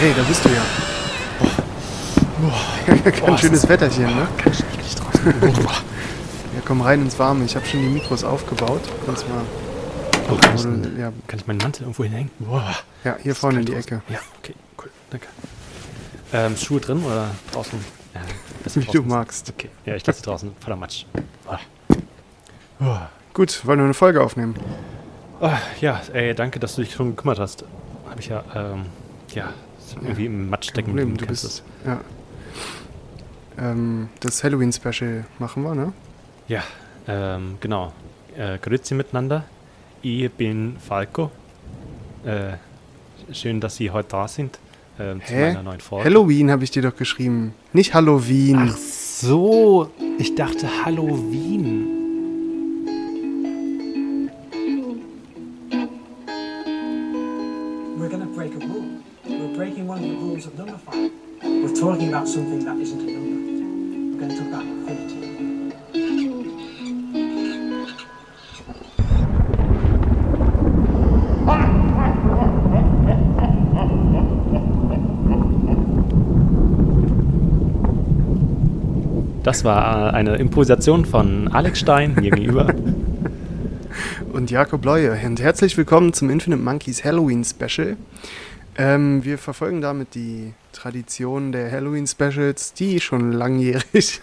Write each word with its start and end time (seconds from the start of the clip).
hey, 0.00 0.14
da 0.16 0.22
bist 0.22 0.44
du 0.44 0.48
ja. 0.48 0.62
Boah. 2.40 3.10
Ganz 3.26 3.40
schönes 3.40 3.68
Wetterchen, 3.68 4.06
ne? 4.06 4.26
Ganz 4.44 4.60
eklig 4.60 4.94
draußen. 4.94 5.34
Ja, 6.54 6.62
komm 6.64 6.80
rein 6.80 7.02
ins 7.02 7.18
Warme. 7.18 7.44
Ich 7.44 7.54
habe 7.54 7.66
schon 7.66 7.80
die 7.80 7.88
Mikros 7.88 8.24
aufgebaut. 8.24 8.80
Kannst 9.04 9.28
mal. 9.28 9.42
Oh, 10.30 10.36
kann, 10.36 10.54
ich, 10.54 10.64
Oder- 10.64 10.98
ja, 10.98 11.12
kann 11.26 11.38
ich 11.38 11.46
meinen 11.46 11.58
Mantel 11.58 11.82
irgendwo 11.82 12.04
hinhängen? 12.04 12.30
Boah. 12.38 12.74
ja, 13.04 13.16
hier 13.22 13.34
vorne 13.34 13.60
in 13.60 13.66
die 13.66 13.74
Ecke. 13.74 14.00
Ja, 14.08 14.20
okay, 14.38 14.54
cool. 14.82 14.90
Danke. 15.10 15.26
Ähm, 16.32 16.56
Schuhe 16.56 16.80
drin 16.80 17.02
oder 17.04 17.30
draußen? 17.52 17.78
Ja, 18.14 18.20
Wie 18.74 18.80
du 18.80 18.86
draußen. 18.86 19.08
magst. 19.08 19.50
Okay, 19.50 19.68
ja, 19.84 19.96
ich 19.96 20.06
lasse 20.06 20.20
sie 20.20 20.24
draußen. 20.24 20.52
Voller 20.60 20.76
Matsch. 20.76 21.04
Ah. 22.80 23.08
Gut, 23.34 23.66
wollen 23.66 23.78
wir 23.78 23.84
eine 23.84 23.94
Folge 23.94 24.22
aufnehmen? 24.22 24.54
Ah, 25.40 25.58
ja, 25.80 26.00
ey, 26.12 26.34
danke, 26.34 26.58
dass 26.58 26.76
du 26.76 26.82
dich 26.82 26.92
schon 26.94 27.14
gekümmert 27.16 27.38
hast. 27.38 27.64
Habe 28.08 28.20
ich 28.20 28.28
ja, 28.28 28.42
ähm, 28.54 28.86
ja, 29.34 29.52
irgendwie 29.94 30.26
im 30.26 30.50
Matsch 30.50 30.70
stecken 30.70 30.90
Problem, 30.90 31.16
du 31.16 31.26
bist. 31.26 31.62
Ja. 31.86 32.00
Ähm, 33.58 34.08
das 34.20 34.42
Halloween-Special 34.42 35.24
machen 35.38 35.62
wir, 35.62 35.74
ne? 35.74 35.92
Ja, 36.48 36.62
ähm, 37.06 37.56
genau. 37.60 37.92
Äh, 38.36 38.58
grüezi 38.58 38.94
miteinander. 38.94 39.44
Ich 40.02 40.30
bin 40.32 40.76
Falco. 40.78 41.30
Äh, 42.24 42.54
schön, 43.32 43.60
dass 43.60 43.76
Sie 43.76 43.90
heute 43.90 44.08
da 44.10 44.28
sind. 44.28 44.58
Ähm, 44.98 45.20
zu 45.24 45.32
meiner 45.32 45.62
neuen 45.62 45.80
Folge. 45.80 46.04
Halloween 46.04 46.50
habe 46.50 46.64
ich 46.64 46.70
dir 46.70 46.82
doch 46.82 46.96
geschrieben. 46.96 47.54
Nicht 47.72 47.94
Halloween. 47.94 48.70
Ach 48.70 48.76
so, 48.76 49.90
ich 50.18 50.34
dachte 50.34 50.66
Halloween. 50.84 51.99
About 62.20 62.28
something 62.28 62.62
that 62.66 62.76
isn't 62.76 63.00
a 63.00 63.12
number. 63.12 64.12
We're 64.12 64.20
going 64.20 64.28
to 64.28 64.36
talk 64.36 64.48
about 64.48 64.66
infinity. 64.66 65.16
Das 79.42 79.64
war 79.64 80.12
äh, 80.12 80.16
eine 80.16 80.36
Improvisation 80.36 81.06
von 81.06 81.48
Alex 81.48 81.80
Stein 81.80 82.14
mir 82.16 82.30
gegenüber. 82.30 82.74
Und 84.32 84.50
Jakob 84.50 84.84
Leue. 84.84 85.18
Und 85.24 85.40
herzlich 85.40 85.78
willkommen 85.78 86.12
zum 86.12 86.28
Infinite 86.28 86.62
Monkeys 86.62 87.02
Halloween 87.02 87.44
Special. 87.44 87.96
Ähm, 88.76 89.24
wir 89.24 89.36
verfolgen 89.38 89.80
damit 89.80 90.14
die 90.14 90.52
Tradition 90.72 91.52
der 91.52 91.70
Halloween 91.70 92.06
Specials, 92.06 92.72
die 92.72 93.00
schon 93.00 93.32
langjährig 93.32 94.20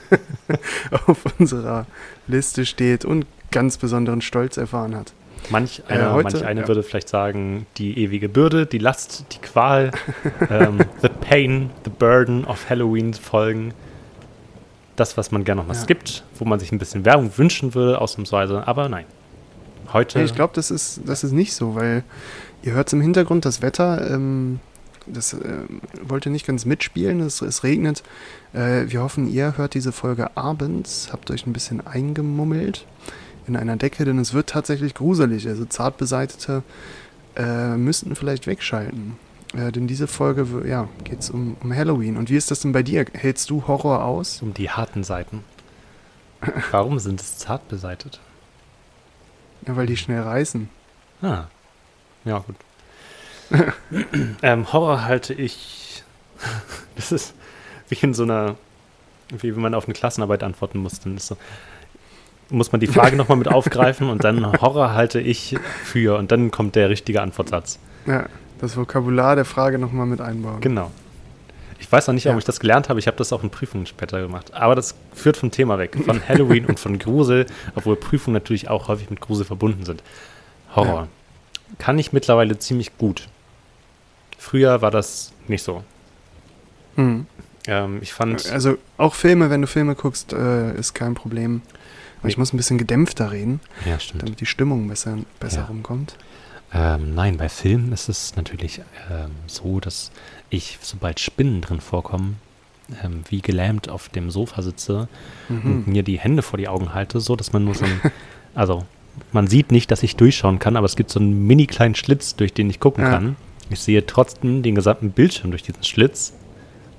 auf 1.08 1.26
unserer 1.38 1.86
Liste 2.28 2.66
steht 2.66 3.06
und 3.06 3.26
ganz 3.52 3.78
besonderen 3.78 4.22
Stolz 4.22 4.58
erfahren 4.58 4.96
hat. 4.96 5.14
Manch 5.50 5.84
Äh, 5.88 5.94
einer, 5.94 6.14
heute- 6.14 6.32
manch 6.38 6.46
einer 6.46 6.62
ja. 6.62 6.68
würde 6.68 6.84
vielleicht 6.84 7.10
sagen, 7.10 7.66
die 7.78 8.00
ewige 8.00 8.28
Bürde, 8.30 8.66
die 8.66 8.80
Last, 8.80 9.26
die 9.34 9.38
Qual, 9.40 9.92
ähm, 10.50 10.80
the 11.02 11.10
pain, 11.10 11.70
the 11.86 11.92
burden 11.92 12.44
of 12.46 12.70
Halloween-Folgen. 12.70 13.74
Das, 14.96 15.16
was 15.16 15.32
man 15.32 15.44
gerne 15.44 15.62
noch 15.62 15.68
mal 15.68 15.76
Ja. 15.76 15.80
skippt, 15.82 16.24
wo 16.40 16.46
man 16.46 16.60
sich 16.60 16.72
ein 16.72 16.80
bisschen 16.80 17.06
Werbung 17.06 17.32
wünschen 17.38 17.76
würde, 17.76 18.02
ausnahmsweise. 18.02 18.68
Aber 18.68 18.90
nein. 18.90 19.06
Heute. 19.94 20.18
Nee, 20.18 20.26
ich 20.26 20.36
glaube, 20.36 20.54
das 20.56 20.72
ist, 20.72 21.02
das 21.06 21.24
ist 21.24 21.32
nicht 21.32 21.54
so, 21.54 21.76
weil 21.76 22.04
ihr 22.64 22.74
hört 22.74 22.92
im 22.94 23.02
Hintergrund 23.02 23.46
das 23.46 23.62
Wetter. 23.62 24.10
Ähm, 24.12 24.60
das 25.06 25.34
ähm, 25.34 25.82
wollte 26.02 26.30
nicht 26.30 26.46
ganz 26.46 26.66
mitspielen, 26.66 27.22
es, 27.22 27.42
es 27.42 27.64
regnet. 27.64 28.04
Äh, 28.54 28.86
wir 28.88 29.02
hoffen, 29.02 29.28
ihr 29.28 29.58
hört 29.58 29.74
diese 29.74 29.92
Folge 29.92 30.36
abends, 30.36 31.10
habt 31.12 31.32
euch 31.32 31.48
ein 31.48 31.54
bisschen 31.54 31.86
eingemummelt 31.86 32.86
in 33.48 33.56
einer 33.56 33.78
Decke, 33.78 34.04
denn 34.04 34.20
es 34.20 34.34
wird 34.34 34.50
tatsächlich 34.50 34.94
gruselig. 34.94 35.48
Also 35.48 35.66
zart 35.66 35.98
beseitete 35.98 36.64
äh, 37.38 37.78
müssten 37.78 38.16
vielleicht 38.16 38.48
wegschalten. 38.48 39.16
Äh, 39.54 39.72
denn 39.72 39.88
diese 39.88 40.08
Folge 40.08 40.68
ja, 40.68 40.90
geht 41.04 41.20
es 41.20 41.30
um, 41.30 41.56
um 41.62 41.74
Halloween. 41.74 42.18
Und 42.18 42.30
wie 42.30 42.36
ist 42.36 42.52
das 42.52 42.60
denn 42.60 42.74
bei 42.74 42.84
dir? 42.84 43.06
Hältst 43.14 43.50
du 43.50 43.68
Horror 43.68 44.04
aus? 44.04 44.42
um 44.42 44.54
die 44.54 44.70
harten 44.70 45.04
Seiten. 45.04 45.44
Warum 46.72 47.00
sind 47.00 47.22
es 47.22 47.38
zart 47.38 47.68
beseitet? 47.68 48.20
Ja, 49.66 49.76
weil 49.76 49.88
die 49.88 49.98
schnell 49.98 50.22
reißen. 50.22 50.70
Ah. 51.22 51.46
Ja, 52.28 52.40
gut. 52.40 52.56
ähm, 54.42 54.72
Horror 54.74 55.06
halte 55.06 55.34
ich. 55.34 56.04
Das 56.96 57.12
ist 57.12 57.34
wie 57.90 57.96
in 58.02 58.14
so 58.14 58.24
einer. 58.24 58.56
Wie 59.30 59.54
wenn 59.56 59.62
man 59.62 59.74
auf 59.76 59.86
eine 59.86 59.94
Klassenarbeit 59.94 60.44
antworten 60.44 60.80
muss. 60.80 61.00
Dann 61.00 61.18
ist 61.18 61.28
so, 61.28 61.38
muss 62.50 62.72
man 62.72 62.80
die 62.82 62.88
Frage 62.88 63.16
nochmal 63.16 63.38
mit 63.38 63.48
aufgreifen 63.52 64.10
und 64.10 64.24
dann 64.24 64.52
Horror 64.62 64.94
halte 64.94 65.20
ich 65.20 65.58
für. 65.84 66.18
Und 66.18 66.32
dann 66.32 66.52
kommt 66.52 66.76
der 66.76 66.90
richtige 66.90 67.22
Antwortsatz. 67.22 67.80
Ja, 68.06 68.26
das 68.60 68.78
Vokabular 68.78 69.36
der 69.36 69.46
Frage 69.46 69.80
nochmal 69.80 70.06
mit 70.06 70.22
einbauen. 70.22 70.62
Genau. 70.62 70.92
Ich 71.80 71.92
weiß 71.92 72.08
noch 72.08 72.14
nicht, 72.14 72.26
ob 72.28 72.34
Ja. 72.34 72.38
ich 72.40 72.46
das 72.46 72.60
gelernt 72.60 72.90
habe. 72.90 73.00
Ich 73.00 73.06
habe 73.08 73.18
das 73.18 73.32
auch 73.34 73.44
in 73.44 73.50
Prüfungen 73.52 73.86
später 73.86 74.20
gemacht. 74.22 74.54
Aber 74.54 74.74
das 74.76 74.96
führt 75.14 75.38
vom 75.38 75.52
Thema 75.52 75.78
weg. 75.78 75.96
Von 76.06 76.22
Halloween 76.28 76.66
und 76.66 76.80
von 76.80 76.98
Grusel, 77.00 77.46
obwohl 77.76 77.96
Prüfungen 77.96 78.34
natürlich 78.34 78.70
auch 78.70 78.88
häufig 78.88 79.10
mit 79.12 79.22
Grusel 79.22 79.46
verbunden 79.46 79.86
sind. 79.86 80.02
Horror. 80.76 81.08
Kann 81.80 82.00
ich 82.00 82.14
mittlerweile 82.14 82.58
ziemlich 82.60 82.98
gut. 82.98 83.28
Früher 84.38 84.82
war 84.82 84.92
das 84.92 85.32
nicht 85.48 85.64
so. 85.64 85.84
Hm. 86.96 87.26
Ähm, 87.68 88.00
ich 88.02 88.14
fand. 88.14 88.50
Also 88.52 88.78
auch 88.98 89.14
Filme, 89.14 89.50
wenn 89.50 89.62
du 89.62 89.68
Filme 89.68 89.96
guckst, 89.96 90.34
äh, 90.34 90.74
ist 90.78 90.94
kein 90.94 91.14
Problem. 91.16 91.62
Aber 92.20 92.30
ich 92.30 92.38
Nee. 92.38 92.42
muss 92.42 92.54
ein 92.54 92.58
bisschen 92.58 92.78
gedämpfter 92.80 93.32
reden, 93.32 93.60
ja, 93.86 94.00
stimmt. 94.00 94.24
damit 94.24 94.40
die 94.42 94.46
Stimmung 94.48 94.88
besser, 94.88 95.18
besser 95.40 95.60
Ja. 95.62 95.66
rumkommt. 95.66 96.16
Ähm, 96.74 97.14
nein, 97.14 97.38
bei 97.38 97.48
Filmen 97.48 97.92
ist 97.94 98.10
es 98.10 98.36
natürlich 98.36 98.82
ähm, 99.12 99.32
so, 99.46 99.80
dass 99.80 100.12
ich, 100.50 100.80
sobald 100.82 101.20
Spinnen 101.20 101.62
drin 101.62 101.80
vorkommen, 101.80 102.40
ähm, 103.04 103.24
wie 103.30 103.42
gelähmt 103.42 103.90
auf 103.90 104.10
dem 104.10 104.32
Sofa 104.32 104.62
sitze 104.64 105.08
und 105.50 105.66
Mhm. 105.66 105.94
mir 105.94 106.04
die 106.04 106.20
Hände 106.20 106.42
vor 106.42 106.58
die 106.58 106.68
Augen 106.68 106.94
halte, 106.94 107.20
so 107.20 107.36
dass 107.36 107.54
man 107.54 107.64
nur 107.66 107.76
so 107.76 107.86
ein, 107.86 108.02
also 108.56 108.86
man 109.32 109.48
sieht 109.48 109.72
nicht, 109.72 109.92
dass 109.92 110.04
ich 110.04 110.16
durchschauen 110.16 110.60
kann, 110.60 110.76
aber 110.78 110.86
es 110.86 110.96
gibt 110.96 111.10
so 111.10 111.20
einen 111.20 111.46
mini 111.46 111.68
kleinen 111.68 111.96
Schlitz, 111.96 112.36
durch 112.36 112.54
den 112.54 112.70
ich 112.70 112.80
gucken 112.80 113.04
Ja. 113.04 113.12
kann. 113.12 113.36
Ich 113.70 113.80
sehe 113.82 114.06
trotzdem 114.06 114.64
den 114.64 114.76
gesamten 114.76 115.12
Bildschirm 115.12 115.52
durch 115.52 115.64
diesen 115.64 115.84
Schlitz, 115.84 116.34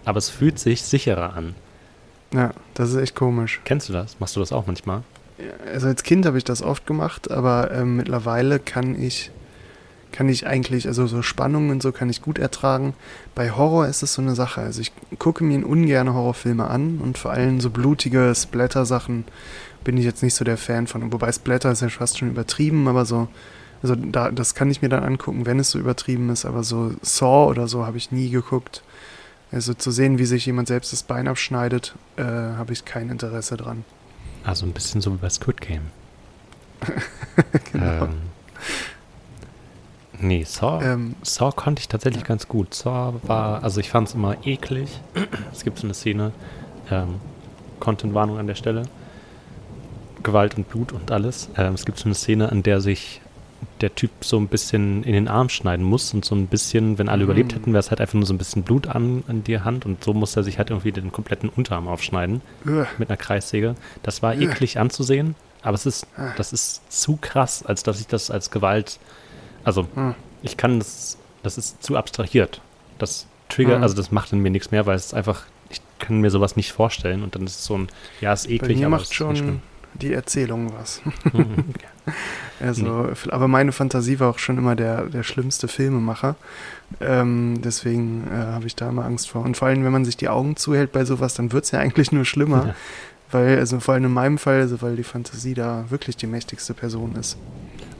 aber 0.04 0.18
es 0.18 0.28
fühlt 0.28 0.58
sich 0.58 0.82
sicherer 0.82 1.34
an. 1.34 1.54
Ja, 2.34 2.50
das 2.74 2.90
ist 2.90 2.96
echt 2.96 3.14
komisch. 3.14 3.60
Kennst 3.64 3.88
du 3.88 3.92
das? 3.94 4.20
Machst 4.20 4.36
du 4.36 4.40
das 4.40 4.52
auch 4.52 4.66
manchmal? 4.66 5.02
Also 5.72 5.86
als 5.86 6.02
Kind 6.02 6.26
habe 6.26 6.36
ich 6.36 6.44
das 6.44 6.62
oft 6.62 6.86
gemacht, 6.86 7.30
aber 7.30 7.70
ähm, 7.72 7.96
mittlerweile 7.96 8.58
kann 8.58 9.00
ich, 9.00 9.30
kann 10.12 10.28
ich 10.28 10.46
eigentlich, 10.46 10.86
also 10.88 11.06
so 11.06 11.22
Spannungen 11.22 11.70
und 11.70 11.82
so 11.82 11.92
kann 11.92 12.10
ich 12.10 12.20
gut 12.20 12.38
ertragen. 12.38 12.92
Bei 13.34 13.52
Horror 13.52 13.86
ist 13.86 14.02
es 14.02 14.14
so 14.14 14.20
eine 14.20 14.34
Sache. 14.34 14.60
Also 14.60 14.80
ich 14.82 14.92
gucke 15.18 15.44
mir 15.44 15.66
ungern 15.66 16.12
Horrorfilme 16.12 16.66
an 16.68 16.98
und 16.98 17.16
vor 17.16 17.30
allem 17.30 17.60
so 17.60 17.70
blutige 17.70 18.34
Splatter-Sachen 18.34 19.24
bin 19.88 19.96
ich 19.96 20.04
jetzt 20.04 20.22
nicht 20.22 20.34
so 20.34 20.44
der 20.44 20.58
Fan 20.58 20.86
von. 20.86 21.14
Wobei 21.14 21.32
Splatter 21.32 21.72
ist 21.72 21.80
ja 21.80 21.88
fast 21.88 22.18
schon 22.18 22.28
übertrieben, 22.28 22.88
aber 22.88 23.06
so, 23.06 23.26
also 23.82 23.94
da, 23.94 24.30
das 24.30 24.54
kann 24.54 24.70
ich 24.70 24.82
mir 24.82 24.90
dann 24.90 25.02
angucken, 25.02 25.46
wenn 25.46 25.58
es 25.58 25.70
so 25.70 25.78
übertrieben 25.78 26.28
ist, 26.28 26.44
aber 26.44 26.62
so 26.62 26.92
Saw 27.00 27.46
oder 27.48 27.68
so 27.68 27.86
habe 27.86 27.96
ich 27.96 28.12
nie 28.12 28.28
geguckt. 28.28 28.82
Also 29.50 29.72
zu 29.72 29.90
sehen, 29.90 30.18
wie 30.18 30.26
sich 30.26 30.44
jemand 30.44 30.68
selbst 30.68 30.92
das 30.92 31.04
Bein 31.04 31.26
abschneidet, 31.26 31.94
äh, 32.18 32.22
habe 32.22 32.74
ich 32.74 32.84
kein 32.84 33.08
Interesse 33.08 33.56
dran. 33.56 33.82
Also 34.44 34.66
ein 34.66 34.72
bisschen 34.72 35.00
so 35.00 35.10
wie 35.10 35.16
bei 35.16 35.30
Squid 35.30 35.62
Game. 35.62 35.86
Genau. 37.72 38.04
ähm, 38.04 38.14
nee, 40.20 40.44
Saw, 40.44 40.84
Ähm, 40.84 41.14
Saw 41.22 41.50
konnte 41.50 41.80
ich 41.80 41.88
tatsächlich 41.88 42.24
ganz 42.24 42.46
gut. 42.46 42.74
Saw 42.74 43.14
war, 43.22 43.64
also 43.64 43.80
ich 43.80 43.88
fand 43.88 44.08
es 44.08 44.14
immer 44.14 44.36
eklig. 44.44 45.00
es 45.50 45.64
gibt 45.64 45.78
so 45.78 45.86
eine 45.86 45.94
Szene, 45.94 46.32
ähm, 46.90 47.14
Content-Warnung 47.80 48.36
an 48.36 48.46
der 48.46 48.54
Stelle. 48.54 48.82
Gewalt 50.28 50.56
und 50.56 50.68
Blut 50.68 50.92
und 50.92 51.10
alles. 51.10 51.48
Ähm, 51.56 51.74
es 51.74 51.84
gibt 51.84 51.98
so 51.98 52.04
eine 52.06 52.14
Szene, 52.14 52.50
an 52.52 52.62
der 52.62 52.80
sich 52.80 53.20
der 53.80 53.94
Typ 53.94 54.10
so 54.20 54.36
ein 54.38 54.46
bisschen 54.48 55.02
in 55.02 55.12
den 55.12 55.26
Arm 55.28 55.48
schneiden 55.48 55.84
muss 55.84 56.12
und 56.14 56.24
so 56.24 56.34
ein 56.34 56.46
bisschen, 56.46 56.98
wenn 56.98 57.08
alle 57.08 57.18
Mhm. 57.24 57.30
überlebt 57.30 57.54
hätten, 57.54 57.72
wäre 57.72 57.80
es 57.80 57.90
halt 57.90 58.00
einfach 58.00 58.14
nur 58.14 58.26
so 58.26 58.34
ein 58.34 58.38
bisschen 58.38 58.62
Blut 58.62 58.86
an, 58.88 59.24
an 59.28 59.42
die 59.44 59.60
Hand 59.60 59.84
und 59.86 60.02
so 60.04 60.12
muss 60.14 60.36
er 60.36 60.44
sich 60.44 60.58
halt 60.58 60.70
irgendwie 60.70 60.92
den 60.92 61.10
kompletten 61.12 61.48
Unterarm 61.48 61.88
aufschneiden 61.88 62.40
Ugh. 62.66 62.86
mit 62.98 63.08
einer 63.10 63.16
Kreissäge. 63.16 63.74
Das 64.02 64.22
war 64.22 64.34
Ja. 64.34 64.48
eklig 64.48 64.78
anzusehen, 64.78 65.34
aber 65.62 65.74
es 65.74 65.86
ist, 65.86 66.06
das 66.36 66.52
ist 66.52 66.90
zu 66.92 67.18
krass, 67.20 67.64
als 67.64 67.82
dass 67.82 68.00
ich 68.00 68.06
das 68.06 68.30
als 68.30 68.50
Gewalt, 68.50 68.98
also 69.64 69.86
Hm. 69.94 70.14
ich 70.42 70.56
kann 70.56 70.78
das, 70.78 71.18
das 71.42 71.58
ist 71.58 71.82
zu 71.82 71.96
abstrahiert. 71.96 72.60
Das 72.98 73.26
triggert, 73.48 73.76
Hm. 73.76 73.82
also 73.82 73.94
das 73.96 74.12
macht 74.12 74.32
in 74.32 74.40
mir 74.40 74.50
nichts 74.50 74.70
mehr, 74.70 74.86
weil 74.86 74.96
es 74.96 75.14
einfach, 75.14 75.42
ich 75.70 75.80
kann 75.98 76.20
mir 76.20 76.30
sowas 76.30 76.54
nicht 76.56 76.70
vorstellen 76.72 77.22
und 77.24 77.34
dann 77.34 77.42
ist 77.44 77.58
es 77.60 77.64
so 77.64 77.76
ein, 77.78 77.88
ja, 78.20 78.32
ist 78.32 78.46
Bei 78.46 78.54
eklig, 78.54 78.78
aber 78.84 78.90
macht 78.90 79.02
es 79.02 79.10
ist 79.10 79.10
nicht 79.10 79.16
schon, 79.18 79.36
schlimm. 79.36 79.60
Die 79.94 80.12
Erzählung 80.12 80.72
was. 80.78 81.02
Mhm. 81.32 81.64
Also, 82.60 83.12
aber 83.30 83.46
meine 83.48 83.70
Fantasie 83.70 84.18
war 84.18 84.30
auch 84.30 84.38
schon 84.38 84.58
immer 84.58 84.74
der, 84.74 85.04
der 85.04 85.22
schlimmste 85.22 85.68
Filmemacher. 85.68 86.34
Ähm, 87.00 87.60
deswegen 87.62 88.26
äh, 88.32 88.34
habe 88.34 88.66
ich 88.66 88.74
da 88.74 88.88
immer 88.88 89.04
Angst 89.04 89.30
vor. 89.30 89.44
Und 89.44 89.56
vor 89.56 89.68
allem, 89.68 89.84
wenn 89.84 89.92
man 89.92 90.04
sich 90.04 90.16
die 90.16 90.28
Augen 90.28 90.56
zuhält 90.56 90.90
bei 90.90 91.04
sowas, 91.04 91.34
dann 91.34 91.52
wird 91.52 91.66
es 91.66 91.70
ja 91.70 91.78
eigentlich 91.78 92.10
nur 92.10 92.24
schlimmer. 92.24 92.68
Ja. 92.68 92.74
Weil, 93.30 93.58
also 93.58 93.78
vor 93.78 93.94
allem 93.94 94.06
in 94.06 94.12
meinem 94.12 94.38
Fall, 94.38 94.60
also 94.60 94.80
weil 94.82 94.96
die 94.96 95.04
Fantasie 95.04 95.54
da 95.54 95.84
wirklich 95.90 96.16
die 96.16 96.26
mächtigste 96.26 96.74
Person 96.74 97.14
ist. 97.14 97.36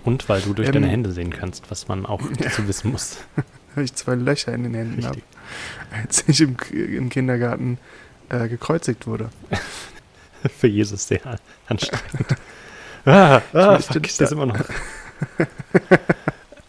Und 0.05 0.29
weil 0.29 0.41
du 0.41 0.55
durch 0.55 0.69
Ähm, 0.69 0.75
deine 0.75 0.88
Hände 0.88 1.12
sehen 1.12 1.31
kannst, 1.31 1.70
was 1.70 1.87
man 1.87 2.05
auch 2.06 2.23
Ja. 2.41 2.46
dazu 2.46 2.67
wissen 2.67 2.91
muss. 2.91 3.19
Weil 3.75 3.84
ich 3.84 3.94
zwei 3.94 4.14
Löcher 4.17 4.52
in 4.55 4.64
den 4.64 4.75
Händen 4.75 5.05
habe, 5.05 5.20
als 6.02 6.25
ich 6.26 6.41
im, 6.41 6.56
im 6.73 7.11
Kindergarten 7.11 7.79
äh, 8.31 8.49
gekreuzigt 8.49 9.06
wurde. 9.06 9.29
Für 10.58 10.69
Jesus 10.69 11.08
sehr 11.08 11.20
anstrengend. 11.67 12.37
ah, 13.06 13.40
ah, 13.52 13.73
möchte 13.73 13.94
fuck, 13.94 14.06
ich 14.06 14.17
das 14.17 14.31
da- 14.31 14.37
immer 14.37 14.46
noch. 14.46 14.58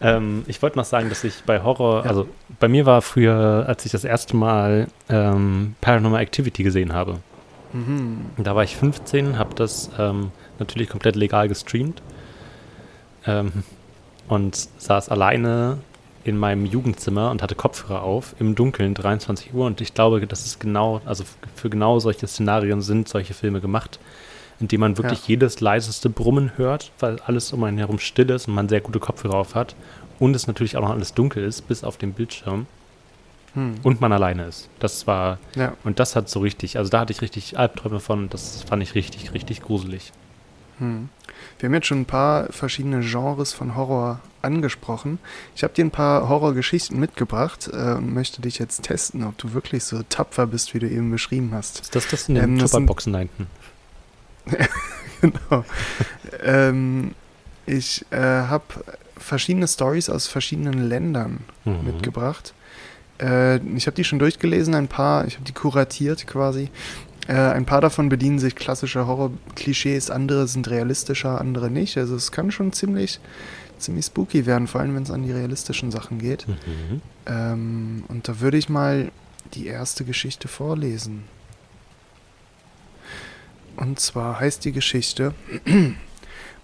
ähm, 0.00 0.44
ich 0.46 0.60
wollte 0.62 0.78
noch 0.78 0.84
sagen, 0.84 1.08
dass 1.08 1.24
ich 1.24 1.42
bei 1.44 1.62
Horror, 1.62 2.04
Ja. 2.04 2.10
also 2.10 2.28
bei 2.58 2.68
mir 2.68 2.86
war 2.86 3.02
früher, 3.02 3.64
als 3.66 3.84
ich 3.86 3.92
das 3.92 4.04
erste 4.04 4.36
Mal 4.36 4.88
ähm, 5.08 5.74
Paranormal 5.80 6.22
Activity 6.22 6.62
gesehen 6.62 6.92
habe, 6.92 7.18
Mhm. 7.72 8.30
da 8.38 8.56
war 8.56 8.64
ich 8.64 8.76
15, 8.76 9.38
habe 9.38 9.54
das 9.54 9.90
ähm, 9.96 10.32
natürlich 10.58 10.88
komplett 10.88 11.14
legal 11.14 11.46
gestreamt 11.46 12.02
ähm, 13.26 13.52
und 14.26 14.56
saß 14.78 15.08
alleine 15.08 15.78
in 16.24 16.36
meinem 16.36 16.66
Jugendzimmer 16.66 17.30
und 17.30 17.42
hatte 17.42 17.54
Kopfhörer 17.54 18.02
auf 18.02 18.34
im 18.38 18.54
Dunkeln, 18.54 18.94
23 18.94 19.54
Uhr. 19.54 19.66
Und 19.66 19.80
ich 19.80 19.94
glaube, 19.94 20.26
das 20.26 20.44
ist 20.46 20.60
genau, 20.60 21.00
also 21.06 21.24
für 21.54 21.70
genau 21.70 21.98
solche 21.98 22.26
Szenarien 22.26 22.82
sind 22.82 23.08
solche 23.08 23.32
Filme 23.34 23.60
gemacht, 23.60 23.98
in 24.60 24.68
denen 24.68 24.80
man 24.80 24.98
wirklich 24.98 25.20
Ja. 25.20 25.28
jedes 25.28 25.60
leiseste 25.60 26.10
Brummen 26.10 26.52
hört, 26.56 26.92
weil 27.00 27.18
alles 27.20 27.52
um 27.52 27.64
einen 27.64 27.78
herum 27.78 27.98
still 27.98 28.28
ist 28.30 28.48
und 28.48 28.54
man 28.54 28.68
sehr 28.68 28.80
gute 28.82 29.00
Kopfhörer 29.00 29.36
auf 29.36 29.54
hat. 29.54 29.74
Und 30.18 30.36
es 30.36 30.46
natürlich 30.46 30.76
auch 30.76 30.82
noch 30.82 30.90
alles 30.90 31.14
dunkel 31.14 31.42
ist, 31.42 31.62
bis 31.68 31.82
auf 31.82 31.96
den 31.96 32.12
Bildschirm. 32.12 32.66
Hm. 33.54 33.76
Und 33.82 34.00
man 34.02 34.12
alleine 34.12 34.44
ist. 34.44 34.68
Das 34.78 35.06
war, 35.06 35.38
Ja. 35.56 35.72
und 35.82 35.98
das 35.98 36.14
hat 36.14 36.28
so 36.28 36.40
richtig, 36.40 36.76
also 36.76 36.90
da 36.90 37.00
hatte 37.00 37.12
ich 37.12 37.22
richtig 37.22 37.58
Albträume 37.58 37.98
von. 37.98 38.28
Das 38.28 38.62
fand 38.62 38.82
ich 38.82 38.94
richtig, 38.94 39.32
richtig 39.32 39.62
gruselig. 39.62 40.12
Hm. 40.78 41.08
Wir 41.60 41.68
haben 41.68 41.74
jetzt 41.74 41.86
schon 41.86 42.00
ein 42.00 42.06
paar 42.06 42.50
verschiedene 42.52 43.00
Genres 43.00 43.52
von 43.52 43.76
Horror 43.76 44.20
angesprochen. 44.42 45.18
Ich 45.54 45.62
habe 45.62 45.74
dir 45.74 45.84
ein 45.84 45.90
paar 45.90 46.28
Horrorgeschichten 46.28 46.98
mitgebracht 46.98 47.68
äh, 47.72 47.92
und 47.92 48.14
möchte 48.14 48.40
dich 48.40 48.58
jetzt 48.58 48.82
testen, 48.82 49.22
ob 49.24 49.36
du 49.38 49.52
wirklich 49.52 49.84
so 49.84 50.02
tapfer 50.08 50.46
bist, 50.46 50.72
wie 50.74 50.78
du 50.78 50.88
eben 50.88 51.10
beschrieben 51.10 51.50
hast. 51.52 51.80
Ist 51.80 51.94
das 51.94 52.08
das 52.08 52.28
in 52.28 52.36
den 52.36 52.44
Ähm, 52.44 52.58
Tupperboxen 52.58 53.12
da 53.12 53.18
hinten? 53.20 53.46
genau. 55.20 55.64
ähm, 56.42 57.14
ich 57.66 58.04
äh, 58.10 58.16
habe 58.16 58.64
verschiedene 59.18 59.68
Stories 59.68 60.08
aus 60.08 60.26
verschiedenen 60.26 60.88
Ländern 60.88 61.40
Mhm. 61.66 61.84
mitgebracht. 61.84 62.54
Äh, 63.20 63.56
ich 63.76 63.86
habe 63.86 63.94
die 63.94 64.04
schon 64.04 64.18
durchgelesen, 64.18 64.74
ein 64.74 64.88
paar, 64.88 65.26
ich 65.26 65.34
habe 65.34 65.44
die 65.44 65.52
kuratiert 65.52 66.26
quasi. 66.26 66.70
Äh, 67.30 67.52
ein 67.52 67.64
paar 67.64 67.80
davon 67.80 68.08
bedienen 68.08 68.40
sich 68.40 68.56
klassischer 68.56 69.06
Horror-Klischees, 69.06 70.10
andere 70.10 70.48
sind 70.48 70.68
realistischer, 70.68 71.40
andere 71.40 71.70
nicht. 71.70 71.96
Also 71.96 72.16
es 72.16 72.32
kann 72.32 72.50
schon 72.50 72.72
ziemlich, 72.72 73.20
ziemlich 73.78 74.06
spooky 74.06 74.46
werden, 74.46 74.66
vor 74.66 74.80
allem 74.80 74.96
wenn 74.96 75.04
es 75.04 75.12
an 75.12 75.22
die 75.22 75.30
realistischen 75.30 75.92
Sachen 75.92 76.18
geht. 76.18 76.48
Mhm. 76.48 77.02
Ähm, 77.26 78.04
und 78.08 78.26
da 78.26 78.40
würde 78.40 78.58
ich 78.58 78.68
mal 78.68 79.12
die 79.54 79.68
erste 79.68 80.04
Geschichte 80.04 80.48
vorlesen. 80.48 81.22
Und 83.76 84.00
zwar 84.00 84.40
heißt 84.40 84.64
die 84.64 84.72
Geschichte 84.72 85.32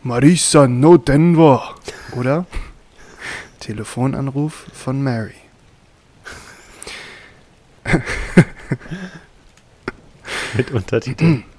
Marisa 0.02 0.66
no 0.66 0.96
Denver, 0.96 1.76
oder? 2.16 2.44
Telefonanruf 3.60 4.66
von 4.72 5.00
Mary. 5.00 5.34
Mit 10.56 10.70
Untertiteln. 10.70 11.44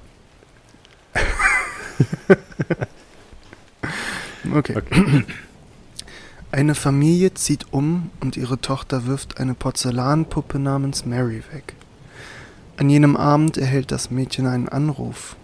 Okay. 4.54 4.76
Okay. 4.78 5.26
Eine 6.52 6.74
Familie 6.74 7.34
zieht 7.34 7.66
um 7.72 8.12
und 8.22 8.38
ihre 8.38 8.60
Tochter 8.62 9.06
wirft 9.06 9.40
eine 9.40 9.54
Porzellanpuppe 9.54 10.58
namens 10.58 11.06
Mary 11.06 11.44
weg. 11.52 11.76
An 12.78 12.90
jenem 12.90 13.18
Abend 13.18 13.58
erhält 13.58 13.92
das 13.92 14.10
Mädchen 14.10 14.48
einen 14.48 14.70
Anruf. 14.70 15.36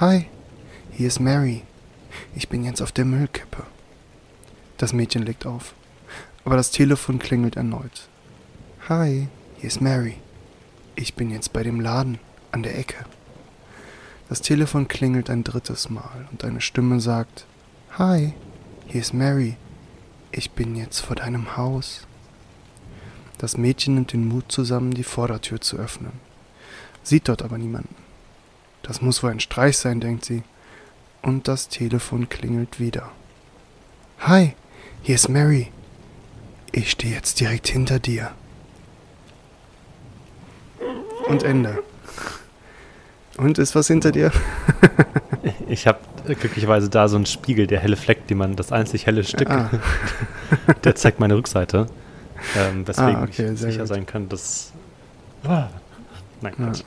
Hi, 0.00 0.26
hier 0.92 1.08
ist 1.08 1.20
Mary. 1.20 1.62
Ich 2.34 2.48
bin 2.48 2.64
jetzt 2.64 2.80
auf 2.80 2.92
der 2.92 3.04
Müllkippe. 3.04 3.64
Das 4.78 4.92
Mädchen 4.92 5.24
legt 5.24 5.46
auf. 5.46 5.74
Aber 6.44 6.56
das 6.56 6.70
Telefon 6.70 7.18
klingelt 7.18 7.56
erneut. 7.56 8.08
Hi, 8.88 9.28
hier 9.58 9.68
ist 9.68 9.80
Mary. 9.80 10.16
Ich 10.96 11.14
bin 11.14 11.30
jetzt 11.30 11.52
bei 11.52 11.62
dem 11.62 11.80
Laden 11.80 12.18
an 12.54 12.62
der 12.62 12.78
Ecke. 12.78 13.04
Das 14.28 14.40
Telefon 14.40 14.88
klingelt 14.88 15.28
ein 15.28 15.44
drittes 15.44 15.90
Mal 15.90 16.26
und 16.30 16.44
eine 16.44 16.60
Stimme 16.60 17.00
sagt, 17.00 17.46
Hi, 17.98 18.32
hier 18.86 19.00
ist 19.00 19.12
Mary. 19.12 19.56
Ich 20.30 20.52
bin 20.52 20.74
jetzt 20.76 21.00
vor 21.00 21.16
deinem 21.16 21.56
Haus. 21.56 22.06
Das 23.38 23.56
Mädchen 23.56 23.94
nimmt 23.94 24.12
den 24.12 24.26
Mut 24.26 24.50
zusammen, 24.50 24.94
die 24.94 25.04
Vordertür 25.04 25.60
zu 25.60 25.76
öffnen. 25.76 26.12
Sieht 27.02 27.28
dort 27.28 27.42
aber 27.42 27.58
niemanden. 27.58 27.94
Das 28.82 29.02
muss 29.02 29.22
wohl 29.22 29.30
ein 29.30 29.40
Streich 29.40 29.76
sein, 29.76 30.00
denkt 30.00 30.24
sie. 30.24 30.42
Und 31.22 31.48
das 31.48 31.68
Telefon 31.68 32.28
klingelt 32.28 32.80
wieder. 32.80 33.10
Hi, 34.20 34.54
hier 35.02 35.16
ist 35.16 35.28
Mary. 35.28 35.70
Ich 36.72 36.90
stehe 36.90 37.14
jetzt 37.14 37.40
direkt 37.40 37.68
hinter 37.68 37.98
dir. 37.98 38.32
Und 41.26 41.42
Ende. 41.42 41.82
Und 43.44 43.58
ist 43.58 43.74
was 43.74 43.86
hinter 43.88 44.10
dir? 44.12 44.32
Ich 45.68 45.86
habe 45.86 45.98
glücklicherweise 46.26 46.88
da 46.88 47.08
so 47.08 47.16
einen 47.16 47.26
Spiegel, 47.26 47.66
der 47.66 47.80
helle 47.80 47.96
Fleck, 47.96 48.26
den 48.28 48.38
man, 48.38 48.54
das 48.54 48.70
einzig 48.70 49.06
helle 49.06 49.24
Stück, 49.24 49.50
Ah, 49.50 49.70
der 50.84 50.94
zeigt 50.94 51.20
meine 51.20 51.36
Rückseite. 51.36 51.86
Ähm, 52.56 52.86
weswegen 52.86 53.16
Ah, 53.16 53.22
okay, 53.24 53.50
ich 53.52 53.58
sicher 53.60 53.78
gut. 53.80 53.88
sein 53.88 54.06
kann, 54.06 54.28
dass. 54.28 54.72
Ah. 55.42 55.68
Nein, 56.42 56.54
Ja. 56.58 56.64
Quatsch. 56.66 56.82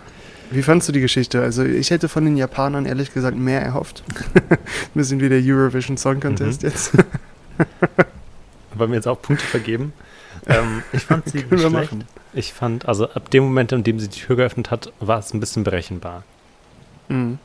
Wie 0.51 0.62
fandst 0.63 0.88
du 0.88 0.92
die 0.94 1.01
Geschichte? 1.01 1.42
Also 1.42 1.63
ich 1.63 1.89
hätte 1.92 2.07
von 2.07 2.24
den 2.25 2.38
Japanern 2.38 2.86
ehrlich 2.86 3.13
gesagt 3.13 3.36
mehr 3.38 3.62
erhofft. 3.62 4.04
Ein 4.50 4.57
bisschen 4.94 5.19
wie 5.21 5.30
der 5.30 5.42
Eurovision 5.44 5.98
Song 5.98 6.19
Contest 6.19 6.61
Mhm. 6.64 6.69
jetzt. 6.69 6.94
Wollen 8.76 8.92
wir 8.92 8.95
jetzt 8.97 9.07
auch 9.07 9.21
Punkte 9.21 9.45
vergeben? 9.45 9.92
Ähm, 10.47 10.83
ich 10.94 11.04
fand 11.04 11.28
sie 11.30 11.49
wir 11.49 11.57
nicht 11.57 11.69
schlecht. 11.69 11.92
Ich 12.33 12.54
fand, 12.54 12.87
also 12.87 13.09
ab 13.09 13.30
dem 13.31 13.44
Moment, 13.44 13.71
in 13.71 13.83
dem 13.83 13.99
sie 13.99 14.07
die 14.07 14.19
Tür 14.19 14.35
geöffnet 14.35 14.71
hat, 14.71 14.92
war 14.99 15.19
es 15.19 15.33
ein 15.33 15.40
bisschen 15.40 15.64
berechenbar. 15.64 16.23
Mhm. 17.09 17.40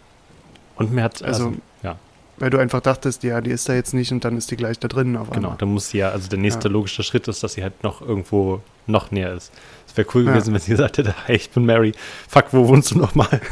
Und 0.76 0.92
mir 0.92 1.02
hat, 1.04 1.23
Also, 1.23 1.47
also, 1.49 1.57
ja, 1.83 1.97
Weil 2.38 2.50
du 2.50 2.59
einfach 2.59 2.81
dachtest, 2.81 3.23
ja, 3.23 3.40
die 3.40 3.50
ist 3.50 3.69
da 3.69 3.75
jetzt 3.75 3.95
nicht 3.95 4.11
und 4.12 4.25
dann 4.25 4.37
ist 4.37 4.50
die 4.50 4.57
gleich 4.57 4.78
da 4.78 4.88
drin 4.88 5.16
auf 5.16 5.31
genau, 5.31 5.49
einmal. 5.49 5.59
dann 5.59 5.69
muss 5.73 5.90
sie 5.90 5.99
ja, 5.99 6.11
also 6.11 6.28
der 6.28 6.38
nächste 6.38 6.69
Ja. 6.69 6.73
logische 6.73 7.02
Schritt 7.02 7.28
ist, 7.28 7.42
dass 7.42 7.52
sie 7.54 7.62
halt 7.62 7.83
noch 7.83 8.00
irgendwo 8.00 8.61
noch 8.87 9.11
näher 9.11 9.35
ist. 9.35 9.52
Es 9.87 9.97
wäre 9.97 10.09
cool 10.14 10.25
Ja. 10.25 10.33
gewesen, 10.33 10.52
wenn 10.54 10.61
sie 10.61 10.71
gesagt 10.73 10.99
hätte, 10.99 11.14
hey, 11.26 11.37
ich 11.37 11.50
bin 11.50 11.64
Mary, 11.66 11.92
fuck, 12.28 12.47
wo 12.52 12.66
wohnst 12.69 12.90
du 12.92 12.99
nochmal? 12.99 13.40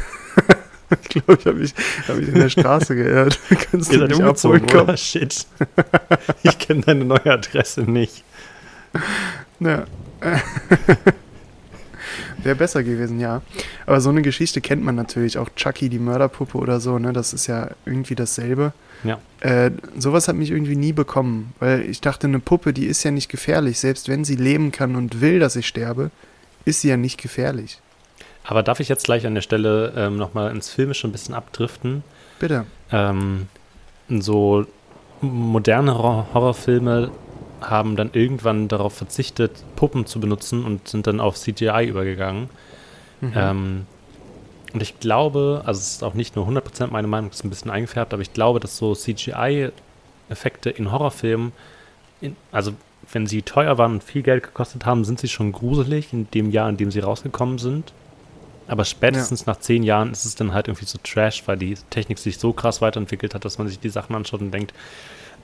Ich 1.03 1.07
glaube, 1.07 1.37
ich 1.39 1.45
habe 1.45 1.57
mich, 1.57 1.73
hab 2.05 2.17
mich 2.17 2.27
in 2.27 2.33
der 2.35 2.49
Straße 2.49 2.93
geirrt. 2.97 3.39
Kannst 3.71 3.93
Ihr 3.93 3.99
du 3.99 4.07
mich 4.07 4.19
umgezogen, 4.19 4.61
abholen 4.65 4.85
kommen? 4.87 4.97
Shit. 4.97 5.45
ich 6.43 6.57
kenne 6.59 6.81
deine 6.81 7.05
neue 7.05 7.25
Adresse 7.31 7.83
nicht. 7.83 8.25
Ja. 9.61 9.85
Wäre 12.43 12.55
besser 12.55 12.83
gewesen, 12.83 13.19
ja. 13.19 13.41
Aber 13.85 14.01
so 14.01 14.09
eine 14.09 14.21
Geschichte 14.21 14.61
kennt 14.61 14.83
man 14.83 14.95
natürlich. 14.95 15.37
Auch 15.37 15.49
Chucky, 15.55 15.89
die 15.89 15.99
Mörderpuppe 15.99 16.57
oder 16.57 16.79
so, 16.79 16.99
ne? 16.99 17.13
Das 17.13 17.33
ist 17.33 17.47
ja 17.47 17.69
irgendwie 17.85 18.15
dasselbe. 18.15 18.73
Ja. 19.03 19.19
Äh, 19.39 19.71
sowas 19.97 20.27
hat 20.27 20.35
mich 20.35 20.51
irgendwie 20.51 20.75
nie 20.75 20.93
bekommen. 20.93 21.53
Weil 21.59 21.81
ich 21.81 22.01
dachte, 22.01 22.27
eine 22.27 22.39
Puppe, 22.39 22.73
die 22.73 22.85
ist 22.85 23.03
ja 23.03 23.11
nicht 23.11 23.29
gefährlich. 23.29 23.79
Selbst 23.79 24.09
wenn 24.09 24.23
sie 24.23 24.35
leben 24.35 24.71
kann 24.71 24.95
und 24.95 25.21
will, 25.21 25.39
dass 25.39 25.55
ich 25.55 25.67
sterbe, 25.67 26.11
ist 26.65 26.81
sie 26.81 26.89
ja 26.89 26.97
nicht 26.97 27.19
gefährlich. 27.21 27.79
Aber 28.43 28.63
darf 28.63 28.79
ich 28.79 28.89
jetzt 28.89 29.05
gleich 29.05 29.25
an 29.27 29.35
der 29.35 29.41
Stelle 29.41 29.93
ähm, 29.95 30.17
nochmal 30.17 30.51
ins 30.51 30.69
Filmische 30.69 31.07
ein 31.07 31.11
bisschen 31.11 31.35
abdriften? 31.35 32.03
Bitte. 32.39 32.65
Ähm, 32.91 33.47
so 34.09 34.65
moderne 35.21 35.95
Hor- 35.97 36.27
Horrorfilme 36.33 37.11
haben 37.61 37.95
dann 37.95 38.11
irgendwann 38.13 38.67
darauf 38.67 38.93
verzichtet, 38.93 39.51
Puppen 39.75 40.05
zu 40.05 40.19
benutzen 40.19 40.65
und 40.65 40.87
sind 40.87 41.07
dann 41.07 41.19
auf 41.19 41.37
CGI 41.37 41.85
übergegangen. 41.87 42.49
Mhm. 43.21 43.33
Ähm, 43.35 43.85
und 44.73 44.81
ich 44.81 44.99
glaube, 44.99 45.63
also 45.65 45.79
es 45.79 45.93
ist 45.93 46.03
auch 46.03 46.13
nicht 46.13 46.35
nur 46.35 46.47
100% 46.47 46.87
meine 46.91 47.07
Meinung, 47.07 47.29
es 47.29 47.37
ist 47.37 47.45
ein 47.45 47.49
bisschen 47.49 47.71
eingefärbt, 47.71 48.13
aber 48.13 48.21
ich 48.21 48.33
glaube, 48.33 48.59
dass 48.59 48.77
so 48.77 48.95
CGI-Effekte 48.95 50.69
in 50.69 50.91
Horrorfilmen, 50.91 51.51
in, 52.21 52.35
also 52.51 52.71
wenn 53.11 53.27
sie 53.27 53.41
teuer 53.41 53.77
waren 53.77 53.93
und 53.93 54.03
viel 54.03 54.21
Geld 54.21 54.43
gekostet 54.43 54.85
haben, 54.85 55.03
sind 55.03 55.19
sie 55.19 55.27
schon 55.27 55.51
gruselig 55.51 56.13
in 56.13 56.29
dem 56.31 56.51
Jahr, 56.51 56.69
in 56.69 56.77
dem 56.77 56.91
sie 56.91 56.99
rausgekommen 56.99 57.57
sind. 57.57 57.93
Aber 58.67 58.85
spätestens 58.85 59.41
ja. 59.41 59.45
nach 59.47 59.59
zehn 59.59 59.83
Jahren 59.83 60.11
ist 60.11 60.23
es 60.23 60.35
dann 60.35 60.53
halt 60.53 60.67
irgendwie 60.69 60.85
so 60.85 60.97
Trash, 61.03 61.43
weil 61.47 61.57
die 61.57 61.75
Technik 61.89 62.19
sich 62.19 62.37
so 62.37 62.53
krass 62.53 62.81
weiterentwickelt 62.81 63.35
hat, 63.35 63.43
dass 63.43 63.57
man 63.57 63.67
sich 63.67 63.79
die 63.79 63.89
Sachen 63.89 64.15
anschaut 64.15 64.39
und 64.39 64.51
denkt, 64.51 64.73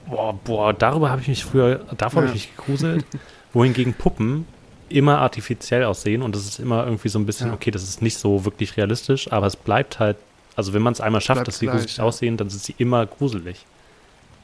boah, 0.10 0.34
boah, 0.34 0.74
darüber 0.74 1.10
habe 1.10 1.22
ich 1.22 1.28
mich 1.28 1.46
früher, 1.46 1.82
davor 1.98 2.24
ja. 2.24 2.28
habe 2.28 2.38
ich 2.38 2.48
mich 2.48 2.58
gegruselt. 2.58 3.06
Wohingegen 3.54 3.94
Puppen 3.94 4.46
immer 4.90 5.20
artifiziell 5.20 5.84
aussehen 5.84 6.22
und 6.22 6.36
das 6.36 6.46
ist 6.46 6.60
immer 6.60 6.86
irgendwie 6.86 7.10
so 7.10 7.20
ein 7.20 7.26
bisschen, 7.26 7.48
ja. 7.48 7.54
okay, 7.54 7.72
das 7.72 7.84
ist 7.84 8.02
nicht 8.02 8.18
so 8.18 8.46
wirklich 8.46 8.78
realistisch, 8.78 9.32
aber 9.32 9.48
es 9.48 9.56
bleibt 9.56 10.00
halt, 10.00 10.18
also 10.56 10.74
wenn 10.74 10.82
man 10.82 10.94
es 10.94 11.02
einmal 11.02 11.22
schafft, 11.22 11.48
dass 11.48 11.60
sie 11.60 11.68
gruselig 11.68 11.98
ja. 11.98 12.04
aussehen, 12.04 12.38
dann 12.38 12.50
sind 12.50 12.64
sie 12.64 12.76
immer 12.78 13.06
gruselig. 13.06 13.66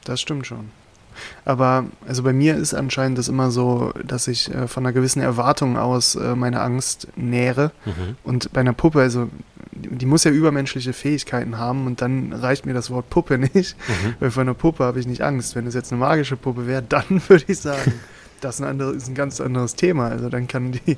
Das 0.04 0.20
stimmt 0.20 0.46
schon. 0.46 0.70
Aber 1.44 1.86
also 2.06 2.22
bei 2.22 2.32
mir 2.32 2.56
ist 2.56 2.74
anscheinend 2.74 3.18
das 3.18 3.28
immer 3.28 3.50
so, 3.50 3.92
dass 4.04 4.26
ich 4.28 4.52
äh, 4.52 4.66
von 4.66 4.84
einer 4.84 4.92
gewissen 4.92 5.22
Erwartung 5.22 5.76
aus 5.76 6.16
äh, 6.16 6.34
meine 6.34 6.60
Angst 6.60 7.08
nähere. 7.16 7.70
Mhm. 7.84 8.16
Und 8.24 8.52
bei 8.52 8.60
einer 8.60 8.72
Puppe, 8.72 9.00
also 9.00 9.28
die, 9.74 10.06
muss 10.06 10.24
ja 10.24 10.30
übermenschliche 10.30 10.92
Fähigkeiten 10.92 11.58
haben 11.58 11.86
und 11.86 12.00
dann 12.00 12.32
reicht 12.32 12.66
mir 12.66 12.74
das 12.74 12.90
Wort 12.90 13.10
Puppe 13.10 13.38
nicht, 13.54 13.76
mhm. 13.88 14.14
weil 14.20 14.30
von 14.30 14.42
einer 14.42 14.54
Puppe 14.54 14.84
habe 14.84 15.00
ich 15.00 15.06
nicht 15.06 15.22
Angst. 15.22 15.56
Wenn 15.56 15.66
es 15.66 15.74
jetzt 15.74 15.92
eine 15.92 16.00
magische 16.00 16.36
Puppe 16.36 16.66
wäre, 16.66 16.82
dann 16.82 17.22
würde 17.28 17.44
ich 17.48 17.58
sagen, 17.58 17.92
das 18.40 18.56
ist 18.56 18.60
ein, 18.60 18.68
andere, 18.68 18.92
ist 18.92 19.08
ein 19.08 19.14
ganz 19.14 19.40
anderes 19.40 19.74
Thema. 19.74 20.08
Also 20.08 20.28
dann 20.28 20.48
kann 20.48 20.72
die 20.72 20.96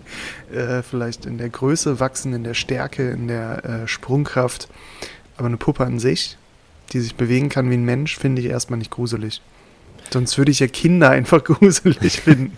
äh, 0.55 0.83
vielleicht 0.83 1.27
in 1.27 1.39
der 1.39 1.49
Größe 1.49 2.01
wachsen, 2.01 2.33
in 2.33 2.45
der 2.45 2.55
Stärke, 2.55 3.11
in 3.11 3.29
der 3.29 3.65
äh, 3.65 3.89
Sprungkraft. 3.89 4.69
Aber 5.37 5.47
eine 5.47 5.57
Puppe 5.57 5.85
an 5.85 5.99
sich, 5.99 6.39
die 6.93 7.01
sich 7.01 7.15
bewegen 7.15 7.49
kann 7.49 7.71
wie 7.71 7.75
ein 7.75 7.85
Mensch, 7.85 8.17
finde 8.17 8.41
ich 8.43 8.49
erstmal 8.49 8.79
nicht 8.79 8.91
gruselig. 8.91 9.43
Sonst 10.11 10.39
würde 10.39 10.53
ich 10.53 10.61
ja 10.61 10.69
Kinder 10.69 11.11
einfach 11.11 11.43
gruselig 11.45 12.21
finden. 12.21 12.57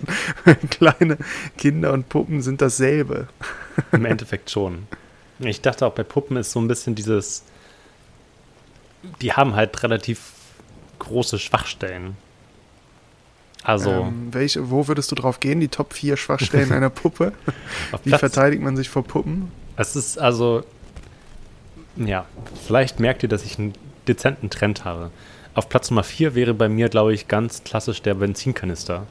Kleine 0.70 1.16
Kinder 1.56 1.92
und 1.92 2.08
Puppen 2.08 2.42
sind 2.42 2.60
dasselbe. 2.60 3.28
Im 3.90 4.04
Endeffekt 4.04 4.50
schon. 4.50 4.86
Ich 5.40 5.60
dachte 5.60 5.86
auch 5.86 5.92
bei 5.92 6.02
Puppen 6.02 6.36
ist 6.36 6.52
so 6.52 6.60
ein 6.60 6.68
bisschen 6.68 6.94
dieses, 6.94 7.44
die 9.20 9.32
haben 9.32 9.54
halt 9.54 9.82
relativ 9.82 10.32
große 10.98 11.38
Schwachstellen. 11.38 12.16
Also. 13.62 13.90
Ähm, 13.90 14.28
welche, 14.32 14.70
wo 14.70 14.88
würdest 14.88 15.10
du 15.10 15.14
drauf 15.14 15.40
gehen? 15.40 15.60
Die 15.60 15.68
Top 15.68 15.92
4 15.92 16.16
Schwachstellen 16.16 16.72
einer 16.72 16.90
Puppe? 16.90 17.32
Wie 18.04 18.10
Platz, 18.10 18.20
verteidigt 18.20 18.62
man 18.62 18.76
sich 18.76 18.88
vor 18.88 19.04
Puppen? 19.04 19.50
Es 19.76 19.96
ist 19.96 20.18
also. 20.18 20.64
Ja, 21.96 22.26
vielleicht 22.66 23.00
merkt 23.00 23.22
ihr, 23.22 23.28
dass 23.28 23.44
ich 23.44 23.58
einen 23.58 23.74
dezenten 24.06 24.50
Trend 24.50 24.84
habe. 24.84 25.10
Auf 25.54 25.68
Platz 25.68 25.90
Nummer 25.90 26.04
4 26.04 26.34
wäre 26.34 26.54
bei 26.54 26.68
mir, 26.68 26.88
glaube 26.88 27.12
ich, 27.12 27.26
ganz 27.26 27.64
klassisch 27.64 28.00
der 28.02 28.14
Benzinkanister. 28.14 29.06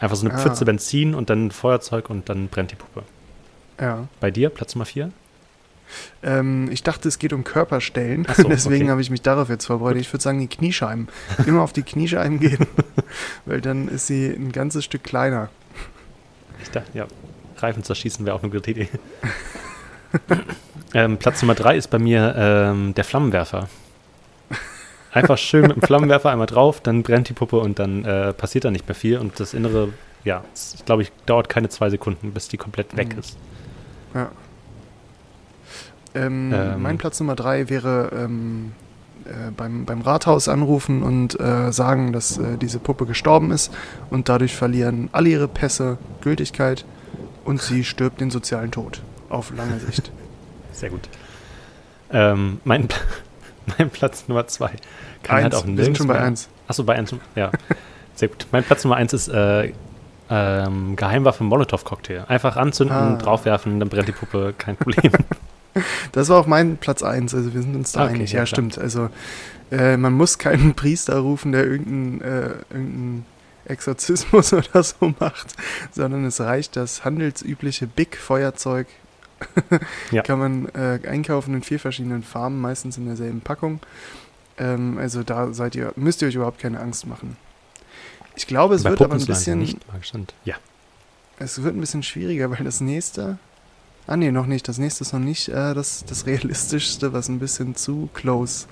Einfach 0.00 0.16
so 0.16 0.26
eine 0.26 0.34
ah. 0.34 0.38
Pfütze 0.38 0.64
Benzin 0.64 1.14
und 1.14 1.28
dann 1.28 1.46
ein 1.46 1.50
Feuerzeug 1.50 2.08
und 2.08 2.28
dann 2.28 2.48
brennt 2.48 2.70
die 2.70 2.76
Puppe. 2.76 3.02
Ja. 3.80 4.08
Bei 4.20 4.30
dir, 4.30 4.50
Platz 4.50 4.74
Nummer 4.74 4.86
4? 4.86 5.10
Ähm, 6.22 6.68
ich 6.70 6.82
dachte, 6.82 7.08
es 7.08 7.18
geht 7.18 7.32
um 7.32 7.44
Körperstellen. 7.44 8.26
So, 8.36 8.42
Deswegen 8.48 8.84
okay. 8.84 8.90
habe 8.90 9.00
ich 9.00 9.10
mich 9.10 9.22
darauf 9.22 9.48
jetzt 9.48 9.66
vorbereitet. 9.66 10.02
Ich 10.02 10.12
würde 10.12 10.22
sagen, 10.22 10.40
die 10.40 10.48
Kniescheiben. 10.48 11.08
Immer 11.46 11.62
auf 11.62 11.72
die 11.72 11.82
Kniescheiben 11.82 12.40
gehen, 12.40 12.66
weil 13.46 13.60
dann 13.60 13.88
ist 13.88 14.06
sie 14.06 14.28
ein 14.28 14.52
ganzes 14.52 14.84
Stück 14.84 15.04
kleiner. 15.04 15.48
Ich 16.62 16.70
dachte, 16.70 16.90
ja, 16.94 17.06
Reifen 17.56 17.82
zerschießen 17.82 18.24
wäre 18.26 18.36
auch 18.36 18.42
eine 18.42 18.50
gute 18.52 18.70
Idee. 18.70 18.88
ähm, 20.94 21.18
Platz 21.18 21.42
Nummer 21.42 21.54
3 21.54 21.76
ist 21.76 21.88
bei 21.88 21.98
mir 21.98 22.34
ähm, 22.36 22.94
der 22.94 23.04
Flammenwerfer. 23.04 23.68
Einfach 25.10 25.38
schön 25.38 25.62
mit 25.62 25.76
dem 25.76 25.82
Flammenwerfer 25.82 26.30
einmal 26.30 26.46
drauf, 26.46 26.80
dann 26.80 27.02
brennt 27.02 27.28
die 27.28 27.32
Puppe 27.32 27.58
und 27.58 27.78
dann 27.78 28.04
äh, 28.04 28.32
passiert 28.34 28.64
da 28.64 28.70
nicht 28.70 28.86
mehr 28.86 28.94
viel. 28.94 29.18
Und 29.18 29.40
das 29.40 29.54
Innere, 29.54 29.88
ja, 30.22 30.44
glaube 30.84 31.02
ich, 31.02 31.12
dauert 31.24 31.48
keine 31.48 31.70
zwei 31.70 31.88
Sekunden, 31.88 32.32
bis 32.32 32.48
die 32.48 32.58
komplett 32.58 32.96
weg 32.96 33.14
mhm. 33.14 33.20
ist. 33.20 33.38
Ja. 34.14 34.30
Ähm, 36.14 36.52
ähm, 36.52 36.82
mein 36.82 36.98
Platz 36.98 37.20
Nummer 37.20 37.36
drei 37.36 37.68
wäre 37.68 38.10
ähm, 38.14 38.72
äh, 39.24 39.50
beim, 39.56 39.84
beim 39.84 40.00
Rathaus 40.00 40.48
anrufen 40.48 41.02
und 41.02 41.38
äh, 41.38 41.70
sagen, 41.70 42.12
dass 42.12 42.38
äh, 42.38 42.56
diese 42.56 42.78
Puppe 42.78 43.04
gestorben 43.04 43.50
ist 43.50 43.72
und 44.10 44.28
dadurch 44.28 44.56
verlieren 44.56 45.10
alle 45.12 45.28
ihre 45.28 45.48
Pässe 45.48 45.98
Gültigkeit 46.22 46.84
und 47.44 47.60
sie 47.60 47.84
stirbt 47.84 48.20
den 48.20 48.30
sozialen 48.30 48.70
Tod 48.70 49.02
auf 49.28 49.52
lange 49.54 49.78
Sicht. 49.86 50.10
Sehr 50.72 50.90
gut. 50.90 51.08
Ähm, 52.10 52.60
mein, 52.64 52.88
mein 53.78 53.90
Platz 53.90 54.28
Nummer 54.28 54.46
zwei 54.46 54.70
kann 55.22 55.36
halt 55.36 55.44
eins, 55.46 55.54
halt 55.54 55.64
auch 55.64 55.76
Wir 55.76 55.84
sind 55.84 55.98
schon 55.98 56.06
bei 56.06 56.18
eins. 56.18 56.48
Achso, 56.66 56.84
bei 56.84 56.94
eins. 56.94 57.14
Ja, 57.34 57.50
sehr 58.14 58.28
gut. 58.28 58.46
Mein 58.50 58.64
Platz 58.64 58.84
Nummer 58.84 58.96
eins 58.96 59.12
ist 59.12 59.28
äh, 59.28 59.72
ähm, 60.30 60.96
Geheimwaffe 60.96 61.44
Molotow-Cocktail. 61.44 62.24
Einfach 62.28 62.56
anzünden, 62.56 62.96
ah. 62.96 63.16
draufwerfen, 63.16 63.80
dann 63.80 63.88
brennt 63.88 64.08
die 64.08 64.12
Puppe, 64.12 64.54
kein 64.56 64.76
Problem. 64.76 65.12
Das 66.10 66.28
war 66.28 66.40
auch 66.40 66.46
mein 66.46 66.76
Platz 66.78 67.04
1, 67.04 67.34
also 67.34 67.54
wir 67.54 67.62
sind 67.62 67.76
uns 67.76 67.92
da 67.92 68.04
okay, 68.04 68.14
einig. 68.14 68.32
Ja, 68.32 68.40
ja 68.40 68.46
stimmt. 68.46 68.78
Also 68.78 69.10
äh, 69.70 69.96
man 69.96 70.12
muss 70.12 70.38
keinen 70.38 70.74
Priester 70.76 71.18
rufen, 71.18 71.52
der 71.52 71.64
irgendeinen 71.64 72.20
äh, 72.20 72.50
irgendein 72.70 73.24
Exorzismus 73.66 74.52
oder 74.54 74.82
so 74.82 75.14
macht, 75.20 75.54
sondern 75.92 76.24
es 76.24 76.40
reicht 76.40 76.76
das 76.76 77.04
handelsübliche 77.04 77.86
Big-Feuerzeug. 77.86 78.88
ja. 80.10 80.22
Kann 80.22 80.38
man 80.40 80.68
äh, 80.74 80.98
einkaufen 81.06 81.54
in 81.54 81.62
vier 81.62 81.78
verschiedenen 81.78 82.24
Farben, 82.24 82.60
meistens 82.60 82.98
in 82.98 83.06
derselben 83.06 83.40
Packung. 83.40 83.78
Ähm, 84.58 84.98
also 84.98 85.22
da 85.22 85.52
seid 85.52 85.76
ihr, 85.76 85.92
müsst 85.94 86.22
ihr 86.22 86.28
euch 86.28 86.34
überhaupt 86.34 86.58
keine 86.58 86.80
Angst 86.80 87.06
machen. 87.06 87.36
Ich 88.38 88.46
glaube, 88.46 88.74
es 88.74 88.84
Bei 88.84 88.90
wird 88.90 89.02
aber 89.02 89.14
ein 89.14 89.26
bisschen. 89.26 89.58
Nicht 89.58 89.78
ja. 90.44 90.54
Es 91.38 91.62
wird 91.62 91.76
ein 91.76 91.80
bisschen 91.80 92.02
schwieriger, 92.02 92.50
weil 92.50 92.64
das 92.64 92.80
nächste 92.80 93.38
Ah 94.08 94.16
nee, 94.16 94.30
noch 94.30 94.46
nicht. 94.46 94.66
Das 94.66 94.78
nächste 94.78 95.04
ist 95.04 95.12
noch 95.12 95.20
nicht 95.20 95.48
äh, 95.48 95.74
das, 95.74 96.02
das 96.06 96.24
Realistischste, 96.24 97.12
was 97.12 97.28
ein 97.28 97.38
bisschen 97.38 97.76
zu 97.76 98.08
close 98.14 98.66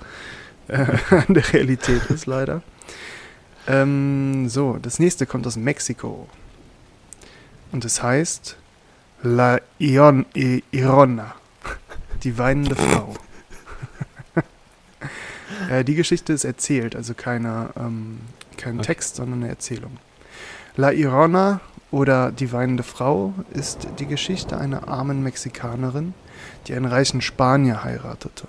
äh, 0.67 0.77
an 1.11 1.31
der 1.35 1.53
Realität 1.53 2.01
ist, 2.09 2.25
leider. 2.25 2.63
Ähm, 3.67 4.49
so, 4.49 4.79
das 4.81 4.97
nächste 4.97 5.27
kommt 5.27 5.45
aus 5.45 5.55
Mexiko. 5.55 6.27
Und 7.71 7.85
es 7.85 8.01
heißt 8.01 8.57
La 9.21 9.59
Ion, 9.77 10.25
I, 10.35 10.63
Irona, 10.71 11.35
die 12.23 12.35
weinende 12.39 12.75
Frau. 12.75 13.13
äh, 15.69 15.83
die 15.83 15.93
Geschichte 15.93 16.33
ist 16.33 16.45
erzählt, 16.45 16.95
also 16.95 17.13
keine, 17.13 17.69
ähm, 17.75 18.21
kein 18.57 18.79
okay. 18.79 18.87
Text, 18.87 19.15
sondern 19.15 19.43
eine 19.43 19.49
Erzählung. 19.49 19.97
La 20.75 20.91
Irona 20.91 21.61
oder 21.89 22.31
Die 22.31 22.51
weinende 22.51 22.83
Frau 22.83 23.33
ist 23.51 23.87
die 23.99 24.05
Geschichte 24.05 24.57
einer 24.57 24.87
armen 24.87 25.23
Mexikanerin, 25.23 26.13
die 26.67 26.73
einen 26.73 26.85
reichen 26.85 27.21
Spanier 27.21 27.83
heiratete. 27.83 28.47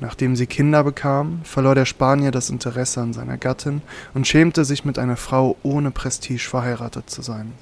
Nachdem 0.00 0.36
sie 0.36 0.46
Kinder 0.46 0.84
bekam, 0.84 1.40
verlor 1.44 1.74
der 1.74 1.86
Spanier 1.86 2.30
das 2.30 2.50
Interesse 2.50 3.00
an 3.00 3.12
seiner 3.12 3.38
Gattin 3.38 3.82
und 4.14 4.26
schämte 4.26 4.64
sich 4.64 4.84
mit 4.84 4.98
einer 4.98 5.16
Frau 5.16 5.56
ohne 5.62 5.90
Prestige 5.90 6.48
verheiratet 6.48 7.08
zu 7.08 7.22
sein. 7.22 7.52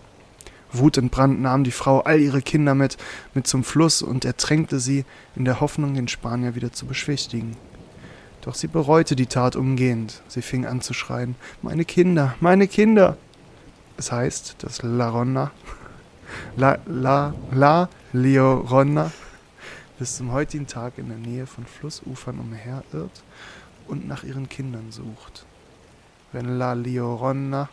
Wutentbrannt 0.73 1.40
nahm 1.40 1.62
die 1.62 1.70
Frau 1.70 2.00
all 2.00 2.20
ihre 2.20 2.42
Kinder 2.42 2.75
mit, 2.75 2.96
mit 3.32 3.46
zum 3.46 3.62
Fluss 3.62 4.02
und 4.02 4.25
ertränkte 4.25 4.80
sie 4.80 5.04
in 5.37 5.44
der 5.44 5.61
Hoffnung, 5.61 5.94
den 5.94 6.08
Spanier 6.08 6.56
wieder 6.56 6.73
zu 6.73 6.87
beschwichtigen. 6.87 7.56
Doch 8.45 8.55
sie 8.55 8.67
bereute 8.67 9.17
die 9.17 9.27
Tat 9.27 9.57
umgehend. 9.57 10.21
Sie 10.29 10.43
fing 10.43 10.67
an 10.67 10.83
zu 10.83 10.93
schreien: 10.93 11.35
Meine 11.63 11.87
Kinder, 11.87 12.35
meine 12.41 12.69
Kinder! 12.69 13.17
Es 13.97 14.13
heißt, 14.13 14.57
dass 14.59 14.83
La 14.83 15.09
Ronna, 15.09 15.51
La, 16.57 16.79
La, 16.85 17.33
La 17.53 17.89
Lioronna 18.13 19.11
bis 19.99 20.17
zum 20.17 20.33
heutigen 20.33 20.67
Tag 20.67 20.99
in 20.99 21.09
der 21.09 21.17
Nähe 21.17 21.47
von 21.47 21.65
Flussufern 21.65 22.39
umherirrt 22.39 23.23
und 23.89 24.07
nach 24.07 24.25
ihren 24.25 24.49
Kindern 24.49 24.93
sucht. 24.93 25.47
Wenn 26.33 26.59
La 26.59 26.75
Lioronna 26.75 27.71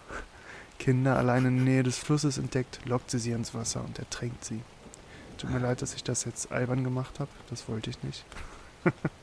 Kinder 0.79 1.17
allein 1.17 1.45
in 1.45 1.55
der 1.57 1.65
Nähe 1.65 1.83
des 1.83 1.97
Flusses 1.97 2.37
entdeckt, 2.37 2.79
lockt 2.85 3.11
sie 3.11 3.19
sie 3.19 3.31
ins 3.31 3.53
Wasser 3.53 3.83
und 3.83 3.99
ertränkt 3.99 4.45
sie. 4.45 4.61
Tut 5.37 5.49
mir 5.49 5.59
leid, 5.59 5.81
dass 5.81 5.95
ich 5.95 6.03
das 6.03 6.23
jetzt 6.23 6.51
albern 6.51 6.83
gemacht 6.83 7.19
habe. 7.19 7.29
Das 7.49 7.67
wollte 7.67 7.89
ich 7.89 8.01
nicht. 8.03 8.23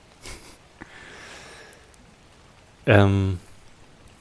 ähm, 2.88 3.38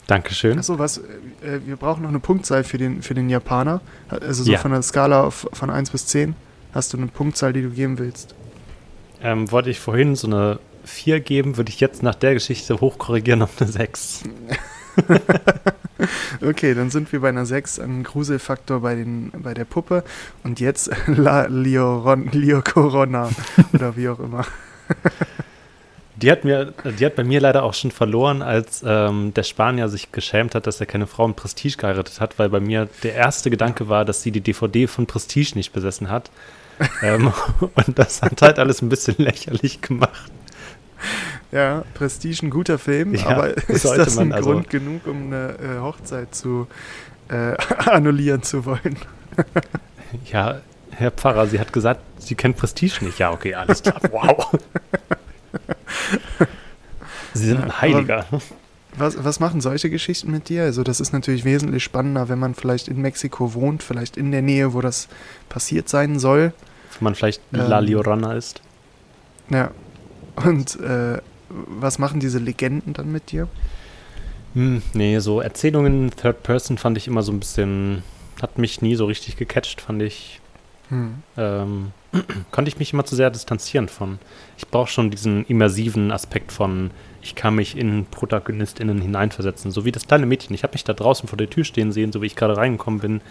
Dankeschön. 0.07 0.57
Achso, 0.57 0.79
was, 0.79 0.99
äh, 0.99 1.59
wir 1.65 1.75
brauchen 1.75 2.03
noch 2.03 2.09
eine 2.09 2.19
Punktzahl 2.19 2.63
für 2.63 2.77
den, 2.77 3.01
für 3.01 3.13
den 3.13 3.29
Japaner. 3.29 3.81
Also 4.09 4.43
so 4.43 4.51
ja. 4.51 4.57
von 4.57 4.71
der 4.71 4.81
Skala 4.81 5.29
von 5.31 5.69
1 5.69 5.89
bis 5.91 6.07
10. 6.07 6.35
Hast 6.73 6.93
du 6.93 6.97
eine 6.97 7.07
Punktzahl, 7.07 7.51
die 7.53 7.61
du 7.61 7.69
geben 7.69 7.97
willst? 7.99 8.33
Ähm, 9.21 9.51
wollte 9.51 9.69
ich 9.69 9.79
vorhin 9.79 10.15
so 10.15 10.27
eine 10.27 10.59
4 10.85 11.19
geben, 11.19 11.57
würde 11.57 11.69
ich 11.69 11.79
jetzt 11.79 12.03
nach 12.03 12.15
der 12.15 12.33
Geschichte 12.33 12.79
hochkorrigieren 12.79 13.41
auf 13.41 13.61
eine 13.61 13.69
6. 13.69 14.23
okay, 16.41 16.73
dann 16.73 16.89
sind 16.89 17.11
wir 17.11 17.19
bei 17.19 17.29
einer 17.29 17.45
6 17.45 17.79
an 17.79 18.03
Gruselfaktor 18.03 18.81
bei, 18.81 18.95
den, 18.95 19.31
bei 19.31 19.53
der 19.53 19.65
Puppe. 19.65 20.05
Und 20.43 20.61
jetzt 20.61 20.89
La 21.07 21.47
Lio, 21.47 22.15
Lio 22.31 22.61
Corona 22.61 23.29
oder 23.73 23.97
wie 23.97 24.07
auch 24.07 24.19
immer. 24.19 24.45
Die 26.19 26.31
hat, 26.31 26.43
mir, 26.43 26.73
die 26.99 27.05
hat 27.05 27.15
bei 27.15 27.23
mir 27.23 27.39
leider 27.39 27.61
auch 27.63 27.75
schon 27.75 27.91
verloren, 27.91 28.41
als 28.41 28.83
ähm, 28.85 29.33
der 29.35 29.43
Spanier 29.43 29.87
sich 29.87 30.11
geschämt 30.11 30.55
hat, 30.55 30.65
dass 30.65 30.79
er 30.79 30.87
keine 30.87 31.05
Frau 31.05 31.25
in 31.27 31.35
Prestige 31.35 31.77
geheiratet 31.77 32.19
hat, 32.19 32.39
weil 32.39 32.49
bei 32.49 32.59
mir 32.59 32.89
der 33.03 33.13
erste 33.13 33.51
Gedanke 33.51 33.87
war, 33.87 34.03
dass 34.03 34.23
sie 34.23 34.31
die 34.31 34.41
DVD 34.41 34.87
von 34.87 35.05
Prestige 35.05 35.51
nicht 35.53 35.73
besessen 35.73 36.09
hat. 36.09 36.31
ähm, 37.03 37.31
und 37.75 37.99
das 37.99 38.21
hat 38.23 38.41
halt 38.41 38.57
alles 38.59 38.81
ein 38.81 38.89
bisschen 38.89 39.15
lächerlich 39.19 39.81
gemacht. 39.81 40.31
Ja, 41.51 41.83
Prestige 41.93 42.45
ein 42.47 42.49
guter 42.49 42.79
Film, 42.79 43.13
Ja, 43.13 43.27
aber 43.27 43.55
ist 43.69 43.85
das 43.85 44.15
man 44.15 44.29
ein 44.29 44.33
also- 44.33 44.51
Grund 44.53 44.69
genug, 44.71 45.05
um 45.05 45.27
eine 45.27 45.55
äh, 45.59 45.79
Hochzeit 45.81 46.33
zu 46.33 46.67
äh, 47.29 47.55
annullieren 47.89 48.41
zu 48.41 48.65
wollen? 48.65 48.97
Ja, 50.31 50.61
Herr 50.91 51.11
Pfarrer, 51.11 51.45
Sie 51.45 51.59
hat 51.59 51.71
gesagt, 51.73 52.01
Sie 52.17 52.33
kennen 52.33 52.55
Prestige 52.55 53.05
nicht. 53.05 53.19
Ja, 53.19 53.31
okay, 53.31 53.53
alles 53.53 53.83
klar. 53.83 54.01
Wow. 54.11 54.57
Sie 57.33 57.45
sind 57.45 57.61
ein 57.63 57.81
Heiliger. 57.81 58.25
Was, 58.97 59.23
was 59.23 59.39
machen 59.39 59.61
solche 59.61 59.89
Geschichten 59.91 60.31
mit 60.31 60.49
dir? 60.49 60.63
Also 60.63 60.83
das 60.83 60.99
ist 60.99 61.13
natürlich 61.13 61.45
wesentlich 61.45 61.83
spannender, 61.83 62.29
wenn 62.29 62.39
man 62.39 62.55
vielleicht 62.55 62.87
in 62.87 62.99
Mexiko 63.01 63.53
wohnt, 63.53 63.83
vielleicht 63.83 64.17
in 64.17 64.31
der 64.31 64.41
Nähe, 64.41 64.73
wo 64.73 64.81
das 64.81 65.07
passiert 65.49 65.87
sein 65.87 66.17
soll. 66.19 66.51
Wenn 66.97 67.03
man 67.03 67.15
vielleicht 67.15 67.41
Ähm. 67.53 67.59
La 67.67 67.79
Llorona 67.79 68.33
ist. 68.33 68.61
Ja. 69.49 69.71
Und 70.35 70.79
äh, 70.79 71.19
was 71.49 71.99
machen 71.99 72.19
diese 72.19 72.39
Legenden 72.39 72.93
dann 72.93 73.11
mit 73.11 73.31
dir? 73.31 73.47
Hm, 74.53 74.81
nee, 74.93 75.19
so 75.19 75.41
Erzählungen 75.41 76.09
Third 76.11 76.41
Person 76.43 76.77
fand 76.77 76.97
ich 76.97 77.07
immer 77.07 77.21
so 77.21 77.31
ein 77.31 77.39
bisschen, 77.39 78.01
hat 78.41 78.57
mich 78.57 78.81
nie 78.81 78.95
so 78.95 79.05
richtig 79.05 79.37
gecatcht, 79.37 79.81
fand 79.81 80.01
ich, 80.01 80.41
Hm. 80.89 81.15
ähm, 81.37 81.91
konnte 82.51 82.69
ich 82.69 82.77
mich 82.79 82.93
immer 82.93 83.05
zu 83.05 83.15
sehr 83.15 83.29
distanzieren 83.29 83.87
von. 83.89 84.19
Ich 84.57 84.67
brauche 84.67 84.89
schon 84.89 85.11
diesen 85.11 85.45
immersiven 85.45 86.11
Aspekt 86.11 86.51
von, 86.51 86.91
ich 87.21 87.35
kann 87.35 87.55
mich 87.55 87.77
in 87.77 88.05
ProtagonistInnen 88.05 89.01
hineinversetzen, 89.01 89.71
so 89.71 89.85
wie 89.85 89.91
das 89.91 90.07
kleine 90.07 90.25
Mädchen. 90.25 90.53
Ich 90.55 90.63
habe 90.63 90.73
mich 90.73 90.83
da 90.83 90.93
draußen 90.93 91.27
vor 91.27 91.37
der 91.37 91.49
Tür 91.49 91.63
stehen 91.63 91.91
sehen, 91.91 92.11
so 92.11 92.21
wie 92.21 92.27
ich 92.27 92.35
gerade 92.35 92.55
reingekommen 92.57 92.99
bin, 92.99 93.21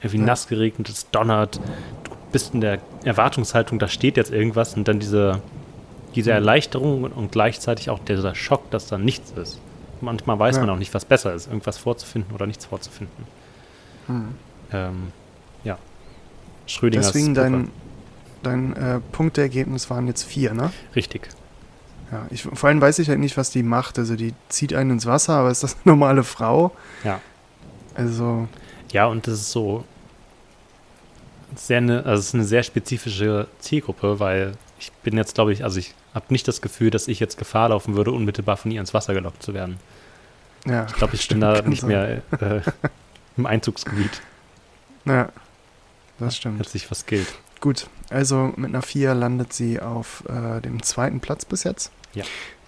irgendwie 0.00 0.18
Ja. 0.18 0.24
nass 0.26 0.48
geregnet, 0.48 0.88
es 0.88 1.10
donnert, 1.10 1.56
du 2.04 2.10
bist 2.32 2.54
in 2.54 2.60
der 2.60 2.78
Erwartungshaltung, 3.04 3.78
da 3.78 3.88
steht 3.88 4.16
jetzt 4.16 4.32
irgendwas 4.32 4.74
und 4.74 4.88
dann 4.88 4.98
diese, 4.98 5.40
diese 6.14 6.30
Mhm. 6.30 6.36
Erleichterung 6.36 7.04
und 7.04 7.32
gleichzeitig 7.32 7.90
auch 7.90 7.98
dieser 8.00 8.34
Schock, 8.34 8.70
dass 8.70 8.86
da 8.86 8.98
nichts 8.98 9.32
ist. 9.32 9.60
Manchmal 10.00 10.38
weiß 10.38 10.56
Ja. 10.56 10.62
man 10.62 10.70
auch 10.70 10.78
nicht, 10.78 10.92
was 10.94 11.04
besser 11.04 11.32
ist, 11.34 11.46
irgendwas 11.46 11.78
vorzufinden 11.78 12.34
oder 12.34 12.46
nichts 12.46 12.64
vorzufinden. 12.66 13.24
Hm. 14.08 14.24
Ähm, 14.72 15.12
ja. 15.62 15.78
Schrödingers 16.66 17.12
Deswegen 17.12 17.34
dein, 17.34 17.70
dein 18.42 18.76
äh, 18.76 19.00
Punkteergebnis 19.12 19.88
waren 19.90 20.06
jetzt 20.06 20.24
vier, 20.24 20.54
ne? 20.54 20.72
Richtig. 20.96 21.28
Ja, 22.10 22.26
ich, 22.30 22.42
vor 22.42 22.68
allem 22.68 22.80
weiß 22.80 22.98
ich 22.98 23.08
halt 23.08 23.20
nicht, 23.20 23.36
was 23.36 23.50
die 23.50 23.62
macht. 23.62 23.98
Also 23.98 24.16
die 24.16 24.34
zieht 24.48 24.74
einen 24.74 24.90
ins 24.90 25.06
Wasser, 25.06 25.34
aber 25.34 25.50
ist 25.50 25.62
das 25.62 25.74
eine 25.74 25.94
normale 25.94 26.24
Frau? 26.24 26.72
Ja. 27.04 27.20
Also, 27.94 28.48
Ja, 28.92 29.06
und 29.06 29.26
das 29.26 29.34
ist 29.34 29.50
so 29.52 29.84
sehr 31.56 31.78
eine, 31.78 32.04
also 32.04 32.20
es 32.20 32.26
ist 32.28 32.34
eine 32.34 32.44
sehr 32.44 32.62
spezifische 32.62 33.46
Zielgruppe, 33.60 34.18
weil 34.20 34.52
ich 34.78 34.90
bin 35.02 35.16
jetzt, 35.16 35.34
glaube 35.34 35.52
ich, 35.52 35.64
also 35.64 35.78
ich 35.78 35.94
habe 36.14 36.26
nicht 36.30 36.48
das 36.48 36.60
Gefühl, 36.62 36.90
dass 36.90 37.08
ich 37.08 37.20
jetzt 37.20 37.38
Gefahr 37.38 37.68
laufen 37.70 37.94
würde, 37.96 38.10
unmittelbar 38.12 38.56
von 38.56 38.70
ihr 38.70 38.80
ins 38.80 38.92
Wasser 38.94 39.14
gelockt 39.14 39.42
zu 39.42 39.54
werden. 39.54 39.76
ja. 40.66 40.86
Ich 40.86 40.94
glaube, 40.94 41.14
ich 41.14 41.28
bin 41.28 41.40
da 41.40 41.60
nicht 41.62 41.80
sein. 41.82 41.88
mehr 41.90 42.22
äh, 42.40 42.60
im 43.36 43.46
Einzugsgebiet, 43.46 44.20
Ja, 45.04 45.28
das 46.18 46.36
stimmt. 46.36 46.60
als 46.60 46.72
sich 46.72 46.90
was 46.90 47.06
gilt. 47.06 47.26
Gut, 47.60 47.86
also 48.12 48.52
mit 48.56 48.70
einer 48.70 48.82
4 48.82 49.14
landet 49.14 49.52
sie 49.52 49.80
auf 49.80 50.24
äh, 50.28 50.60
dem 50.60 50.82
zweiten 50.82 51.20
Platz 51.20 51.44
bis 51.44 51.64
jetzt. 51.64 51.90
Ja. 52.14 52.24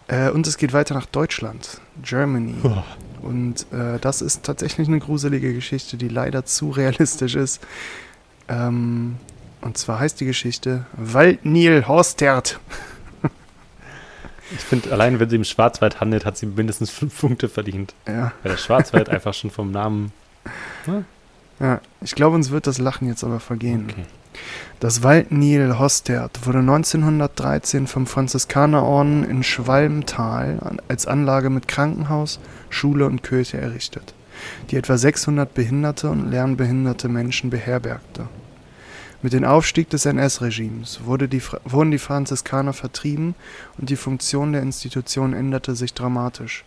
Äh, 0.09 0.31
und 0.31 0.47
es 0.47 0.57
geht 0.57 0.73
weiter 0.73 0.95
nach 0.95 1.07
Deutschland, 1.07 1.81
Germany. 2.03 2.55
Oh. 2.63 2.83
Und 3.23 3.67
äh, 3.73 3.99
das 4.01 4.21
ist 4.21 4.43
tatsächlich 4.43 4.89
eine 4.89 4.99
gruselige 4.99 5.55
Geschichte, 5.55 5.97
die 5.97 6.09
leider 6.09 6.45
zu 6.45 6.71
realistisch 6.71 7.35
ist. 7.35 7.61
Ähm, 8.49 9.17
und 9.63 9.79
zwar 9.79 9.99
heißt 9.99 10.21
die 10.21 10.27
Geschichte 10.27 10.85
Waldnil 10.93 11.89
Horstert. 11.89 12.61
Ich 14.51 14.61
finde, 14.61 14.93
allein 14.93 15.19
wenn 15.19 15.31
sie 15.31 15.37
im 15.37 15.45
Schwarzwald 15.45 16.01
handelt, 16.01 16.27
hat 16.27 16.37
sie 16.37 16.45
mindestens 16.45 16.91
fünf 16.91 17.19
Punkte 17.19 17.49
verdient. 17.49 17.95
Ja, 18.07 18.33
Weil 18.43 18.53
der 18.53 18.59
Schwarzwald 18.59 19.09
einfach 19.09 19.33
schon 19.33 19.51
vom 19.51 19.71
Namen. 19.71 20.13
ja, 21.59 21.81
ich 22.03 22.15
glaube, 22.15 22.37
uns 22.37 22.51
wird 22.51 22.67
das 22.67 22.79
Lachen 22.79 23.09
jetzt 23.09 23.25
aber 23.25 23.41
vergehen. 23.41 23.89
Okay. 23.91 24.05
Das 24.81 25.03
Waldnil 25.03 25.79
Hostert 25.79 26.47
wurde 26.47 26.59
1913 26.59 27.87
vom 27.87 28.07
Franziskanerorden 28.07 29.25
in 29.25 29.43
Schwalmtal 29.43 30.59
als 30.89 31.07
Anlage 31.07 31.51
mit 31.51 31.69
Krankenhaus, 31.69 32.39
Schule 32.69 33.07
und 33.07 33.23
Kirche 33.23 33.59
errichtet, 33.59 34.15
die 34.71 34.77
etwa 34.77 34.99
600 34.99 35.55
behinderte 35.55 36.11
und 36.11 36.31
lernbehinderte 36.31 37.09
Menschen 37.09 37.51
beherbergte. 37.51 38.29
Mit 39.23 39.33
dem 39.33 39.45
Aufstieg 39.45 39.89
des 39.89 40.05
NS-Regimes 40.05 41.01
wurde 41.07 41.31
wurden 41.65 41.91
die 41.91 41.99
Franziskaner 41.99 42.75
vertrieben 42.75 43.35
und 43.79 43.89
die 43.89 43.97
Funktion 43.97 44.53
der 44.53 44.61
Institution 44.61 45.33
änderte 45.33 45.75
sich 45.75 45.95
dramatisch. 45.95 46.67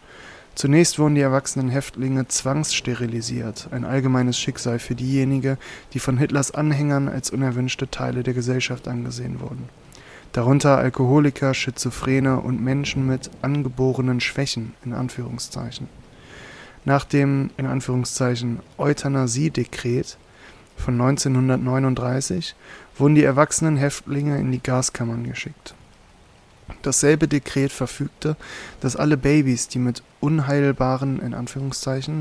Zunächst 0.58 0.98
wurden 0.98 1.14
die 1.14 1.22
erwachsenen 1.22 1.70
Häftlinge 1.70 2.28
zwangssterilisiert, 2.30 3.68
ein 3.70 3.86
allgemeines 3.86 4.40
Schicksal 4.40 4.80
für 4.80 4.96
diejenigen, 4.96 5.60
die 5.94 6.00
von 6.00 6.18
Hitlers 6.18 6.50
Anhängern 6.50 7.08
als 7.08 7.30
unerwünschte 7.30 7.92
Teile 7.92 8.24
der 8.24 8.34
Gesellschaft 8.34 8.88
angesehen 8.88 9.40
wurden. 9.40 9.70
Darunter 10.32 10.80
Alkoholiker, 10.80 11.54
Schizophrene 11.54 12.40
und 12.40 12.60
Menschen 12.60 13.06
mit 13.06 13.30
angeborenen 13.44 14.20
Schwächen 14.20 14.74
in 14.84 14.94
Anführungszeichen. 14.94 15.90
Nach 16.86 17.06
dem 17.06 17.52
in 17.58 17.68
Anführungszeichen 17.68 18.62
Euthanasie-Dekret 18.80 20.18
von 20.76 21.00
1939 21.00 22.56
wurden 22.98 23.14
die 23.14 23.24
erwachsenen 23.24 23.78
Häftlinge 23.78 24.40
in 24.40 24.52
die 24.52 24.64
Gaskammern 24.64 25.24
geschickt. 25.24 25.76
Dasselbe 26.82 27.28
Dekret 27.28 27.72
verfügte, 27.72 28.36
dass 28.82 28.96
alle 28.96 29.18
Babys, 29.18 29.68
die 29.68 29.80
mit 29.80 30.04
unheilbaren, 30.20 31.20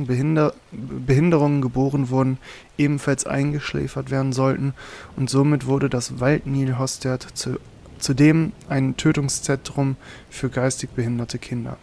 Behinder 0.07 0.55
Behinderungen 0.73 1.61
geboren 1.61 2.11
wurden, 2.11 2.39
ebenfalls 2.79 3.27
eingeschläfert 3.27 4.11
werden 4.11 4.33
sollten 4.33 4.75
und 5.17 5.31
somit 5.31 5.67
wurde 5.67 5.89
das 5.89 6.21
Waldnil 6.21 6.79
Hostert 6.79 7.27
zu, 7.35 7.59
zudem 7.99 8.53
ein 8.69 8.97
Tötungszentrum 8.97 9.97
für 10.31 10.49
geistig 10.49 10.91
behinderte 10.91 11.39
Kinder. 11.39 11.79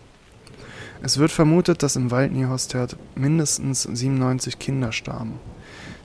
Es 1.01 1.17
wird 1.17 1.31
vermutet, 1.31 1.83
dass 1.83 1.97
im 1.97 2.11
Waldnil 2.11 2.47
Hostert 2.47 2.95
mindestens 3.15 3.83
97 3.83 4.57
Kinder 4.57 4.93
starben. 4.93 5.33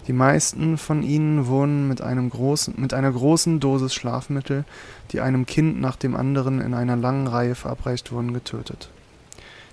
Die 0.09 0.15
meisten 0.15 0.79
von 0.79 1.03
ihnen 1.03 1.47
wurden 1.47 1.87
mit, 1.87 2.01
einem 2.01 2.31
großen, 2.31 2.75
mit 2.79 2.95
einer 2.95 3.13
großen 3.13 3.61
Dosis 3.61 3.95
Schlafmittel, 3.95 4.65
die 5.13 5.21
einem 5.21 5.45
Kind 5.45 5.83
nach 5.83 5.97
dem 5.97 6.17
anderen 6.17 6.63
in 6.63 6.73
einer 6.73 6.97
langen 6.97 7.27
Reihe 7.27 7.55
verabreicht 7.55 8.11
wurden, 8.11 8.33
getötet. 8.33 8.89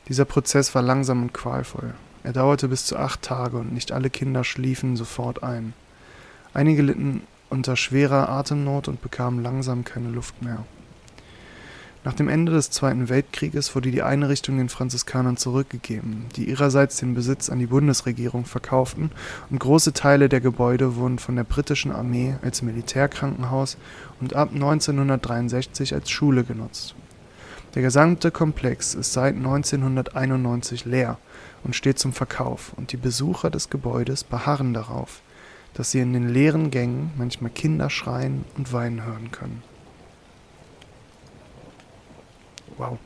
Dieser 0.10 0.26
Prozess 0.26 0.76
war 0.76 0.82
langsam 0.82 1.22
und 1.22 1.34
qualvoll. 1.34 1.94
Er 2.24 2.34
dauerte 2.34 2.68
bis 2.68 2.86
zu 2.86 2.98
acht 2.98 3.22
Tage 3.22 3.58
und 3.58 3.74
nicht 3.74 3.94
alle 3.94 4.10
Kinder 4.10 4.44
schliefen 4.44 4.98
sofort 4.98 5.42
ein. 5.42 5.74
Einige 6.54 6.82
litten 6.82 7.22
unter 7.50 7.78
schwerer 7.78 8.28
Atemnot 8.28 8.90
und 8.90 9.02
bekamen 9.02 9.42
langsam 9.42 9.86
keine 9.86 10.10
Luft 10.10 10.42
mehr. 10.42 10.66
Nach 12.06 12.14
dem 12.14 12.30
Ende 12.30 12.52
des 12.52 12.70
Zweiten 12.70 13.10
Weltkrieges 13.10 13.74
wurde 13.74 13.90
die 13.90 14.04
Einrichtung 14.04 14.60
den 14.60 14.70
Franziskanern 14.70 15.38
zurückgegeben, 15.38 16.28
die 16.36 16.48
ihrerseits 16.48 16.98
den 16.98 17.16
Besitz 17.16 17.50
an 17.50 17.58
die 17.58 17.66
Bundesregierung 17.66 18.46
verkauften 18.46 19.10
und 19.50 19.58
große 19.58 19.92
Teile 19.92 20.30
der 20.30 20.40
Gebäude 20.40 20.98
wurden 20.98 21.18
von 21.18 21.36
der 21.36 21.46
britischen 21.46 21.92
Armee 21.92 22.36
als 22.44 22.62
Militärkrankenhaus 22.62 23.78
und 24.22 24.36
ab 24.36 24.52
1963 24.54 25.96
als 25.96 26.12
Schule 26.12 26.44
genutzt. 26.44 26.94
Der 27.74 27.82
gesamte 27.82 28.30
Komplex 28.30 28.94
ist 28.94 29.12
seit 29.12 29.36
1991 29.36 30.86
leer 30.86 31.18
und 31.64 31.76
steht 31.76 31.98
zum 31.98 32.14
Verkauf 32.14 32.74
und 32.76 32.92
die 32.92 32.98
Besucher 32.98 33.50
des 33.50 33.72
Gebäudes 33.72 34.24
beharren 34.24 34.76
darauf, 34.76 35.22
dass 35.74 35.90
sie 35.90 36.02
in 36.02 36.14
den 36.14 36.30
leeren 36.30 36.70
Gängen 36.70 37.10
manchmal 37.18 37.50
Kinder 37.50 37.90
schreien 37.90 38.46
und 38.58 38.72
weinen 38.74 39.04
hören 39.04 39.32
können. 39.32 39.64
Wow. 42.78 42.98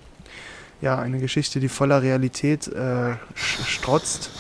Ja, 0.82 0.97
eine 0.97 1.19
Geschichte, 1.19 1.60
die 1.60 1.67
voller 1.67 2.01
Realität 2.01 2.67
äh, 2.67 3.15
strotzt. 3.36 4.32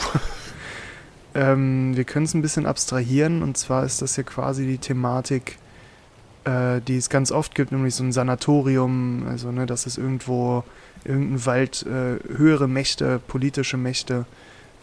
ähm, 1.35 1.95
wir 1.95 2.05
können 2.05 2.25
es 2.25 2.33
ein 2.33 2.41
bisschen 2.41 2.65
abstrahieren 2.65 3.43
und 3.43 3.57
zwar 3.57 3.83
ist 3.85 4.01
das 4.01 4.15
ja 4.15 4.23
quasi 4.23 4.65
die 4.65 4.77
Thematik, 4.77 5.57
äh, 6.45 6.79
die 6.81 6.95
es 6.95 7.09
ganz 7.09 7.31
oft 7.31 7.55
gibt, 7.55 7.71
nämlich 7.73 7.93
so 7.95 8.03
ein 8.03 8.13
Sanatorium, 8.13 9.27
also 9.27 9.51
ne, 9.51 9.65
dass 9.65 9.85
es 9.85 9.97
irgendwo 9.97 10.63
irgendein 11.03 11.45
Wald 11.45 11.85
äh, 11.85 12.19
höhere 12.37 12.67
Mächte, 12.69 13.19
politische 13.27 13.77
Mächte 13.77 14.25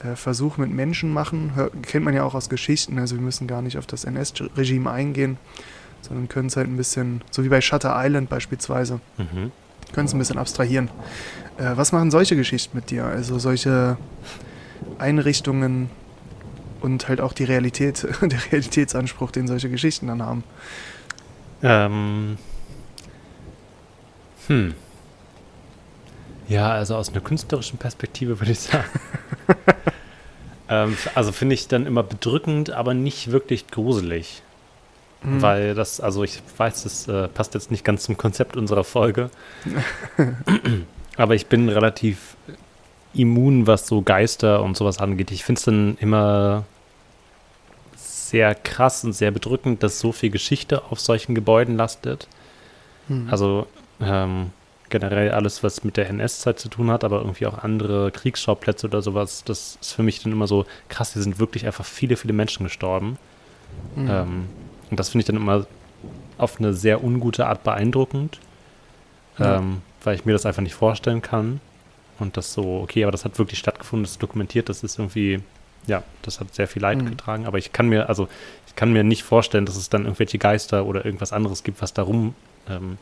äh, 0.05 0.15
Versuch 0.15 0.59
mit 0.59 0.71
Menschen 0.71 1.11
machen. 1.13 1.53
Hör, 1.55 1.71
kennt 1.83 2.05
man 2.05 2.13
ja 2.15 2.25
auch 2.25 2.35
aus 2.35 2.51
Geschichten, 2.51 2.99
also 2.99 3.17
wir 3.17 3.23
müssen 3.23 3.47
gar 3.47 3.63
nicht 3.63 3.79
auf 3.79 3.87
das 3.87 4.05
NS-Regime 4.05 4.91
eingehen, 4.91 5.39
sondern 6.03 6.29
können 6.29 6.49
es 6.49 6.57
halt 6.57 6.69
ein 6.69 6.77
bisschen, 6.77 7.23
so 7.31 7.45
wie 7.45 7.49
bei 7.49 7.63
Shutter 7.63 7.95
Island 7.97 8.29
beispielsweise, 8.29 9.01
Mhm. 9.17 9.53
Können 9.93 10.07
es 10.07 10.15
ein 10.15 10.19
bisschen 10.19 10.39
abstrahieren. 10.39 10.91
Äh, 11.59 11.77
was 11.77 11.93
machen 11.93 12.11
solche 12.11 12.37
Geschichten 12.37 12.77
mit 12.77 12.91
dir? 12.91 13.05
Also 13.05 13.39
solche 13.39 13.97
Einrichtungen 14.99 15.91
und 16.81 17.09
halt 17.09 17.21
auch 17.21 17.33
die 17.33 17.45
Realität, 17.45 18.07
der 18.21 18.39
Realitätsanspruch, 18.53 19.31
den 19.31 19.47
solche 19.47 19.71
Geschichten 19.71 20.07
dann 20.07 20.23
haben. 20.23 20.45
Ähm. 21.63 22.39
Hm. 24.47 24.75
Ja, 26.49 26.71
also 26.71 26.95
aus 26.95 27.09
einer 27.09 27.21
künstlerischen 27.21 27.79
Perspektive 27.79 28.39
würde 28.39 28.53
ich 28.53 28.61
sagen. 28.61 28.85
ähm, 30.69 30.97
also 31.15 31.33
finde 31.33 31.55
ich 31.55 31.67
dann 31.67 31.87
immer 31.87 32.05
bedrückend, 32.05 32.71
aber 32.71 32.95
nicht 32.95 33.33
wirklich 33.33 33.67
gruselig. 33.67 34.43
Mhm. 35.23 35.43
Weil 35.43 35.75
das, 35.75 36.01
also 36.01 36.25
ich 36.25 36.43
weiß, 36.57 36.85
das 36.85 37.09
äh, 37.09 37.29
passt 37.29 37.55
jetzt 37.55 37.71
nicht 37.71 37.85
ganz 37.85 38.05
zum 38.05 38.17
Konzept 38.17 38.57
unserer 38.57 38.85
Folge. 38.85 39.31
aber 41.17 41.35
ich 41.35 41.47
bin 41.47 41.69
relativ 41.69 42.37
immun, 43.15 43.67
was 43.67 43.87
so 43.87 44.03
Geister 44.03 44.63
und 44.63 44.77
sowas 44.77 44.99
angeht. 44.99 45.31
Ich 45.31 45.45
finde 45.45 45.59
es 45.59 45.65
dann 45.65 45.97
immer 46.01 46.65
sehr 47.97 48.55
krass 48.55 49.05
und 49.05 49.13
sehr 49.13 49.31
bedrückend, 49.31 49.83
dass 49.83 50.01
so 50.01 50.13
viel 50.13 50.31
Geschichte 50.31 50.83
auf 50.91 51.01
solchen 51.01 51.35
Gebäuden 51.35 51.77
lastet. 51.77 52.29
Mhm. 53.09 53.29
Also 53.31 53.67
ähm, 54.01 54.51
generell 54.91 55.31
alles, 55.31 55.63
was 55.63 55.85
mit 55.85 55.97
der 55.97 56.09
NS-Zeit 56.09 56.59
zu 56.59 56.69
tun 56.69 56.91
hat, 56.91 57.05
aber 57.05 57.19
irgendwie 57.19 57.47
auch 57.47 57.59
andere 57.59 58.11
Kriegsschauplätze 58.11 58.87
oder 58.87 59.03
sowas, 59.03 59.45
das 59.45 59.79
ist 59.81 59.93
für 59.93 60.03
mich 60.03 60.23
dann 60.23 60.33
immer 60.33 60.47
so 60.47 60.67
krass, 60.89 61.13
hier 61.13 61.23
sind 61.23 61.39
wirklich 61.39 61.67
einfach 61.67 61.85
viele, 61.85 62.17
viele 62.17 62.33
Menschen 62.33 62.65
gestorben. 62.65 63.19
Mhm. 63.95 64.09
Ähm, 64.11 64.45
und 64.91 64.99
das 65.01 65.09
finde 65.11 65.21
ich 65.23 65.27
dann 65.27 65.37
immer 65.37 65.67
auf 66.39 66.59
eine 66.59 66.75
sehr 66.75 67.03
ungute 67.03 67.47
Art 67.47 67.63
beeindruckend, 67.65 68.39
Ja. 69.39 69.57
ähm, 69.59 69.83
weil 70.05 70.15
ich 70.15 70.25
mir 70.25 70.33
das 70.33 70.47
einfach 70.47 70.63
nicht 70.63 70.75
vorstellen 70.75 71.23
kann. 71.23 71.61
Und 72.19 72.37
das 72.39 72.53
so, 72.55 72.81
okay, 72.83 73.05
aber 73.05 73.13
das 73.13 73.25
hat 73.25 73.39
wirklich 73.39 73.59
stattgefunden, 73.59 74.05
das 74.05 74.13
ist 74.13 74.23
dokumentiert, 74.23 74.69
das 74.71 74.83
ist 74.83 74.99
irgendwie, 74.99 75.41
ja, 75.87 76.03
das 76.23 76.41
hat 76.41 76.55
sehr 76.55 76.67
viel 76.69 76.81
Leid 76.83 76.99
Mhm. 77.03 77.11
getragen. 77.11 77.47
Aber 77.47 77.59
ich 77.59 77.73
kann 77.73 77.89
mir, 77.89 78.09
also 78.09 78.29
ich 78.67 78.75
kann 78.77 78.93
mir 78.93 79.05
nicht 79.05 79.23
vorstellen, 79.23 79.67
dass 79.67 79.77
es 79.77 79.91
dann 79.91 80.05
irgendwelche 80.05 80.39
Geister 80.39 80.87
oder 80.87 81.05
irgendwas 81.05 81.33
anderes 81.33 81.63
gibt, 81.63 81.83
was 81.83 81.93
da 81.93 82.03
rum, 82.03 82.35
ähm, 82.69 82.97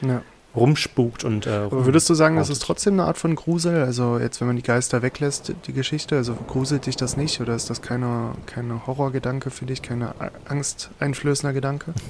ja. 0.00 0.22
Rumspukt 0.56 1.24
und 1.24 1.46
äh, 1.46 1.50
Aber 1.50 1.84
würdest 1.86 2.08
du 2.10 2.14
sagen, 2.14 2.36
das 2.36 2.48
ist 2.50 2.62
trotzdem 2.62 2.94
eine 2.94 3.04
Art 3.04 3.18
von 3.18 3.34
Grusel? 3.36 3.82
Also 3.84 4.18
jetzt, 4.18 4.40
wenn 4.40 4.48
man 4.48 4.56
die 4.56 4.62
Geister 4.62 5.02
weglässt, 5.02 5.52
die 5.66 5.72
Geschichte, 5.72 6.16
also 6.16 6.34
gruselt 6.34 6.86
dich 6.86 6.96
das 6.96 7.16
nicht? 7.16 7.40
Oder 7.40 7.54
ist 7.54 7.70
das 7.70 7.82
keine, 7.82 8.32
keine 8.46 8.86
Horrorgedanke 8.86 9.50
für 9.50 9.66
dich, 9.66 9.82
keine 9.82 10.14
angsteinflößender 10.48 11.52
Gedanke? 11.52 11.92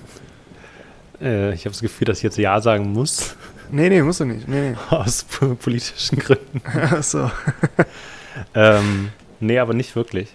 Äh, 1.20 1.52
ich 1.52 1.62
habe 1.62 1.70
das 1.72 1.80
Gefühl, 1.80 2.04
dass 2.04 2.18
ich 2.18 2.22
jetzt 2.22 2.38
Ja 2.38 2.60
sagen 2.60 2.92
muss, 2.92 3.34
Nee, 3.72 3.88
nee, 3.88 4.00
musst 4.02 4.20
du 4.20 4.24
nicht. 4.24 4.46
Nee, 4.46 4.70
nee. 4.70 4.76
aus 4.96 5.24
po- 5.24 5.56
politischen 5.56 6.16
Gründen. 6.20 6.62
Achso. 6.92 7.28
ähm, 8.54 9.08
nee, 9.40 9.58
aber 9.58 9.74
nicht 9.74 9.96
wirklich. 9.96 10.28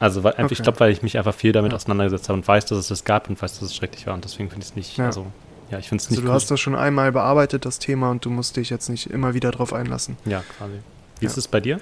Also, 0.00 0.24
weil, 0.24 0.32
einfach 0.34 0.50
ich 0.50 0.58
Okay. 0.58 0.64
glaube, 0.64 0.80
weil 0.80 0.90
ich 0.90 1.02
mich 1.02 1.16
einfach 1.16 1.32
viel 1.34 1.52
damit 1.52 1.72
auseinandergesetzt 1.72 2.28
habe 2.28 2.38
und 2.40 2.46
weiß, 2.48 2.66
dass 2.66 2.78
es 2.78 2.88
das 2.88 3.04
gab 3.04 3.28
und 3.30 3.40
weiß, 3.40 3.60
dass 3.60 3.62
es 3.70 3.76
schrecklich 3.76 4.06
war. 4.08 4.14
Und 4.14 4.24
deswegen 4.24 4.50
finde 4.50 4.64
ich 4.64 4.70
es 4.70 4.76
nicht, 4.76 4.96
Ja. 4.98 5.06
also, 5.06 5.26
ja, 5.70 5.78
ich 5.78 5.88
finde 5.88 6.02
es 6.02 6.08
Also 6.08 6.20
nicht 6.20 6.28
du 6.28 6.32
hast 6.32 6.50
das 6.50 6.60
schon 6.60 6.74
einmal 6.76 7.12
bearbeitet, 7.12 7.64
das 7.64 7.78
Thema, 7.78 8.10
und 8.10 8.24
du 8.24 8.30
musst 8.30 8.56
dich 8.56 8.70
jetzt 8.70 8.88
nicht 8.88 9.10
immer 9.10 9.34
wieder 9.34 9.50
drauf 9.50 9.72
einlassen. 9.72 10.16
Ja, 10.24 10.42
quasi. 10.58 10.74
Wie 11.20 11.24
Ja. 11.24 11.30
ist 11.30 11.36
es 11.38 11.48
bei 11.48 11.60
dir? 11.60 11.80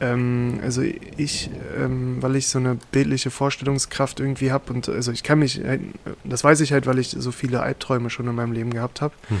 Ähm, 0.00 0.58
also 0.62 0.82
ich, 0.82 1.50
ähm, 1.78 2.18
weil 2.20 2.34
ich 2.36 2.48
so 2.48 2.58
eine 2.58 2.76
bildliche 2.90 3.30
Vorstellungskraft 3.30 4.18
irgendwie 4.20 4.50
habe 4.50 4.72
und 4.72 4.88
also 4.88 5.12
ich 5.12 5.22
kann 5.22 5.38
mich, 5.38 5.62
halt- 5.64 5.82
das 6.24 6.42
weiß 6.42 6.60
ich 6.60 6.72
halt, 6.72 6.86
weil 6.86 6.98
ich 6.98 7.10
so 7.16 7.30
viele 7.30 7.62
Albträume 7.62 8.10
schon 8.10 8.26
in 8.26 8.34
meinem 8.34 8.52
Leben 8.52 8.72
gehabt 8.72 9.00
habe, 9.00 9.14
Mhm. 9.30 9.36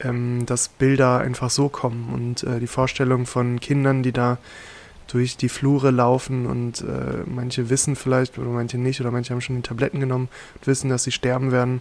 ähm, 0.00 0.46
dass 0.46 0.68
Bilder 0.68 1.18
einfach 1.20 1.48
so 1.50 1.68
kommen 1.70 2.10
und 2.12 2.42
äh, 2.42 2.60
die 2.60 2.66
Vorstellung 2.66 3.24
von 3.26 3.60
Kindern, 3.60 4.02
die 4.02 4.12
da 4.12 4.36
durch 5.06 5.36
die 5.38 5.48
Flure 5.48 5.90
laufen 5.90 6.46
und 6.46 6.80
äh, 6.82 7.22
manche 7.26 7.70
wissen 7.70 7.96
vielleicht 7.96 8.38
oder 8.38 8.48
manche 8.50 8.76
nicht 8.78 9.00
oder 9.00 9.10
manche 9.10 9.32
haben 9.32 9.40
schon 9.40 9.56
die 9.56 9.62
Tabletten 9.62 10.00
genommen 10.00 10.28
und 10.56 10.66
wissen, 10.66 10.90
dass 10.90 11.04
sie 11.04 11.12
sterben 11.12 11.50
werden. 11.50 11.80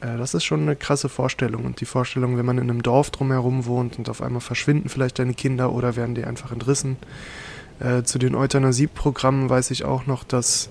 Äh, 0.00 0.16
das 0.18 0.34
ist 0.34 0.44
schon 0.44 0.62
eine 0.62 0.76
krasse 0.76 1.08
Vorstellung 1.08 1.64
und 1.64 1.80
die 1.80 1.86
Vorstellung, 1.86 2.36
wenn 2.36 2.46
man 2.46 2.58
in 2.58 2.70
einem 2.70 2.82
Dorf 2.82 3.10
drumherum 3.10 3.66
wohnt 3.66 3.98
und 3.98 4.08
auf 4.08 4.22
einmal 4.22 4.40
verschwinden 4.40 4.88
vielleicht 4.88 5.18
deine 5.18 5.34
Kinder 5.34 5.72
oder 5.72 5.96
werden 5.96 6.14
die 6.14 6.24
einfach 6.24 6.52
entrissen. 6.52 6.96
Äh, 7.78 8.02
zu 8.02 8.18
den 8.18 8.34
Euthanasieprogrammen 8.34 9.48
weiß 9.48 9.70
ich 9.70 9.84
auch 9.84 10.06
noch, 10.06 10.24
dass 10.24 10.68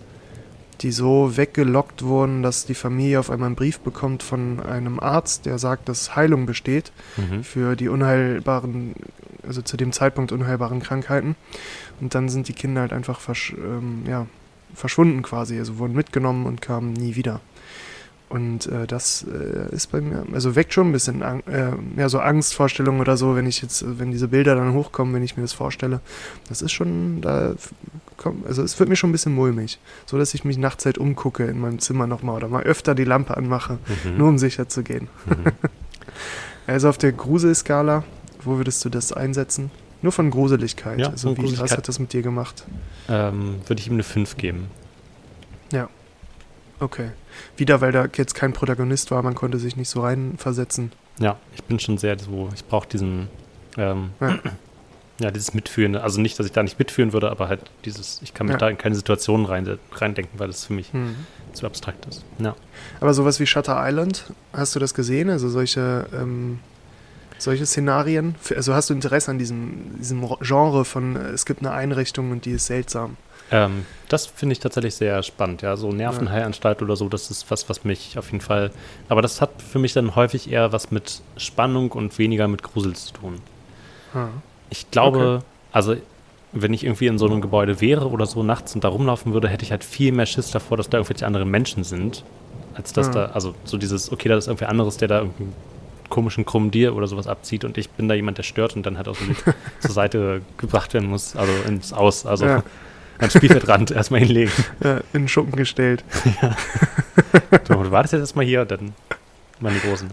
die 0.81 0.91
so 0.91 1.35
weggelockt 1.35 2.03
wurden, 2.03 2.41
dass 2.41 2.65
die 2.65 2.73
Familie 2.73 3.19
auf 3.19 3.29
einmal 3.29 3.47
einen 3.47 3.55
Brief 3.55 3.79
bekommt 3.79 4.23
von 4.23 4.61
einem 4.61 4.99
Arzt, 4.99 5.45
der 5.45 5.59
sagt, 5.59 5.89
dass 5.89 6.15
Heilung 6.15 6.45
besteht 6.45 6.93
Mhm. 7.17 7.43
für 7.43 7.75
die 7.75 7.89
unheilbaren, 7.89 8.93
also 9.45 9.61
zu 9.61 9.75
dem 9.75 9.91
Zeitpunkt 9.91 10.31
unheilbaren 10.31 10.79
Krankheiten. 10.79 11.35
Und 11.99 12.15
dann 12.15 12.29
sind 12.29 12.47
die 12.47 12.53
Kinder 12.53 12.81
halt 12.81 12.93
einfach 12.93 13.19
versch 13.19 13.53
ähm, 13.57 14.03
ja, 14.07 14.27
verschwunden 14.73 15.21
quasi, 15.21 15.57
also 15.59 15.79
wurden 15.79 15.95
mitgenommen 15.95 16.45
und 16.45 16.61
kamen 16.61 16.93
nie 16.93 17.15
wieder. 17.15 17.41
Und 18.29 18.67
äh, 18.67 18.85
das 18.85 19.25
äh, 19.27 19.73
ist 19.75 19.87
bei 19.91 20.01
mir, 20.01 20.23
also 20.33 20.55
weckt 20.55 20.71
schon 20.73 20.89
ein 20.89 20.91
bisschen 20.91 21.23
Ang 21.23 21.41
äh, 21.47 21.71
ja, 21.97 22.09
so 22.09 22.19
Angstvorstellungen 22.19 23.01
oder 23.01 23.17
so, 23.17 23.35
wenn 23.35 23.47
ich 23.47 23.63
jetzt, 23.63 23.83
wenn 23.97 24.11
diese 24.11 24.27
Bilder 24.27 24.53
dann 24.53 24.73
hochkommen, 24.73 25.15
wenn 25.15 25.23
ich 25.23 25.35
mir 25.35 25.41
das 25.41 25.53
vorstelle. 25.53 25.99
Das 26.47 26.61
ist 26.61 26.71
schon, 26.71 27.21
da 27.21 27.55
komm, 28.17 28.43
also 28.47 28.61
es 28.61 28.77
wird 28.79 28.87
mir 28.87 28.95
schon 28.95 29.09
ein 29.09 29.13
bisschen 29.13 29.33
mulmig. 29.33 29.79
So 30.05 30.19
dass 30.19 30.35
ich 30.35 30.43
mich 30.43 30.59
nachts 30.59 30.85
halt 30.85 30.99
umgucke 30.99 31.45
in 31.45 31.59
meinem 31.59 31.79
Zimmer 31.79 32.05
nochmal 32.05 32.35
oder 32.35 32.47
mal 32.49 32.61
öfter 32.63 32.93
die 32.93 33.03
Lampe 33.03 33.35
anmache, 33.35 33.79
Mhm. 34.03 34.17
nur 34.17 34.27
um 34.29 34.37
sicher 34.37 34.69
zu 34.69 34.83
gehen. 34.83 35.07
Mhm. 35.25 35.51
Also 36.67 36.87
auf 36.89 36.99
der 36.99 37.13
Gruselskala, 37.13 38.03
wo 38.43 38.57
würdest 38.57 38.85
du 38.85 38.89
das 38.89 39.11
einsetzen? 39.11 39.71
Nur 40.03 40.11
von 40.11 40.29
Gruseligkeit. 40.29 40.99
Ja, 40.99 41.09
also 41.09 41.29
von 41.29 41.37
wie, 41.37 41.41
was 41.41 41.49
Gruseligkeit. 41.51 41.77
hat 41.79 41.87
das 41.87 41.97
mit 41.97 42.13
dir 42.13 42.21
gemacht? 42.21 42.63
ähm, 43.07 43.55
Würde 43.65 43.81
ich 43.81 43.87
ihm 43.87 43.93
eine 43.93 44.03
5 44.03 44.37
geben. 44.37 44.67
Okay. 46.79 47.09
Wieder, 47.57 47.81
weil 47.81 47.91
da 47.91 48.07
jetzt 48.15 48.35
kein 48.35 48.53
Protagonist 48.53 49.11
war, 49.11 49.21
man 49.23 49.35
konnte 49.35 49.57
sich 49.59 49.75
nicht 49.75 49.89
so 49.89 50.01
reinversetzen. 50.01 50.91
Ja, 51.19 51.37
ich 51.53 51.63
bin 51.63 51.79
schon 51.79 51.97
sehr 51.97 52.17
so, 52.17 52.49
ich 52.55 52.65
brauche 52.65 52.87
diesen, 52.87 53.27
ähm, 53.77 54.11
Ja. 54.21 54.39
ja. 55.19 55.31
dieses 55.31 55.53
Mitfühlende. 55.53 56.01
Also 56.01 56.21
nicht, 56.21 56.39
dass 56.39 56.45
ich 56.45 56.53
da 56.53 56.63
nicht 56.63 56.79
mitfühlen 56.79 57.11
würde, 57.11 57.29
aber 57.29 57.49
halt 57.49 57.61
dieses, 57.85 58.21
ich 58.23 58.33
kann 58.33 58.47
mich 58.47 58.53
Ja. 58.53 58.57
da 58.59 58.69
in 58.69 58.77
keine 58.77 58.95
Situationen 58.95 59.45
rein, 59.45 59.77
reindenken, 59.93 60.39
weil 60.39 60.47
das 60.47 60.65
für 60.65 60.73
mich 60.73 60.93
Hm. 60.93 61.15
zu 61.53 61.65
abstrakt 61.65 62.05
ist. 62.05 62.23
Ja. 62.39 62.55
Aber 63.01 63.13
sowas 63.13 63.39
wie 63.41 63.45
Shutter 63.45 63.75
Island, 63.77 64.31
hast 64.53 64.75
du 64.75 64.79
das 64.79 64.93
gesehen? 64.93 65.29
Also 65.29 65.49
solche, 65.49 66.07
ähm, 66.13 66.59
solche 67.37 67.65
Szenarien? 67.65 68.35
Also 68.55 68.73
hast 68.73 68.89
du 68.89 68.93
Interesse 68.93 69.31
an 69.31 69.37
diesem, 69.39 69.97
diesem 69.99 70.25
Genre 70.41 70.85
von, 70.85 71.17
äh, 71.17 71.29
es 71.31 71.45
gibt 71.45 71.59
eine 71.59 71.71
Einrichtung 71.71 72.31
und 72.31 72.45
die 72.45 72.51
ist 72.51 72.67
seltsam? 72.67 73.17
Ähm, 73.51 73.85
das 74.09 74.25
finde 74.25 74.53
ich 74.53 74.59
tatsächlich 74.59 74.95
sehr 74.95 75.21
spannend, 75.23 75.61
ja. 75.61 75.75
So 75.77 75.91
Nervenheilanstalt 75.91 76.81
oder 76.81 76.95
so, 76.95 77.09
das 77.09 77.31
ist 77.31 77.49
was, 77.49 77.69
was 77.69 77.83
mich 77.83 78.17
auf 78.17 78.31
jeden 78.31 78.41
Fall. 78.41 78.71
Aber 79.07 79.21
das 79.21 79.41
hat 79.41 79.49
für 79.61 79.79
mich 79.79 79.93
dann 79.93 80.15
häufig 80.15 80.51
eher 80.51 80.71
was 80.71 80.91
mit 80.91 81.21
Spannung 81.37 81.91
und 81.91 82.17
weniger 82.17 82.47
mit 82.47 82.63
Grusel 82.63 82.95
zu 82.95 83.13
tun. 83.13 83.41
Ah. 84.13 84.27
Ich 84.69 84.89
glaube, 84.91 85.43
also 85.71 85.95
wenn 86.51 86.73
ich 86.73 86.83
irgendwie 86.83 87.07
in 87.07 87.19
so 87.19 87.25
einem 87.27 87.41
Gebäude 87.41 87.79
wäre 87.81 88.09
oder 88.09 88.25
so 88.25 88.41
nachts 88.43 88.73
und 88.73 88.83
da 88.83 88.87
rumlaufen 88.87 89.33
würde, 89.33 89.47
hätte 89.47 89.63
ich 89.63 89.71
halt 89.71 89.83
viel 89.83 90.11
mehr 90.11 90.25
Schiss 90.25 90.49
davor, 90.51 90.77
dass 90.77 90.89
da 90.89 90.97
irgendwelche 90.97 91.25
anderen 91.27 91.49
Menschen 91.49 91.83
sind, 91.83 92.23
als 92.73 92.93
dass 92.93 93.09
Mhm. 93.09 93.13
da, 93.13 93.25
also 93.27 93.53
so 93.65 93.77
dieses, 93.77 94.11
okay, 94.11 94.29
da 94.29 94.37
ist 94.37 94.47
irgendwer 94.47 94.69
anderes, 94.69 94.97
der 94.97 95.07
da 95.07 95.19
irgendeinen 95.19 95.53
komischen 96.09 96.45
krummen 96.45 96.71
Deer 96.71 96.95
oder 96.95 97.05
sowas 97.05 97.27
abzieht 97.27 97.63
und 97.65 97.77
ich 97.77 97.87
bin 97.91 98.07
da 98.09 98.15
jemand, 98.15 98.39
der 98.39 98.43
stört 98.43 98.75
und 98.75 98.83
dann 98.83 98.97
halt 98.97 99.07
auch 99.07 99.15
so 99.15 99.25
zur 99.79 99.91
Seite 99.91 100.41
gebracht 100.57 100.95
werden 100.95 101.07
muss, 101.07 101.35
also 101.35 101.51
ins 101.67 101.93
Aus, 101.93 102.25
also 102.25 102.45
Ja. 102.45 102.63
Ans 103.19 103.33
Spielfeldrand 103.33 103.91
erstmal 103.99 104.21
hinlegen. 104.21 104.51
Ja, 104.83 104.97
in 105.13 105.23
den 105.23 105.27
Schuppen 105.27 105.55
gestellt. 105.55 106.03
So, 107.67 107.75
du 107.83 107.91
wartest 107.91 108.13
jetzt 108.13 108.21
erstmal 108.21 108.45
hier 108.45 108.65
dann 108.65 108.93
die 109.61 109.87
Großen. 109.87 110.09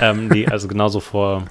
Ähm, 0.00 0.28
nee, 0.28 0.46
also 0.46 0.66
genauso 0.68 1.00
vor 1.00 1.44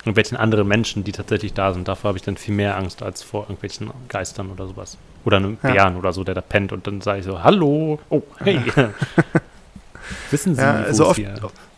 irgendwelchen 0.00 0.36
anderen 0.36 0.68
Menschen, 0.68 1.02
die 1.04 1.12
tatsächlich 1.12 1.52
da 1.54 1.72
sind. 1.72 1.88
Davor 1.88 2.08
habe 2.08 2.18
ich 2.18 2.22
dann 2.24 2.36
viel 2.36 2.54
mehr 2.54 2.76
Angst 2.76 3.02
als 3.02 3.22
vor 3.22 3.42
irgendwelchen 3.44 3.90
Geistern 4.08 4.50
oder 4.50 4.66
sowas. 4.66 4.98
Oder 5.24 5.38
einem 5.38 5.58
Ja. 5.62 5.72
Bären 5.72 5.96
oder 5.96 6.12
so, 6.12 6.22
der 6.22 6.34
da 6.34 6.40
pennt 6.40 6.72
und 6.72 6.86
dann 6.86 7.00
sage 7.00 7.20
ich 7.20 7.24
so, 7.24 7.42
hallo, 7.42 7.98
oh, 8.10 8.22
hey. 8.38 8.60
Wissen 10.30 10.54
Sie, 10.54 10.60
Ja, 10.62 10.74
also 10.82 11.08
oft- 11.08 11.20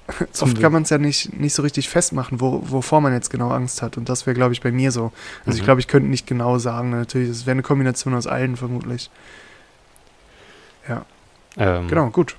hier 0.18 0.42
Oft 0.42 0.61
kann 0.61 0.73
man 0.73 0.83
es 0.83 0.90
ja 0.90 0.99
nicht, 0.99 1.38
nicht 1.38 1.55
so 1.55 1.62
richtig 1.62 1.88
festmachen, 1.88 2.40
wo, 2.40 2.62
wovor 2.71 3.01
man 3.01 3.12
jetzt 3.12 3.31
genau 3.31 3.51
Angst 3.51 3.83
hat. 3.83 3.97
Und 3.97 4.09
das 4.09 4.27
wäre, 4.27 4.35
glaube 4.35 4.53
ich, 4.55 4.61
bei 4.62 4.73
mir 4.73 4.90
so. 4.92 5.12
Also 5.44 5.57
ich 5.57 5.62
Mhm. 5.62 5.64
glaube, 5.66 5.81
ich 5.81 5.88
könnte 5.88 6.09
nicht 6.09 6.27
genau 6.27 6.59
sagen. 6.59 6.90
Natürlich, 6.90 7.29
es 7.29 7.47
wäre 7.47 7.53
eine 7.53 7.62
Kombination 7.62 8.14
aus 8.14 8.27
allen 8.27 8.57
vermutlich. 8.57 9.11
ähm, 11.59 11.88
Genau, 11.88 12.09
gut. 12.11 12.37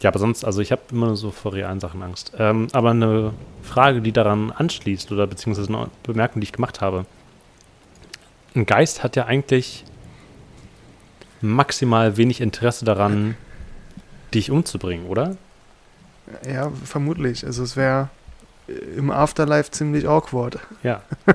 Ja, 0.00 0.10
aber 0.10 0.18
sonst, 0.18 0.44
also 0.44 0.60
ich 0.60 0.70
habe 0.72 0.82
immer 0.92 1.06
nur 1.06 1.16
so 1.16 1.30
vor 1.30 1.52
realen 1.52 1.80
Sachen 1.80 2.02
Angst. 2.02 2.32
Ähm, 2.38 2.68
aber 2.72 2.90
eine 2.90 3.32
Frage, 3.62 4.00
die 4.00 4.12
daran 4.12 4.50
anschließt 4.52 5.10
oder 5.12 5.26
beziehungsweise 5.26 5.68
eine 5.68 5.88
Bemerkung, 6.04 6.40
die 6.40 6.44
ich 6.46 6.52
gemacht 6.52 6.80
habe. 6.80 7.04
Ein 8.54 8.64
Geist 8.66 9.02
hat 9.02 9.16
ja 9.16 9.26
eigentlich 9.26 9.84
maximal 11.40 12.16
wenig 12.16 12.40
Interesse 12.40 12.84
daran, 12.84 13.36
dich 14.34 14.50
umzubringen, 14.50 15.06
oder? 15.06 15.36
Ja, 16.50 16.70
vermutlich. 16.84 17.44
Also 17.46 17.62
es 17.62 17.76
wäre 17.76 18.08
im 18.96 19.10
Afterlife 19.10 19.70
ziemlich 19.70 20.08
awkward. 20.08 20.58
Ja. 20.82 21.02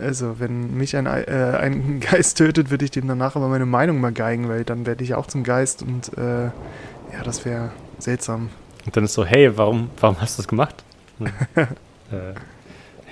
Also 0.00 0.40
wenn 0.40 0.76
mich 0.76 0.96
ein, 0.96 1.06
Ei- 1.06 1.24
äh, 1.24 1.56
ein 1.58 2.00
Geist 2.10 2.38
tötet, 2.38 2.70
würde 2.70 2.84
ich 2.86 2.90
dem 2.90 3.06
danach 3.06 3.36
aber 3.36 3.48
meine 3.48 3.66
Meinung 3.66 4.00
mal 4.00 4.12
geigen, 4.12 4.48
weil 4.48 4.64
dann 4.64 4.86
werde 4.86 5.04
ich 5.04 5.14
auch 5.14 5.26
zum 5.26 5.44
Geist 5.44 5.82
und 5.82 6.16
äh, 6.16 6.44
ja, 6.44 7.22
das 7.24 7.44
wäre 7.44 7.70
seltsam. 7.98 8.48
Und 8.86 8.96
dann 8.96 9.04
ist 9.04 9.12
so, 9.12 9.24
hey, 9.26 9.56
warum, 9.58 9.90
warum 10.00 10.18
hast 10.20 10.38
du 10.38 10.42
das 10.42 10.48
gemacht? 10.48 10.84
Hm. 11.18 11.26
äh, 11.56 11.66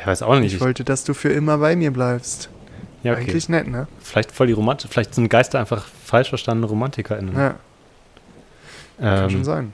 ich 0.01 0.07
weiß 0.07 0.23
auch 0.23 0.39
nicht. 0.39 0.55
Ich 0.55 0.61
wollte, 0.63 0.83
dass 0.85 1.05
du 1.05 1.13
für 1.13 1.29
immer 1.29 1.59
bei 1.59 1.77
mir 1.77 1.91
bleibst. 1.91 2.49
ja, 3.03 3.13
okay. 3.13 3.23
Eigentlich 3.23 3.49
nett, 3.51 3.67
ne? 3.69 3.87
Vielleicht 4.01 4.33
voll 4.33 4.47
die 4.47 4.55
Romantik. 4.55 4.91
Vielleicht 4.91 5.15
sind 5.15 5.29
Geister 5.29 5.59
einfach 5.61 5.85
falsch 6.05 6.31
verstandene 6.31 6.69
RomantikerInnen. 6.69 7.37
Ja, 7.37 7.55
kann 8.99 9.25
ähm, 9.25 9.31
schon 9.31 9.45
sein. 9.45 9.73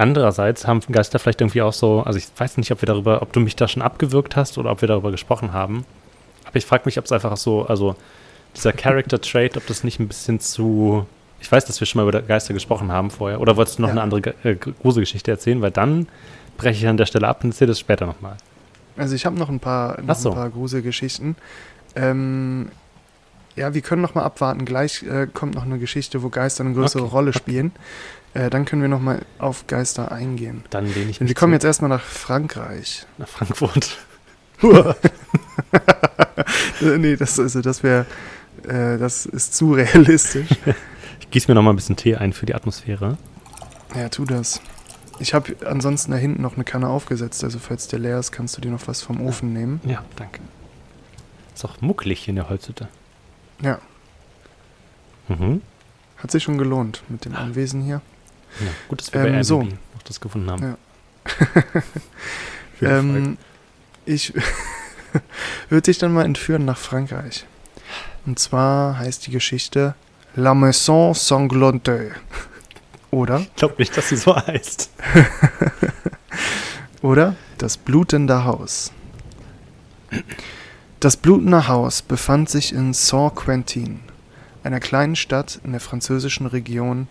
Andererseits 0.00 0.66
haben 0.66 0.80
Geister 0.90 1.18
vielleicht 1.18 1.40
irgendwie 1.40 1.62
auch 1.62 1.72
so, 1.72 2.00
also 2.00 2.18
ich 2.18 2.26
weiß 2.36 2.56
nicht, 2.56 2.72
ob 2.72 2.80
wir 2.82 2.86
darüber, 2.86 3.20
ob 3.22 3.32
du 3.32 3.40
mich 3.40 3.54
da 3.56 3.68
schon 3.68 3.82
abgewürgt 3.82 4.34
hast 4.36 4.56
oder 4.58 4.70
ob 4.70 4.80
wir 4.80 4.88
darüber 4.88 5.10
gesprochen 5.10 5.52
haben. 5.52 5.84
Aber 6.46 6.56
ich 6.56 6.64
frage 6.66 6.82
mich, 6.86 6.98
ob 6.98 7.04
es 7.04 7.12
einfach 7.12 7.36
so, 7.36 7.66
also 7.66 7.96
dieser 8.56 8.72
Character 8.72 9.20
Trait, 9.20 9.56
ob 9.56 9.66
das 9.66 9.84
nicht 9.84 10.00
ein 10.00 10.08
bisschen 10.08 10.40
zu. 10.40 11.06
Ich 11.40 11.50
weiß, 11.52 11.64
dass 11.66 11.80
wir 11.80 11.86
schon 11.86 12.02
mal 12.02 12.08
über 12.08 12.22
Geister 12.22 12.54
gesprochen 12.54 12.90
haben 12.90 13.10
vorher. 13.10 13.40
Oder 13.40 13.56
wolltest 13.56 13.78
du 13.78 13.82
noch 13.82 13.88
Ja. 13.88 13.92
eine 13.92 14.02
andere 14.02 14.34
äh, 14.42 14.54
Gruselgeschichte 14.56 15.30
erzählen? 15.30 15.60
Weil 15.62 15.70
dann 15.70 16.08
breche 16.56 16.78
ich 16.78 16.88
an 16.88 16.96
der 16.96 17.06
Stelle 17.06 17.28
ab 17.28 17.44
und 17.44 17.50
erzähle 17.50 17.68
das 17.68 17.78
später 17.78 18.06
nochmal. 18.06 18.36
Also 18.96 19.14
ich 19.14 19.24
habe 19.26 19.38
noch 19.38 19.48
ein 19.50 19.60
paar, 19.60 20.00
noch 20.02 20.14
so. 20.16 20.30
ein 20.30 20.34
paar 20.34 20.50
Gruselgeschichten. 20.50 21.36
Ähm, 21.94 22.70
ja, 23.56 23.74
wir 23.74 23.80
können 23.80 24.02
noch 24.02 24.14
mal 24.14 24.22
abwarten. 24.24 24.64
Gleich 24.64 25.02
äh, 25.02 25.26
kommt 25.32 25.54
noch 25.54 25.64
eine 25.64 25.78
Geschichte, 25.78 26.22
wo 26.22 26.28
Geister 26.30 26.64
eine 26.64 26.74
größere 26.74 27.02
Okay. 27.04 27.12
Rolle 27.12 27.32
spielen. 27.32 27.72
Äh, 28.34 28.48
dann 28.50 28.64
können 28.64 28.80
wir 28.82 28.88
noch 28.88 29.00
mal 29.00 29.22
auf 29.38 29.66
Geister 29.66 30.12
eingehen. 30.12 30.62
Dann 30.70 30.86
lehne 30.86 31.10
ich 31.10 31.18
Denn 31.18 31.26
wir 31.28 31.34
kommen 31.34 31.52
jetzt 31.52 31.64
erstmal 31.64 31.88
nach 31.88 32.02
Frankreich. 32.02 33.06
nach 33.18 33.28
Frankfurt. 33.28 33.98
Nee, 36.80 37.16
das, 37.16 37.38
also, 37.38 37.60
das 37.60 37.82
wäre, 37.82 38.06
äh, 38.66 38.96
das 38.98 39.26
ist 39.26 39.54
zu 39.54 39.72
realistisch. 39.74 40.48
Ich 41.20 41.30
gieße 41.34 41.48
mir 41.48 41.54
nochmal 41.54 41.74
ein 41.74 41.76
bisschen 41.76 41.94
Tee 41.94 42.16
ein 42.16 42.32
für 42.32 42.44
die 42.44 42.56
Atmosphäre. 42.56 43.16
ja, 43.94 44.08
tu 44.08 44.24
das. 44.24 44.60
Ich 45.20 45.32
habe 45.32 45.54
ansonsten 45.64 46.10
da 46.10 46.16
hinten 46.16 46.42
noch 46.42 46.54
eine 46.56 46.64
Kanne 46.64 46.88
aufgesetzt. 46.88 47.44
Also 47.44 47.60
falls 47.60 47.86
der 47.86 48.00
leer 48.00 48.18
ist, 48.18 48.32
kannst 48.32 48.56
du 48.56 48.60
dir 48.60 48.72
noch 48.72 48.88
was 48.88 49.00
vom 49.02 49.20
Ofen 49.20 49.52
nehmen. 49.52 49.80
Ja, 49.84 50.02
danke. 50.16 50.40
Ist 51.54 51.64
auch 51.64 51.80
muckelig 51.82 52.20
hier 52.24 52.30
in 52.32 52.36
der 52.36 52.48
Holzhütte. 52.48 52.88
Ja, 53.62 53.78
Mhm. 55.28 55.62
hat 56.16 56.32
sich 56.32 56.42
schon 56.42 56.58
gelohnt 56.58 57.04
mit 57.08 57.24
dem 57.24 57.36
Anwesen 57.36 57.82
hier. 57.82 58.00
Ja, 58.60 58.66
gut, 58.88 59.00
dass 59.00 59.12
wir 59.12 59.20
bei 59.20 59.28
Ähm, 59.28 59.34
Airbnb 59.34 59.46
so. 59.46 59.62
noch 59.62 60.02
das 60.04 60.20
gefunden 60.20 60.50
haben. 60.50 60.62
Ja. 60.62 60.76
Ähm, 62.82 63.36
ich 64.06 64.32
würde 65.68 65.82
dich 65.82 65.98
dann 65.98 66.14
mal 66.14 66.24
entführen 66.24 66.64
nach 66.64 66.78
Frankreich. 66.78 67.44
Und 68.24 68.38
zwar 68.38 68.98
heißt 68.98 69.26
die 69.26 69.30
Geschichte 69.30 69.94
La 70.34 70.54
Maison 70.54 71.12
Sanglante. 71.14 72.12
Oder? 73.10 73.40
ich 73.40 73.54
glaube 73.56 73.74
nicht, 73.78 73.96
dass 73.96 74.08
sie 74.08 74.16
so 74.16 74.34
heißt. 74.34 74.90
Oder 77.02 77.34
das 77.58 77.76
blutende 77.76 78.44
Haus. 78.44 78.92
Das 81.00 81.16
blutende 81.16 81.66
Haus 81.66 82.02
befand 82.02 82.48
sich 82.48 82.72
in 82.72 82.92
Saint-Quentin, 82.92 84.00
einer 84.62 84.80
kleinen 84.80 85.16
Stadt 85.16 85.60
in 85.64 85.72
der 85.72 85.80
französischen 85.80 86.46
Region 86.46 87.08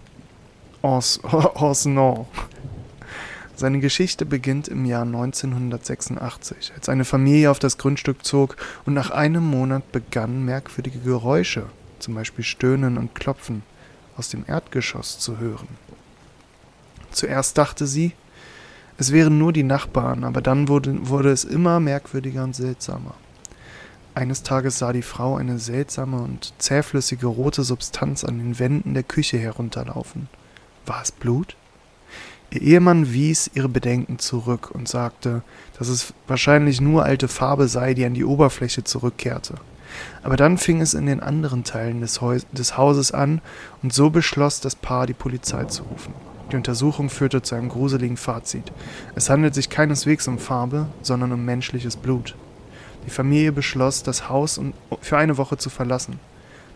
Orsenans. 0.81 2.27
Seine 3.55 3.79
Geschichte 3.79 4.25
beginnt 4.25 4.69
im 4.69 4.85
Jahr 4.85 5.01
1986, 5.01 6.71
als 6.75 6.87
eine 6.87 7.03
Familie 7.03 7.51
auf 7.51 7.59
das 7.59 7.77
Grundstück 7.77 8.23
zog 8.23 8.55
und 8.85 8.93
nach 8.93 9.11
einem 9.11 9.43
Monat 9.43 9.91
begannen 9.91 10.45
merkwürdige 10.45 10.99
Geräusche, 10.99 11.65
zum 11.99 12.15
Beispiel 12.15 12.45
Stöhnen 12.45 12.97
und 12.97 13.15
Klopfen, 13.15 13.63
aus 14.15 14.29
dem 14.29 14.45
Erdgeschoss 14.47 15.19
zu 15.19 15.39
hören. 15.39 15.67
Zuerst 17.11 17.57
dachte 17.57 17.85
sie, 17.85 18.13
es 18.97 19.11
wären 19.11 19.37
nur 19.37 19.51
die 19.51 19.63
Nachbarn, 19.63 20.23
aber 20.23 20.41
dann 20.41 20.69
wurde, 20.69 21.09
wurde 21.09 21.31
es 21.31 21.43
immer 21.43 21.81
merkwürdiger 21.81 22.45
und 22.45 22.55
seltsamer. 22.55 23.15
Eines 24.15 24.43
Tages 24.43 24.79
sah 24.79 24.93
die 24.93 25.01
Frau 25.01 25.35
eine 25.35 25.59
seltsame 25.59 26.21
und 26.21 26.53
zähflüssige 26.59 27.27
rote 27.27 27.63
Substanz 27.63 28.23
an 28.23 28.37
den 28.37 28.57
Wänden 28.57 28.93
der 28.93 29.03
Küche 29.03 29.37
herunterlaufen. 29.37 30.29
War 30.85 31.01
es 31.01 31.11
Blut? 31.11 31.55
Ihr 32.51 32.61
Ehemann 32.61 33.13
wies 33.13 33.51
ihre 33.53 33.69
Bedenken 33.69 34.17
zurück 34.17 34.71
und 34.73 34.87
sagte, 34.87 35.43
dass 35.77 35.87
es 35.87 36.13
wahrscheinlich 36.27 36.81
nur 36.81 37.03
alte 37.03 37.27
Farbe 37.27 37.67
sei, 37.67 37.93
die 37.93 38.05
an 38.05 38.15
die 38.15 38.25
Oberfläche 38.25 38.83
zurückkehrte. 38.83 39.55
Aber 40.23 40.35
dann 40.35 40.57
fing 40.57 40.81
es 40.81 40.93
in 40.93 41.05
den 41.05 41.19
anderen 41.19 41.63
Teilen 41.63 42.01
des, 42.01 42.21
Häus 42.21 42.45
des 42.51 42.77
Hauses 42.77 43.11
an 43.11 43.41
und 43.83 43.93
so 43.93 44.09
beschloss 44.09 44.61
das 44.61 44.75
Paar, 44.75 45.05
die 45.05 45.13
Polizei 45.13 45.65
zu 45.65 45.83
rufen. 45.83 46.13
Die 46.51 46.55
Untersuchung 46.55 47.09
führte 47.09 47.43
zu 47.43 47.53
einem 47.53 47.69
gruseligen 47.69 48.17
Fazit. 48.17 48.71
Es 49.15 49.29
handelt 49.29 49.53
sich 49.53 49.69
keineswegs 49.69 50.27
um 50.27 50.39
Farbe, 50.39 50.87
sondern 51.03 51.31
um 51.31 51.45
menschliches 51.45 51.95
Blut. 51.95 52.35
Die 53.05 53.11
Familie 53.11 53.51
beschloss, 53.51 54.01
das 54.01 54.29
Haus 54.29 54.59
für 55.01 55.17
eine 55.17 55.37
Woche 55.37 55.57
zu 55.57 55.69
verlassen. 55.69 56.19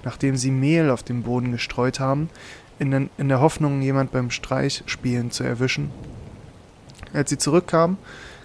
Nachdem 0.04 0.36
sie 0.36 0.52
Mehl 0.52 0.90
auf 0.90 1.02
dem 1.02 1.24
Boden 1.24 1.52
gestreut 1.52 2.00
haben, 2.00 2.30
in, 2.84 2.92
den, 2.92 3.10
in 3.18 3.30
der 3.30 3.40
Hoffnung, 3.40 3.82
jemand 3.82 4.12
beim 4.12 4.30
Streichspielen 4.30 5.32
zu 5.32 5.46
erwischen. 5.46 5.90
Als 7.14 7.30
sie 7.30 7.38
zurückkamen, 7.38 7.98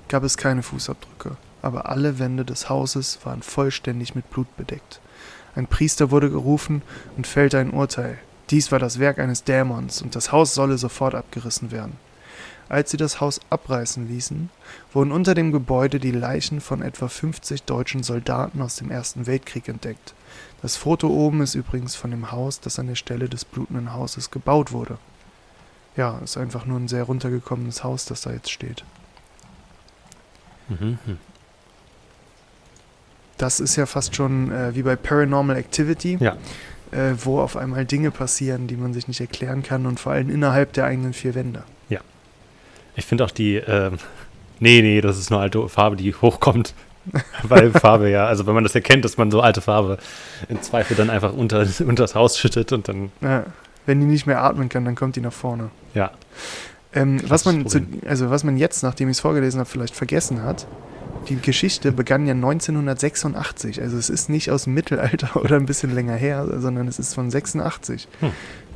gab 0.07 0.23
es 0.23 0.37
keine 0.37 0.63
Fußabdrücke, 0.63 1.37
aber 1.61 1.89
alle 1.89 2.21
Wände 2.21 2.45
des 2.45 2.69
Hauses 2.69 3.19
waren 3.25 3.43
vollständig 3.43 4.15
mit 4.15 4.31
Blut 4.31 4.57
bedeckt. 4.57 5.01
Ein 5.57 5.67
Priester 5.67 6.13
wurde 6.13 6.31
gerufen 6.31 6.83
und 7.17 7.27
fällte 7.27 7.59
ein 7.59 7.73
Urteil. 7.73 8.19
Dies 8.51 8.71
war 8.71 8.79
das 8.79 9.01
Werk 9.01 9.19
eines 9.19 9.43
Dämons 9.43 10.03
und 10.03 10.15
das 10.15 10.31
Haus 10.31 10.55
solle 10.55 10.79
sofort 10.79 11.17
abgerissen 11.17 11.73
werden. 11.73 11.97
Als 12.69 12.91
sie 12.91 12.99
das 12.99 13.21
Haus 13.21 13.41
abreißen 13.49 14.07
ließen, 14.09 14.51
wurden 14.93 15.11
unter 15.11 15.35
dem 15.35 15.53
Gebäude 15.53 15.99
die 16.01 16.11
Leichen 16.11 16.61
von 16.61 16.83
etwa 16.83 17.09
50 17.09 17.63
deutschen 17.63 18.03
Soldaten 18.03 18.61
aus 18.61 18.77
dem 18.77 18.91
Ersten 18.91 19.27
Weltkrieg 19.27 19.69
entdeckt. 19.69 20.15
Das 20.61 20.77
Foto 20.77 21.09
oben 21.09 21.41
ist 21.41 21.55
übrigens 21.55 21.95
von 21.95 22.11
dem 22.11 22.31
Haus, 22.31 22.61
das 22.61 22.79
an 22.79 22.89
der 22.89 22.95
Stelle 22.95 23.29
des 23.29 23.45
blutenden 23.45 23.95
Hauses 23.95 24.31
gebaut 24.31 24.73
wurde. 24.73 24.99
Ja, 25.97 26.19
ist 26.19 26.37
einfach 26.37 26.67
nur 26.67 26.79
ein 26.79 26.89
sehr 26.89 27.05
runtergekommenes 27.05 27.85
Haus, 27.85 28.05
das 28.05 28.21
da 28.21 28.33
jetzt 28.33 28.51
steht. 28.51 28.85
Mhm. 30.69 30.99
mhm. 31.07 31.19
Das 33.39 33.61
ist 33.61 33.77
ja 33.77 33.87
fast 33.87 34.17
schon 34.17 34.51
äh, 34.51 34.75
wie 34.75 34.83
bei 34.83 34.97
Paranormal 34.97 35.57
Activity, 35.57 36.19
Ja. 36.21 36.37
äh, 36.91 37.15
wo 37.23 37.41
auf 37.41 37.57
einmal 37.57 37.85
Dinge 37.85 38.11
passieren, 38.11 38.67
die 38.67 38.77
man 38.77 38.93
sich 38.93 39.07
nicht 39.07 39.21
erklären 39.21 39.63
kann 39.63 39.87
und 39.87 40.01
vor 40.01 40.11
allem 40.13 40.29
innerhalb 40.29 40.73
der 40.73 40.87
eigenen 40.87 41.13
vier 41.13 41.37
Wände. 41.37 41.63
Ich 42.99 43.07
finde 43.07 43.25
auch 43.25 43.31
die, 43.31 43.57
ähm, 43.57 43.99
nee, 44.59 44.83
nee, 44.83 45.01
das 45.01 45.19
ist 45.19 45.31
nur 45.31 45.41
alte 45.41 45.69
Farbe, 45.69 45.97
die 45.97 46.15
hochkommt. 46.15 46.75
Weil 47.43 47.71
Farbe 47.71 48.11
ja, 48.11 48.27
also 48.27 48.47
wenn 48.47 48.55
man 48.55 48.65
das 48.65 48.75
erkennt, 48.75 49.05
dass 49.05 49.17
man 49.17 49.31
so 49.31 49.41
alte 49.41 49.61
Farbe 49.61 49.99
im 50.49 50.61
Zweifel 50.61 50.97
dann 50.97 51.09
einfach 51.09 51.33
unter, 51.33 51.61
unter 51.81 52.03
das 52.03 52.15
Haus 52.15 52.39
schüttet 52.39 52.73
und 52.73 52.89
dann, 52.89 53.11
Ja, 53.23 53.45
wenn 53.87 54.01
die 54.01 54.07
nicht 54.07 54.27
mehr 54.27 54.43
atmen 54.43 54.69
kann, 54.69 54.85
dann 54.85 54.95
kommt 54.95 55.17
die 55.17 55.21
nach 55.21 55.33
vorne. 55.33 55.71
ja. 55.95 56.11
Ähm, 56.95 57.21
was, 57.29 57.45
man 57.45 57.67
zu, 57.67 57.81
also 58.07 58.31
was 58.31 58.45
man 58.45 58.57
jetzt, 58.57 58.83
nachdem 58.83 59.11
ich 59.11 59.19
es 59.19 59.21
vorgelesen 59.21 59.61
habe, 59.61 59.69
vielleicht 59.69 59.95
vergessen 59.95 60.43
hat, 60.43 60.67
die 61.29 61.37
Geschichte 61.37 61.93
begann 61.93 62.27
ja 62.27 62.33
1986. 62.33 63.83
Also 63.83 63.99
es 63.99 64.09
ist 64.09 64.31
nicht 64.31 64.51
aus 64.51 64.65
dem 64.65 64.73
Mittelalter 64.73 65.37
oder 65.43 65.57
ein 65.57 65.67
bisschen 65.67 65.95
länger 65.95 66.15
her, 66.15 66.47
sondern 66.59 66.89
es 66.89 66.99
ist 66.99 67.15
von 67.15 67.31
86. 67.31 68.09
Hm. 68.21 68.33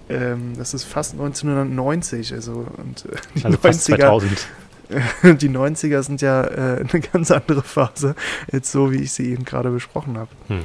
Ähm, 0.08 0.56
das 0.56 0.74
ist 0.74 0.84
fast 0.84 1.12
1990. 1.12 2.32
Also, 2.32 2.66
und 2.76 3.06
äh, 3.06 3.16
die, 3.36 3.44
Also 3.44 3.58
fast 3.58 3.88
90er, 3.88 3.96
2000. 3.98 4.46
die 5.40 5.48
90er 5.48 6.02
sind 6.02 6.20
ja 6.20 6.44
äh, 6.44 6.84
eine 6.88 7.00
ganz 7.00 7.30
andere 7.30 7.62
Phase, 7.62 8.14
als 8.52 8.72
so, 8.72 8.92
wie 8.92 8.96
ich 8.96 9.12
sie 9.12 9.30
eben 9.30 9.44
gerade 9.44 9.70
besprochen 9.70 10.18
habe. 10.18 10.30
Mhm. 10.48 10.62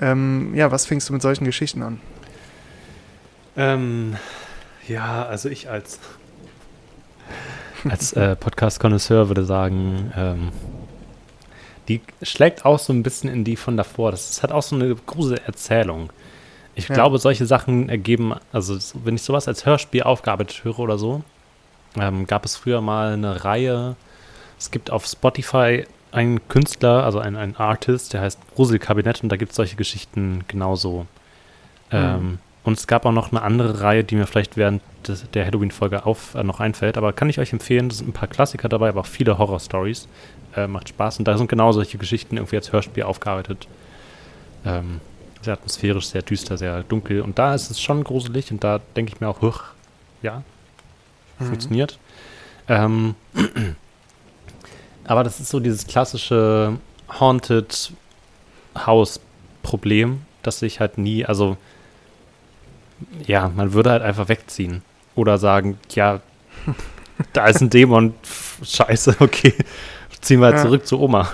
Ähm, 0.00 0.54
ja, 0.54 0.70
was 0.70 0.86
fängst 0.86 1.08
du 1.08 1.12
mit 1.12 1.22
solchen 1.22 1.44
Geschichten 1.44 1.82
an? 1.82 2.00
Ähm, 3.56 4.16
ja, 4.86 5.26
also 5.26 5.48
ich 5.48 5.68
als, 5.68 5.98
als 7.88 8.12
äh, 8.12 8.36
Podcast-Konnoisseur 8.40 9.28
würde 9.28 9.44
sagen, 9.44 10.12
ähm, 10.16 10.48
die 11.88 12.00
schlägt 12.22 12.64
auch 12.64 12.78
so 12.78 12.92
ein 12.92 13.02
bisschen 13.02 13.30
in 13.30 13.44
die 13.44 13.56
von 13.56 13.76
davor. 13.76 14.10
Das 14.10 14.42
hat 14.42 14.52
auch 14.52 14.62
so 14.62 14.76
eine 14.76 14.94
große 14.94 15.44
Erzählung. 15.46 16.12
Ich 16.78 16.88
Ja. 16.88 16.94
glaube, 16.94 17.18
solche 17.18 17.44
Sachen 17.44 17.88
ergeben, 17.88 18.34
also 18.52 18.78
so- 18.78 19.00
wenn 19.04 19.16
ich 19.16 19.22
sowas 19.22 19.48
als 19.48 19.66
Hörspiel 19.66 20.04
aufgearbeitet 20.04 20.62
höre 20.62 20.78
oder 20.78 20.96
so, 20.96 21.22
ähm, 21.98 22.26
gab 22.28 22.44
es 22.44 22.56
früher 22.56 22.80
mal 22.80 23.14
eine 23.14 23.44
Reihe. 23.44 23.96
Es 24.58 24.70
gibt 24.70 24.90
auf 24.92 25.04
Spotify 25.04 25.84
einen 26.12 26.46
Künstler, 26.48 27.02
also 27.04 27.18
ein, 27.18 27.34
ein 27.34 27.56
Artist, 27.56 28.12
der 28.12 28.20
heißt 28.20 28.38
Gruselkabinett 28.54 29.22
und 29.24 29.28
da 29.30 29.36
gibt 29.36 29.50
es 29.50 29.56
solche 29.56 29.74
Geschichten 29.76 30.44
genauso. 30.46 31.06
Ähm, 31.90 32.38
und 32.62 32.78
es 32.78 32.86
gab 32.86 33.04
auch 33.06 33.12
noch 33.12 33.32
eine 33.32 33.42
andere 33.42 33.80
Reihe, 33.80 34.04
die 34.04 34.14
mir 34.14 34.26
vielleicht 34.26 34.56
während 34.56 34.80
des, 35.06 35.28
der 35.32 35.46
Halloween-Folge 35.46 36.06
auf 36.06 36.34
äh, 36.36 36.44
noch 36.44 36.60
einfällt, 36.60 36.96
aber 36.96 37.12
kann 37.12 37.28
ich 37.28 37.40
euch 37.40 37.52
empfehlen. 37.52 37.88
Da 37.88 37.94
sind 37.96 38.08
ein 38.08 38.12
paar 38.12 38.28
Klassiker 38.28 38.68
dabei, 38.68 38.90
aber 38.90 39.00
auch 39.00 39.06
viele 39.06 39.36
Horror-Stories. 39.38 40.06
Äh, 40.56 40.66
macht 40.68 40.88
Spaß 40.90 41.18
und 41.18 41.26
da 41.26 41.36
sind 41.36 41.48
genau 41.48 41.72
solche 41.72 41.98
Geschichten 41.98 42.36
irgendwie 42.36 42.56
als 42.56 42.72
Hörspiel 42.72 43.02
aufgearbeitet. 43.02 43.66
Ähm, 44.64 45.00
sehr 45.42 45.54
atmosphärisch, 45.54 46.06
sehr 46.06 46.22
düster, 46.22 46.56
sehr 46.56 46.82
dunkel 46.82 47.20
und 47.20 47.38
da 47.38 47.54
ist 47.54 47.70
es 47.70 47.80
schon 47.80 48.04
gruselig 48.04 48.50
und 48.50 48.64
da 48.64 48.80
denke 48.96 49.12
ich 49.14 49.20
mir 49.20 49.28
auch, 49.28 49.40
huch, 49.40 49.62
ja, 50.22 50.42
mhm. 51.38 51.46
funktioniert. 51.46 51.98
Ähm, 52.68 53.14
aber 55.04 55.24
das 55.24 55.40
ist 55.40 55.50
so 55.50 55.60
dieses 55.60 55.86
klassische 55.86 56.78
Haunted 57.08 57.92
House-Problem, 58.76 60.22
dass 60.42 60.62
ich 60.62 60.80
halt 60.80 60.98
nie, 60.98 61.24
also 61.24 61.56
ja, 63.26 63.50
man 63.54 63.72
würde 63.72 63.90
halt 63.90 64.02
einfach 64.02 64.28
wegziehen. 64.28 64.82
Oder 65.14 65.38
sagen, 65.38 65.78
ja, 65.94 66.20
da 67.32 67.46
ist 67.46 67.60
ein 67.60 67.70
Dämon, 67.70 68.14
scheiße, 68.62 69.16
okay, 69.20 69.54
ziehen 70.20 70.40
wir 70.40 70.46
halt 70.46 70.56
ja. 70.56 70.62
zurück 70.62 70.86
zu 70.86 71.00
Oma. 71.00 71.28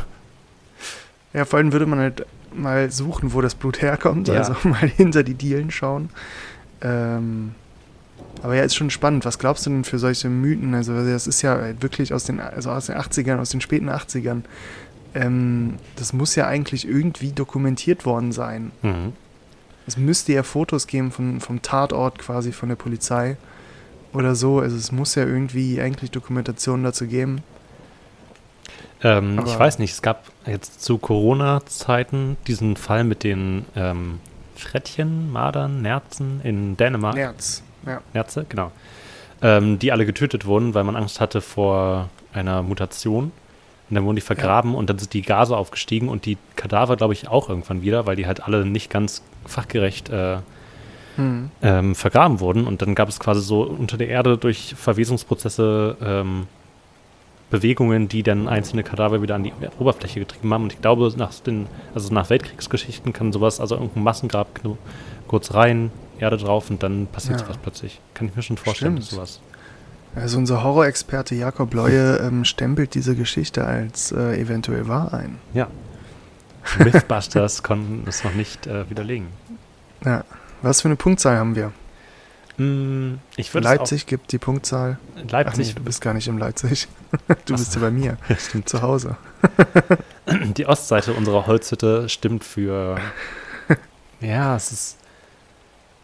Ja, 1.33 1.45
vor 1.45 1.59
allem 1.59 1.73
würde 1.73 1.87
man 1.87 1.99
halt 1.99 2.27
mal 2.57 2.91
suchen, 2.91 3.33
wo 3.33 3.41
das 3.41 3.55
Blut 3.55 3.83
herkommt, 3.83 4.29
ja. 4.29 4.35
also 4.35 4.55
mal 4.69 4.89
hinter 4.89 5.23
die 5.23 5.35
Dielen 5.35 5.71
schauen. 5.71 6.11
Ähm, 6.81 7.53
aber 8.43 8.57
ja, 8.57 8.63
ist 8.63 8.75
schon 8.75 8.91
spannend. 8.91 9.25
Was 9.25 9.39
glaubst 9.39 9.67
du 9.67 9.71
denn 9.71 9.85
für 9.85 9.99
solche 9.99 10.29
Mythen? 10.29 10.75
Also, 10.75 10.95
das 10.95 11.27
ist 11.27 11.43
ja 11.43 11.59
wirklich 11.81 12.13
aus 12.13 12.25
den, 12.25 12.41
also 12.41 12.71
aus 12.71 12.87
den 12.87 12.97
80ern, 12.97 13.39
aus 13.39 13.51
den 13.51 13.61
späten 13.61 13.89
80ern. 13.89 14.43
Ähm, 15.15 15.75
das 15.97 16.13
muss 16.13 16.35
ja 16.35 16.47
eigentlich 16.47 16.87
irgendwie 16.87 17.33
dokumentiert 17.33 18.05
worden 18.05 18.33
sein. 18.33 18.73
Mhm. 18.83 19.13
Es 19.87 19.97
müsste 19.97 20.33
ja 20.33 20.43
Fotos 20.43 20.87
geben 20.87 21.11
von, 21.11 21.41
vom 21.41 21.63
Tatort 21.63 22.19
quasi 22.19 22.53
von 22.53 22.69
der 22.69 22.77
Polizei 22.77 23.37
oder 24.13 24.35
so. 24.35 24.61
Also 24.61 24.77
es 24.77 24.93
muss 24.93 25.15
ja 25.15 25.25
irgendwie 25.25 25.81
eigentlich 25.81 26.11
Dokumentation 26.11 26.83
dazu 26.83 27.07
geben. 27.07 27.43
Ähm, 29.03 29.43
ich 29.47 29.59
weiß 29.59 29.79
nicht, 29.79 29.93
es 29.93 30.03
gab 30.03 30.25
jetzt 30.47 30.83
zu 30.83 30.99
Corona-Zeiten 30.99 32.37
diesen 32.47 32.77
Fall 32.77 33.05
mit 33.05 33.23
den 33.23 33.65
ähm, 33.77 34.21
Frettchen, 34.57 35.33
Madern, 35.33 35.83
Nerzen 35.83 36.41
in 36.43 36.77
Dänemark. 36.77 37.15
Nerz, 37.15 37.63
ja. 37.87 38.01
Nerze, 38.13 38.47
genau. 38.49 38.73
Ähm, 39.43 39.79
die 39.79 39.93
alle 39.93 40.07
getötet 40.07 40.47
wurden, 40.47 40.75
weil 40.75 40.85
man 40.85 40.97
Angst 40.97 41.21
hatte 41.21 41.41
vor 41.41 42.09
einer 42.33 42.63
Mutation. 42.63 43.33
Und 43.91 43.95
dann 43.95 44.05
wurden 44.05 44.17
die 44.17 44.23
vergraben 44.23 44.73
ja. 44.73 44.79
und 44.79 44.89
dann 44.89 44.99
sind 44.99 45.13
die 45.13 45.23
Gase 45.23 45.57
aufgestiegen 45.57 46.09
und 46.09 46.25
die 46.25 46.39
Kadaver, 46.57 46.97
glaube 46.97 47.13
ich, 47.13 47.29
auch 47.29 47.51
irgendwann 47.51 47.83
wieder, 47.83 48.07
weil 48.07 48.17
die 48.17 48.27
halt 48.27 48.43
alle 48.43 48.65
nicht 48.65 48.91
ganz 48.91 49.23
fachgerecht 49.45 50.09
äh, 50.09 50.39
hm. 51.17 51.51
ähm, 51.63 51.95
vergraben 51.95 52.41
wurden. 52.41 52.67
Und 52.67 52.81
dann 52.81 52.95
gab 52.95 53.09
es 53.11 53.21
quasi 53.21 53.43
so 53.43 53.63
unter 53.63 53.99
der 53.99 54.09
Erde 54.09 54.39
durch 54.39 54.75
Verwesungsprozesse 54.75 55.97
ähm, 56.01 56.47
Bewegungen, 57.55 58.09
die 58.09 58.25
dann 58.25 58.49
einzelne 58.49 58.83
Kadaver 58.83 59.23
wieder 59.23 59.37
an 59.37 59.45
die 59.45 59.53
Oberfläche 59.79 60.19
getrieben 60.19 60.53
haben. 60.53 60.65
Und 60.65 60.73
ich 60.73 60.81
glaube, 60.81 61.13
nach 61.17 61.33
den, 61.35 61.69
also 61.95 62.13
nach 62.13 62.29
Weltkriegsgeschichten 62.29 63.13
kann 63.13 63.33
sowas, 63.33 63.61
also 63.61 63.77
irgendein 63.77 64.03
Massengrab 64.03 64.49
kurz 65.29 65.55
rein, 65.55 65.93
Erde 66.19 66.37
drauf 66.37 66.69
und 66.71 66.83
dann 66.83 67.07
passiert 67.07 67.41
ja. 67.41 67.47
sowas 67.47 67.59
plötzlich. 67.63 68.01
Kann 68.13 68.27
ich 68.27 68.35
mir 68.35 68.43
schon 68.43 68.57
vorstellen, 68.57 69.01
Stimmt. 69.01 69.11
sowas. 69.11 69.41
Also 70.17 70.39
unser 70.39 70.65
Horrorexperte 70.65 71.37
Jakob 71.37 71.75
Leue 71.75 72.17
ähm, 72.27 72.45
stempelt 72.45 72.95
diese 72.95 73.15
Geschichte 73.15 73.65
als 73.65 74.11
äh, 74.11 74.41
eventuell 74.41 74.89
wahr 74.89 75.15
ein. 75.15 75.39
Ja. 75.53 75.69
Mythbusters 76.79 77.63
konnten 77.63 78.05
es 78.09 78.25
noch 78.25 78.35
nicht 78.35 78.67
äh, 78.67 78.91
widerlegen. 78.91 79.29
Ja. 80.05 80.25
Was 80.63 80.81
für 80.81 80.89
eine 80.89 80.97
Punktzahl 80.97 81.37
haben 81.37 81.55
wir? 81.55 81.73
Mm, 82.57 83.15
Leipzig 83.55 84.07
gibt 84.07 84.31
die 84.31 84.39
Punktzahl. 84.39 84.99
Leipzig. 85.29 85.69
Nee, 85.69 85.75
du 85.75 85.83
bist 85.83 86.01
gar 86.01 86.15
nicht 86.15 86.29
in 86.29 86.39
Leipzig. 86.39 86.89
Du 87.47 87.55
bist 87.55 87.75
ja 87.75 87.81
bei 87.81 87.91
mir. 87.91 88.17
Stimmt. 88.39 88.69
Zu 88.69 88.83
Hause. 88.83 89.17
Die 90.57 90.67
Ostseite 90.67 91.13
unserer 91.13 91.47
Holzhütte 91.47 92.09
stimmt 92.09 92.45
für. 92.45 92.99
Ja, 94.21 94.57
es 94.57 94.73
ist. 94.73 94.97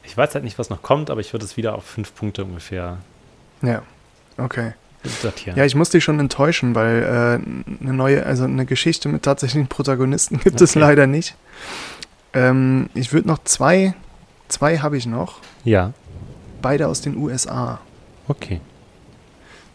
Ich 0.05 0.17
weiß 0.17 0.35
halt 0.35 0.45
nicht, 0.45 0.59
was 0.59 0.69
noch 0.69 0.83
kommt, 0.83 1.09
aber 1.11 1.21
ich 1.21 1.33
würde 1.33 1.45
es 1.45 1.57
wieder 1.57 1.75
auf 1.75 1.85
fünf 1.85 2.15
Punkte 2.15 2.45
ungefähr. 2.45 2.99
Ja, 3.63 3.83
okay. 4.37 4.75
Datieren. 5.23 5.57
Ja, 5.57 5.65
ich 5.65 5.75
muss 5.75 5.89
dich 5.91 6.05
schon 6.05 6.21
enttäuschen, 6.21 6.75
weil 6.75 7.03
äh, 7.03 7.83
eine 7.83 7.93
neue, 7.93 8.27
also 8.27 8.45
eine 8.45 8.67
Geschichte 8.67 9.09
mit 9.09 9.23
tatsächlichen 9.23 9.69
Protagonisten 9.69 10.39
gibt 10.39 10.57
okay. 10.57 10.65
es 10.65 10.75
leider 10.75 11.07
nicht. 11.07 11.37
Ähm, 12.35 12.91
ich 12.95 13.13
würde 13.13 13.29
noch 13.29 13.43
zwei, 13.45 13.95
zwei 14.49 14.79
habe 14.79 14.99
ich 14.99 15.07
noch. 15.07 15.39
Ja. 15.65 15.93
Beide 16.63 16.89
aus 16.89 17.01
den 17.01 17.17
USA. 17.17 17.81
Okay. 18.29 18.61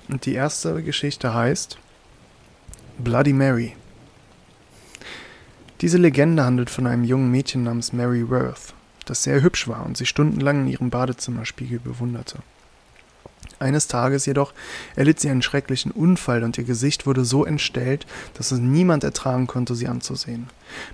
Und 0.08 0.26
die 0.26 0.34
erste 0.34 0.84
Geschichte 0.84 1.34
heißt 1.34 1.78
Bloody 2.98 3.34
Mary. 3.34 3.76
Diese 5.82 5.98
Legende 5.98 6.46
handelt 6.46 6.70
von 6.70 6.88
einem 6.88 7.04
jungen 7.04 7.30
Mädchen 7.32 7.64
namens 7.64 7.92
Mary 7.92 8.30
Worth, 8.30 8.74
das 9.06 9.24
sehr 9.24 9.42
hübsch 9.42 9.68
war 9.68 9.86
und 9.86 9.98
sich 9.98 10.08
stundenlang 10.08 10.62
in 10.62 10.68
ihrem 10.68 10.90
Badezimmerspiegel 10.90 11.80
bewunderte. 11.80 12.40
Eines 13.60 13.88
Tages 13.88 14.26
jedoch 14.26 14.54
erlitt 14.96 15.20
sie 15.20 15.30
einen 15.30 15.42
schrecklichen 15.42 15.92
Unfall 15.92 16.44
und 16.44 16.58
ihr 16.58 16.64
Gesicht 16.64 17.06
wurde 17.06 17.26
so 17.26 17.46
entstellt, 17.46 18.06
dass 18.34 18.52
es 18.52 18.60
niemand 18.60 19.04
ertragen 19.04 19.48
konnte, 19.48 19.76
sie 19.76 19.88
anzusehen. 19.88 20.48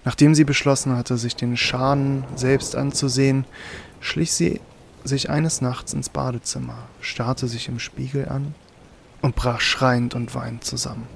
Nachdem 0.06 0.36
sie 0.36 0.44
beschlossen 0.44 0.96
hatte, 0.96 1.18
sich 1.18 1.36
den 1.36 1.58
Schaden 1.58 2.24
selbst 2.36 2.76
anzusehen, 2.76 3.46
schlich 4.00 4.32
sie 4.34 4.60
sich 5.04 5.30
eines 5.30 5.62
Nachts 5.62 5.94
ins 5.94 6.10
Badezimmer, 6.10 6.88
starrte 7.02 7.48
sich 7.48 7.68
im 7.68 7.80
Spiegel 7.80 8.30
an 8.30 8.54
und 9.22 9.36
brach 9.36 9.62
schreiend 9.62 10.16
und 10.16 10.34
weinend 10.36 10.64
zusammen. 10.64 11.08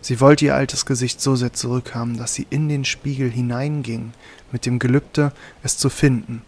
Sie 0.00 0.20
wollte 0.20 0.44
ihr 0.44 0.54
altes 0.54 0.86
Gesicht 0.86 1.20
so 1.20 1.34
sehr 1.34 1.52
zurückhaben, 1.52 2.16
dass 2.16 2.34
sie 2.34 2.46
in 2.50 2.68
den 2.68 2.84
Spiegel 2.84 3.30
hineinging, 3.30 4.12
mit 4.52 4.64
dem 4.64 4.78
Gelübde, 4.78 5.32
es 5.62 5.76
zu 5.76 5.90
finden, 5.90 6.42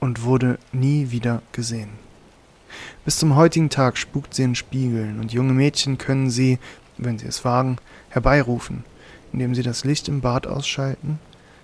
und 0.00 0.22
wurde 0.22 0.58
nie 0.72 1.10
wieder 1.10 1.42
gesehen. 1.52 1.90
Bis 3.04 3.18
zum 3.18 3.36
heutigen 3.36 3.70
Tag 3.70 3.98
spukt 3.98 4.34
sie 4.34 4.42
in 4.42 4.54
Spiegeln, 4.54 5.20
und 5.20 5.32
junge 5.32 5.52
Mädchen 5.52 5.98
können 5.98 6.30
sie, 6.30 6.58
wenn 6.96 7.18
sie 7.18 7.26
es 7.26 7.44
wagen, 7.44 7.76
herbeirufen, 8.08 8.84
indem 9.32 9.54
sie 9.54 9.62
das 9.62 9.84
Licht 9.84 10.08
im 10.08 10.20
Bad 10.20 10.46
ausschalten, 10.46 11.18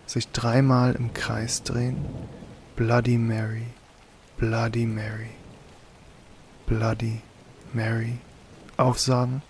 sich 0.07 0.29
dreimal 0.29 0.94
im 0.94 1.14
Kreis 1.14 1.62
drehen. 1.62 1.96
Bloody 2.77 3.18
Mary, 3.18 3.66
Bloody 4.43 4.87
Mary, 4.87 5.31
Bloody 6.67 7.21
Mary 7.73 8.19
aufsagen 8.77 9.41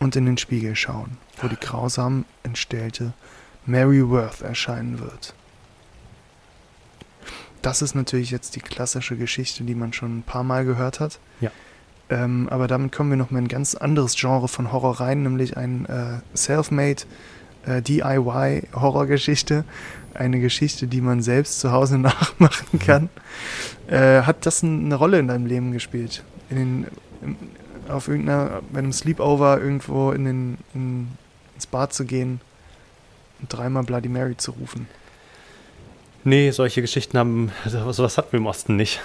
und 0.00 0.16
in 0.16 0.26
den 0.26 0.38
Spiegel 0.38 0.74
schauen, 0.74 1.18
wo 1.40 1.46
die 1.46 1.54
grausam 1.54 2.24
entstellte 2.42 3.12
Mary 3.64 4.04
Worth 4.08 4.42
erscheinen 4.42 4.98
wird. 4.98 5.34
Das 7.62 7.80
ist 7.80 7.94
natürlich 7.94 8.32
jetzt 8.32 8.56
die 8.56 8.60
klassische 8.60 9.16
Geschichte, 9.16 9.62
die 9.62 9.76
man 9.76 9.92
schon 9.92 10.18
ein 10.18 10.22
paar 10.24 10.42
Mal 10.42 10.64
gehört 10.64 10.98
hat. 10.98 11.20
Ja. 11.40 11.52
Ähm, 12.10 12.48
aber 12.50 12.66
damit 12.66 12.90
kommen 12.90 13.10
wir 13.10 13.16
noch 13.16 13.30
mal 13.30 13.38
in 13.38 13.44
ein 13.44 13.48
ganz 13.48 13.76
anderes 13.76 14.16
Genre 14.16 14.48
von 14.48 14.72
Horror 14.72 14.98
rein, 14.98 15.22
nämlich 15.22 15.56
ein 15.56 15.86
äh, 15.86 16.36
Self-Made 16.36 17.04
äh, 17.66 17.82
DIY-Horrorgeschichte, 17.82 19.64
eine 20.14 20.40
Geschichte, 20.40 20.86
die 20.86 21.00
man 21.00 21.22
selbst 21.22 21.60
zu 21.60 21.72
Hause 21.72 21.98
nachmachen 21.98 22.78
kann. 22.78 23.08
Äh, 23.88 24.22
hat 24.22 24.46
das 24.46 24.62
eine 24.62 24.94
Rolle 24.94 25.18
in 25.18 25.28
deinem 25.28 25.46
Leben 25.46 25.72
gespielt? 25.72 26.22
In 26.50 26.56
den, 26.56 26.86
in, 27.22 27.36
auf 27.88 28.08
irgendeiner, 28.08 28.62
bei 28.72 28.78
einem 28.78 28.92
Sleepover 28.92 29.60
irgendwo 29.60 30.12
in 30.12 30.24
den, 30.24 30.58
in, 30.74 31.08
ins 31.54 31.66
Bad 31.66 31.92
zu 31.92 32.04
gehen 32.04 32.40
und 33.40 33.52
dreimal 33.52 33.82
Bloody 33.82 34.08
Mary 34.08 34.36
zu 34.36 34.52
rufen? 34.52 34.88
Nee, 36.24 36.50
solche 36.52 36.80
Geschichten 36.80 37.18
haben, 37.18 37.52
sowas 37.66 38.16
hatten 38.16 38.32
wir 38.32 38.38
im 38.38 38.46
Osten 38.46 38.76
nicht. 38.76 39.00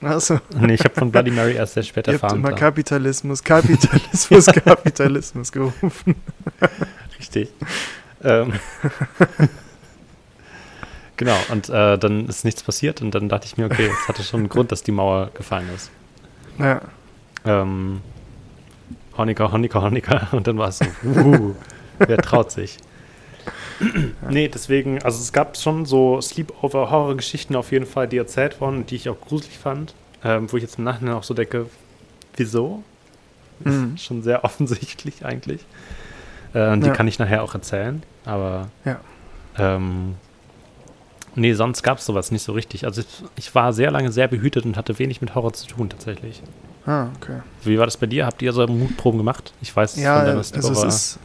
Achso. 0.00 0.40
Nee, 0.58 0.74
ich 0.74 0.84
habe 0.84 0.94
von 0.94 1.10
Bloody 1.10 1.30
Mary 1.30 1.54
erst 1.54 1.74
sehr 1.74 1.82
spät 1.84 2.06
Ihr 2.06 2.14
erfahren. 2.14 2.42
Habt 2.42 2.48
immer 2.48 2.52
Kapitalismus, 2.52 3.42
Kapitalismus, 3.42 4.46
Kapitalismus 4.64 5.52
gerufen. 5.52 6.14
Richtig. 7.24 7.48
Ähm. 8.22 8.52
genau, 11.16 11.36
und 11.50 11.70
äh, 11.70 11.98
dann 11.98 12.28
ist 12.28 12.44
nichts 12.44 12.62
passiert 12.62 13.00
und 13.00 13.12
dann 13.14 13.30
dachte 13.30 13.46
ich 13.46 13.56
mir, 13.56 13.66
okay, 13.66 13.90
es 13.90 14.08
hatte 14.08 14.22
schon 14.22 14.40
einen 14.40 14.48
Grund, 14.50 14.72
dass 14.72 14.82
die 14.82 14.92
Mauer 14.92 15.30
gefallen 15.34 15.68
ist. 15.74 15.90
Ja. 16.58 16.82
Ähm, 17.46 18.02
Honecker, 19.16 19.52
Honecker, 19.52 19.82
Honecker. 19.82 20.28
Und 20.32 20.46
dann 20.46 20.58
war 20.58 20.68
es 20.68 20.78
so, 20.78 20.84
uh, 21.04 21.54
wer 21.98 22.18
traut 22.18 22.50
sich? 22.50 22.78
nee, 24.30 24.48
deswegen, 24.48 25.02
also 25.02 25.20
es 25.20 25.32
gab 25.32 25.56
schon 25.56 25.84
so 25.84 26.20
Sleepover-Horror-Geschichten 26.20 27.56
auf 27.56 27.72
jeden 27.72 27.86
Fall, 27.86 28.08
die 28.08 28.16
erzählt 28.16 28.60
wurden, 28.60 28.86
die 28.86 28.96
ich 28.96 29.08
auch 29.08 29.20
gruselig 29.20 29.58
fand, 29.58 29.94
ähm, 30.22 30.50
wo 30.50 30.56
ich 30.56 30.62
jetzt 30.62 30.78
im 30.78 30.84
Nachhinein 30.84 31.14
auch 31.14 31.24
so 31.24 31.34
denke, 31.34 31.66
wieso? 32.36 32.82
Mhm. 33.60 33.96
Schon 33.98 34.22
sehr 34.22 34.44
offensichtlich 34.44 35.24
eigentlich. 35.24 35.60
Äh, 36.54 36.78
die 36.78 36.86
ja. 36.86 36.92
kann 36.92 37.08
ich 37.08 37.18
nachher 37.18 37.42
auch 37.42 37.54
erzählen, 37.54 38.02
aber 38.24 38.68
ja. 38.84 39.00
ähm, 39.58 40.14
nee, 41.34 41.52
sonst 41.52 41.82
gab 41.82 41.98
es 41.98 42.06
sowas 42.06 42.30
nicht 42.30 42.42
so 42.42 42.52
richtig. 42.52 42.86
Also 42.86 43.00
ich, 43.00 43.24
ich, 43.36 43.54
war 43.54 43.72
sehr 43.72 43.90
lange 43.90 44.12
sehr 44.12 44.28
behütet 44.28 44.64
und 44.64 44.76
hatte 44.76 44.98
wenig 44.98 45.20
mit 45.20 45.34
Horror 45.34 45.52
zu 45.52 45.66
tun 45.66 45.88
tatsächlich. 45.88 46.42
Ah, 46.86 47.08
okay. 47.16 47.40
Wie 47.64 47.78
war 47.78 47.86
das 47.86 47.96
bei 47.96 48.06
dir? 48.06 48.24
Habt 48.24 48.40
ihr 48.40 48.52
so 48.52 48.66
Mutproben 48.66 49.18
gemacht? 49.18 49.52
Ich 49.60 49.74
weiß 49.74 49.96
ja, 49.96 50.16
von 50.16 50.26
deiner 50.26 50.38
also 50.38 50.84
es 50.84 50.84
ist 50.84 51.18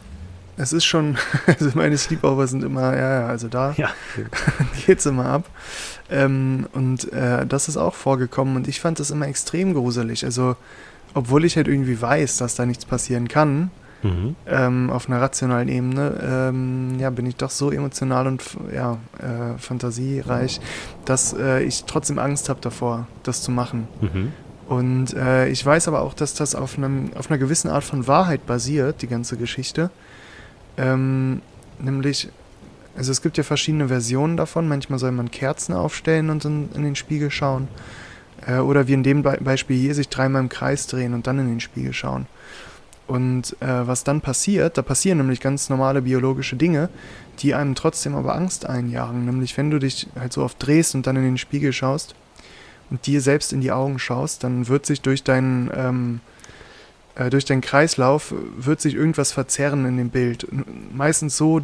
es 0.56 0.74
ist 0.74 0.84
schon, 0.84 1.16
also 1.46 1.70
meine 1.74 1.96
Sleepover 1.96 2.46
sind 2.46 2.62
immer, 2.62 2.94
ja, 2.94 3.20
ja, 3.20 3.26
also 3.28 3.48
da 3.48 3.72
ja. 3.76 3.88
es 4.86 5.06
immer 5.06 5.26
ab. 5.26 5.48
Ähm, 6.10 6.66
und 6.72 7.10
äh, 7.12 7.46
das 7.46 7.68
ist 7.68 7.76
auch 7.76 7.94
vorgekommen 7.94 8.56
und 8.56 8.68
ich 8.68 8.80
fand 8.80 8.98
das 8.98 9.10
immer 9.10 9.26
extrem 9.26 9.74
gruselig. 9.74 10.24
Also 10.24 10.56
obwohl 11.14 11.44
ich 11.44 11.56
halt 11.56 11.66
irgendwie 11.66 12.00
weiß, 12.00 12.36
dass 12.38 12.56
da 12.56 12.66
nichts 12.66 12.84
passieren 12.84 13.28
kann, 13.28 13.70
Mhm. 14.02 14.36
ähm, 14.46 14.90
auf 14.90 15.08
einer 15.08 15.20
rationalen 15.20 15.68
Ebene, 15.68 16.20
ähm, 16.22 16.98
ja, 16.98 17.10
bin 17.10 17.26
ich 17.26 17.36
doch 17.36 17.50
so 17.50 17.70
emotional 17.70 18.26
und 18.26 18.42
ja, 18.74 18.98
äh, 19.18 19.58
fantasiereich, 19.58 20.60
dass 21.04 21.34
äh, 21.34 21.62
ich 21.62 21.84
trotzdem 21.84 22.18
Angst 22.18 22.48
habe 22.48 22.60
davor, 22.60 23.06
das 23.22 23.42
zu 23.42 23.50
machen. 23.50 23.88
Mhm. 24.00 24.32
Und 24.70 25.14
äh, 25.14 25.48
ich 25.48 25.66
weiß 25.66 25.88
aber 25.88 26.02
auch, 26.02 26.14
dass 26.14 26.34
das 26.34 26.54
auf, 26.54 26.78
einem, 26.78 27.10
auf 27.16 27.28
einer 27.28 27.38
gewissen 27.38 27.68
Art 27.68 27.82
von 27.82 28.06
Wahrheit 28.06 28.46
basiert, 28.46 29.02
die 29.02 29.08
ganze 29.08 29.36
Geschichte. 29.36 29.90
Ähm, 30.76 31.42
nämlich, 31.80 32.28
also 32.96 33.10
es 33.10 33.20
gibt 33.20 33.36
ja 33.36 33.42
verschiedene 33.42 33.88
Versionen 33.88 34.36
davon. 34.36 34.68
Manchmal 34.68 35.00
soll 35.00 35.10
man 35.10 35.30
Kerzen 35.32 35.74
aufstellen 35.74 36.30
und 36.30 36.44
in, 36.44 36.70
in 36.72 36.84
den 36.84 36.94
Spiegel 36.94 37.32
schauen. 37.32 37.66
Äh, 38.46 38.58
oder 38.58 38.86
wie 38.86 38.92
in 38.92 39.02
dem 39.02 39.22
Be 39.22 39.38
Beispiel 39.40 39.76
hier, 39.76 39.94
sich 39.94 40.08
dreimal 40.08 40.40
im 40.40 40.48
Kreis 40.48 40.86
drehen 40.86 41.14
und 41.14 41.26
dann 41.26 41.40
in 41.40 41.48
den 41.48 41.60
Spiegel 41.60 41.92
schauen. 41.92 42.26
Und 43.10 43.56
äh, 43.58 43.88
was 43.88 44.04
dann 44.04 44.20
passiert, 44.20 44.78
da 44.78 44.82
passieren 44.82 45.18
nämlich 45.18 45.40
ganz 45.40 45.68
normale 45.68 46.00
biologische 46.00 46.54
Dinge, 46.54 46.88
die 47.40 47.56
einem 47.56 47.74
trotzdem 47.74 48.14
aber 48.14 48.36
Angst 48.36 48.66
einjagen. 48.66 49.24
Nämlich 49.24 49.58
wenn 49.58 49.68
du 49.68 49.80
dich 49.80 50.06
halt 50.16 50.32
so 50.32 50.44
oft 50.44 50.64
drehst 50.64 50.94
und 50.94 51.08
dann 51.08 51.16
in 51.16 51.24
den 51.24 51.36
Spiegel 51.36 51.72
schaust 51.72 52.14
und 52.88 53.08
dir 53.08 53.20
selbst 53.20 53.52
in 53.52 53.62
die 53.62 53.72
Augen 53.72 53.98
schaust, 53.98 54.44
dann 54.44 54.68
wird 54.68 54.86
sich 54.86 55.00
durch 55.00 55.24
deinen, 55.24 55.72
ähm, 55.74 56.20
äh, 56.28 56.29
durch 57.30 57.44
deinen 57.44 57.60
Kreislauf, 57.60 58.32
äh, 58.32 58.34
wird 58.64 58.80
sich 58.80 58.94
irgendwas 58.94 59.32
verzerren 59.32 59.84
in 59.86 59.96
dem 59.96 60.10
Bild. 60.10 60.46
Meistens 60.92 61.36
so, 61.36 61.62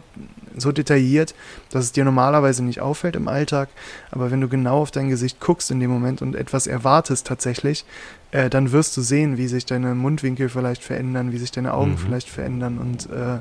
so 0.56 0.72
detailliert, 0.72 1.34
dass 1.70 1.84
es 1.84 1.92
dir 1.92 2.04
normalerweise 2.04 2.64
nicht 2.64 2.80
auffällt 2.80 3.16
im 3.16 3.28
Alltag, 3.28 3.68
aber 4.10 4.30
wenn 4.30 4.40
du 4.40 4.48
genau 4.48 4.82
auf 4.82 4.90
dein 4.90 5.08
Gesicht 5.08 5.40
guckst 5.40 5.70
in 5.70 5.80
dem 5.80 5.90
Moment 5.90 6.22
und 6.22 6.34
etwas 6.34 6.66
erwartest 6.66 7.26
tatsächlich, 7.26 7.84
äh, 8.32 8.50
dann 8.50 8.72
wirst 8.72 8.96
du 8.96 9.02
sehen, 9.02 9.36
wie 9.38 9.46
sich 9.46 9.66
deine 9.66 9.94
Mundwinkel 9.94 10.48
vielleicht 10.48 10.82
verändern, 10.82 11.32
wie 11.32 11.38
sich 11.38 11.52
deine 11.52 11.74
Augen 11.74 11.92
Mhm. 11.92 11.98
vielleicht 11.98 12.28
verändern 12.28 12.78
und 12.78 13.08
äh, 13.10 13.38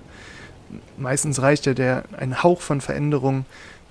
meistens 0.97 1.41
reicht 1.41 1.65
ja 1.65 1.73
der, 1.73 2.03
ein 2.17 2.43
Hauch 2.43 2.61
von 2.61 2.81
Veränderung 2.81 3.45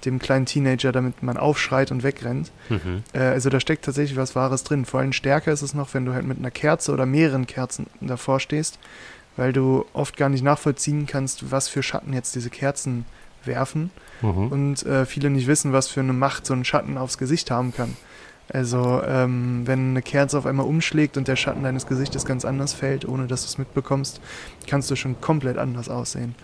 dem 0.07 0.19
kleinen 0.19 0.47
Teenager, 0.47 0.93
damit 0.93 1.23
man 1.23 1.37
aufschreit 1.37 1.91
und 1.91 2.03
wegrennt. 2.03 2.51
Mhm. 2.69 3.03
Äh, 3.13 3.19
also 3.21 3.51
da 3.51 3.61
steckt 3.61 3.85
tatsächlich 3.85 4.17
was 4.19 4.35
Wahres 4.37 4.65
drin. 4.65 4.85
Vor 4.85 5.01
allem 5.01 5.13
stärker 5.13 5.53
ist 5.53 5.63
es 5.63 5.75
noch, 5.75 5.95
wenn 5.95 6.05
du 6.05 6.13
halt 6.15 6.27
mit 6.27 6.39
einer 6.39 6.51
Kerze 6.51 6.93
oder 6.93 7.07
mehreren 7.07 7.47
Kerzen 7.47 7.87
davor 8.01 8.41
stehst, 8.41 8.79
weil 9.37 9.53
du 9.53 9.85
oft 9.93 10.17
gar 10.17 10.29
nicht 10.29 10.45
nachvollziehen 10.45 11.07
kannst, 11.07 11.51
was 11.51 11.69
für 11.69 11.83
Schatten 11.83 12.13
jetzt 12.13 12.35
diese 12.35 12.51
Kerzen 12.51 13.05
werfen 13.45 13.91
Mhm. 14.23 14.49
und 14.49 14.87
äh, 14.87 15.05
viele 15.05 15.29
nicht 15.29 15.47
wissen, 15.47 15.73
was 15.73 15.89
für 15.89 16.01
eine 16.01 16.13
Macht 16.15 16.47
so 16.47 16.55
ein 16.55 16.65
Schatten 16.65 16.97
aufs 16.97 17.19
Gesicht 17.19 17.51
haben 17.51 17.75
kann. 17.75 17.95
Also 18.53 19.03
ähm, 19.07 19.63
wenn 19.67 19.91
eine 19.91 20.03
Kerze 20.03 20.37
auf 20.39 20.47
einmal 20.47 20.67
umschlägt 20.67 21.17
und 21.17 21.29
der 21.29 21.37
Schatten 21.37 21.63
deines 21.63 21.87
Gesichtes 21.87 22.25
ganz 22.27 22.45
anders 22.45 22.73
fällt, 22.75 23.07
ohne 23.09 23.27
dass 23.27 23.43
du 23.43 23.47
es 23.49 23.59
mitbekommst, 23.59 24.21
kannst 24.67 24.91
du 24.91 24.97
schon 24.97 25.21
komplett 25.21 25.57
anders 25.59 25.89
aussehen. 25.89 26.35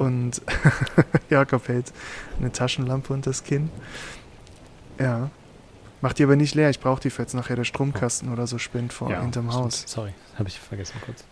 Und 0.00 0.40
Jakob 1.28 1.68
hält 1.68 1.92
eine 2.38 2.50
Taschenlampe 2.50 3.12
unter 3.12 3.28
das 3.28 3.44
Kinn. 3.44 3.68
Ja. 4.98 5.28
Mach 6.00 6.14
die 6.14 6.24
aber 6.24 6.36
nicht 6.36 6.54
leer, 6.54 6.70
ich 6.70 6.80
brauche 6.80 7.02
die, 7.02 7.10
falls 7.10 7.34
nachher 7.34 7.54
der 7.54 7.64
Stromkasten 7.64 8.32
oder 8.32 8.46
so 8.46 8.56
spinnt 8.56 8.94
vor 8.94 9.10
Ja, 9.10 9.20
hinterm 9.20 9.50
stimmt. 9.50 9.64
Haus. 9.64 9.84
Sorry, 9.86 10.14
habe 10.38 10.48
ich 10.48 10.58
vergessen 10.58 10.94
kurz. 11.04 11.22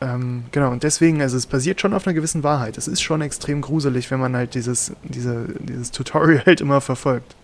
Ähm, 0.00 0.44
genau, 0.52 0.70
und 0.70 0.84
deswegen, 0.84 1.20
also 1.20 1.36
es 1.36 1.48
basiert 1.48 1.80
schon 1.80 1.92
auf 1.92 2.06
einer 2.06 2.14
gewissen 2.14 2.44
Wahrheit. 2.44 2.78
Es 2.78 2.86
ist 2.86 3.02
schon 3.02 3.20
extrem 3.20 3.62
gruselig, 3.62 4.12
wenn 4.12 4.20
man 4.20 4.36
halt 4.36 4.54
dieses, 4.54 4.92
diese, 5.02 5.46
dieses 5.58 5.90
Tutorial 5.90 6.40
halt 6.46 6.60
immer 6.60 6.80
verfolgt. 6.80 7.34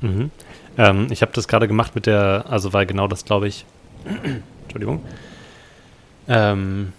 Mhm. 0.00 0.30
Ähm, 0.78 1.08
ich 1.10 1.20
habe 1.20 1.32
das 1.34 1.48
gerade 1.48 1.68
gemacht 1.68 1.94
mit 1.94 2.06
der, 2.06 2.46
also 2.48 2.72
weil 2.72 2.86
genau 2.86 3.08
das 3.08 3.26
glaube 3.26 3.46
ich, 3.46 3.66
Entschuldigung, 4.62 5.04
ähm, 6.28 6.94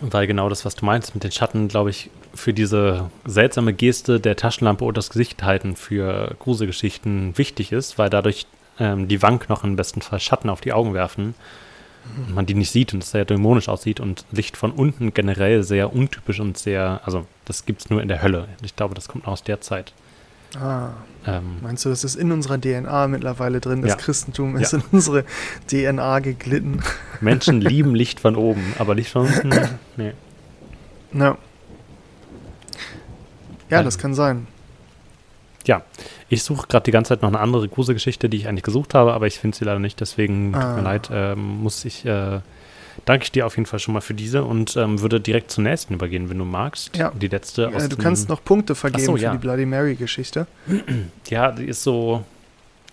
weil 0.00 0.26
genau 0.26 0.48
das, 0.48 0.64
was 0.64 0.74
du 0.74 0.84
meinst 0.84 1.14
mit 1.14 1.24
den 1.24 1.32
Schatten, 1.32 1.68
glaube 1.68 1.90
ich, 1.90 2.10
für 2.34 2.52
diese 2.52 3.10
seltsame 3.24 3.72
Geste 3.72 4.20
der 4.20 4.36
Taschenlampe 4.36 4.84
oder 4.84 4.94
das 4.94 5.10
Gesicht 5.10 5.42
halten 5.42 5.76
für 5.76 6.34
Gruselgeschichten 6.38 7.36
wichtig 7.36 7.72
ist, 7.72 7.98
weil 7.98 8.10
dadurch 8.10 8.46
ähm, 8.78 9.08
die 9.08 9.22
Wangenknochen 9.22 9.70
im 9.70 9.76
besten 9.76 10.00
Fall 10.00 10.20
Schatten 10.20 10.48
auf 10.48 10.60
die 10.60 10.72
Augen 10.72 10.94
werfen 10.94 11.34
und 12.16 12.34
man 12.34 12.46
die 12.46 12.54
nicht 12.54 12.70
sieht 12.70 12.94
und 12.94 13.02
es 13.02 13.10
sehr 13.10 13.24
dämonisch 13.24 13.68
aussieht 13.68 14.00
und 14.00 14.24
Licht 14.32 14.56
von 14.56 14.72
unten 14.72 15.14
generell 15.14 15.62
sehr 15.62 15.94
untypisch 15.94 16.40
und 16.40 16.58
sehr, 16.58 17.00
also 17.04 17.26
das 17.44 17.64
gibt 17.64 17.80
es 17.80 17.90
nur 17.90 18.02
in 18.02 18.08
der 18.08 18.22
Hölle. 18.22 18.48
Ich 18.64 18.74
glaube, 18.74 18.94
das 18.94 19.08
kommt 19.08 19.26
aus 19.26 19.42
der 19.42 19.60
Zeit. 19.60 19.92
Ah, 20.60 20.90
Ähm, 21.24 21.58
meinst 21.62 21.84
du, 21.84 21.88
das 21.88 22.02
ist 22.02 22.16
in 22.16 22.32
unserer 22.32 22.60
DNA 22.60 23.06
mittlerweile 23.06 23.60
drin? 23.60 23.80
Das 23.82 23.92
Ja. 23.92 23.96
Christentum 23.96 24.56
ist 24.56 24.72
Ja. 24.72 24.78
in 24.78 24.84
unsere 24.90 25.24
DNA 25.70 26.18
geglitten. 26.18 26.82
Menschen 27.20 27.60
lieben 27.60 27.94
Licht 27.94 28.18
von 28.20 28.34
oben, 28.36 28.74
aber 28.78 28.94
Licht 28.96 29.10
von 29.12 29.26
unten, 29.26 29.50
nee. 29.96 30.12
Ja. 31.12 31.38
Ja, 33.70 33.78
Ähm. 33.78 33.84
das 33.84 33.98
kann 33.98 34.14
sein. 34.14 34.46
Ich 36.28 36.44
suche 36.44 36.66
gerade 36.66 36.84
die 36.84 36.90
ganze 36.92 37.10
Zeit 37.10 37.20
noch 37.20 37.28
eine 37.28 37.40
andere 37.40 37.68
Gruselgeschichte, 37.68 38.30
die 38.30 38.38
ich 38.38 38.48
eigentlich 38.48 38.62
gesucht 38.62 38.94
habe, 38.94 39.12
aber 39.12 39.26
ich 39.26 39.38
finde 39.38 39.54
sie 39.54 39.66
leider 39.66 39.78
nicht, 39.80 40.00
deswegen 40.00 40.54
tut 40.54 40.62
Ah. 40.62 40.76
mir 40.76 40.80
leid, 40.82 41.10
ähm, 41.12 41.60
muss 41.62 41.84
ich, 41.84 42.06
äh, 42.06 42.40
danke 43.04 43.24
ich 43.24 43.32
dir 43.32 43.46
auf 43.46 43.56
jeden 43.56 43.66
Fall 43.66 43.78
schon 43.78 43.94
mal 43.94 44.00
für 44.00 44.14
diese 44.14 44.44
und 44.44 44.76
ähm, 44.76 45.00
würde 45.00 45.20
direkt 45.20 45.50
zur 45.50 45.64
nächsten 45.64 45.94
übergehen, 45.94 46.30
wenn 46.30 46.38
du 46.38 46.44
magst. 46.44 46.96
Ja. 46.96 47.10
Die 47.10 47.28
letzte 47.28 47.68
aus 47.68 47.84
Äh, 47.84 47.88
du 47.88 47.96
kannst 47.96 48.28
noch 48.28 48.42
Punkte 48.44 48.74
vergeben 48.74 49.04
so, 49.04 49.16
für 49.16 49.22
ja. 49.22 49.32
die 49.32 49.38
Bloody 49.38 49.66
Mary-Geschichte. 49.66 50.46
Ja, 51.28 51.50
die 51.50 51.64
ist 51.64 51.82
so, 51.82 52.24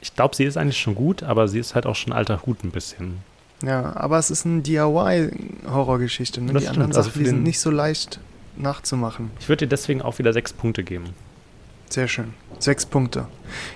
ich 0.02 0.16
glaube, 0.16 0.36
sie 0.36 0.46
ist 0.46 0.56
eigentlich 0.56 0.80
schon 0.80 0.96
gut, 0.96 1.24
aber 1.24 1.48
sie 1.50 1.60
ist 1.60 1.76
halt 1.76 1.86
auch 1.86 1.96
schon 1.96 2.14
alter 2.14 2.44
Hut 2.46 2.64
ein 2.64 2.72
bisschen. 2.72 3.18
Ja, 3.64 3.94
aber 3.98 4.18
es 4.18 4.32
ist 4.32 4.46
eine 4.46 4.62
DIY-Horrorgeschichte. 4.62 6.42
Ne? 6.42 6.54
Das 6.54 6.62
Die 6.62 6.68
stimmt, 6.68 6.84
anderen 6.84 6.96
also 6.96 7.02
Sachen, 7.02 7.14
für 7.14 7.20
die 7.20 7.26
sind 7.26 7.44
nicht 7.44 7.60
so 7.60 7.70
leicht 7.72 8.20
nachzumachen. 8.56 9.32
Ich 9.40 9.50
würde 9.50 9.66
dir 9.66 9.70
deswegen 9.70 10.02
auch 10.02 10.20
wieder 10.20 10.32
sechs 10.32 10.54
Punkte 10.54 10.84
geben. 10.84 11.06
Sehr 11.90 12.08
schön. 12.08 12.34
Sechs 12.60 12.86
Punkte. 12.86 13.28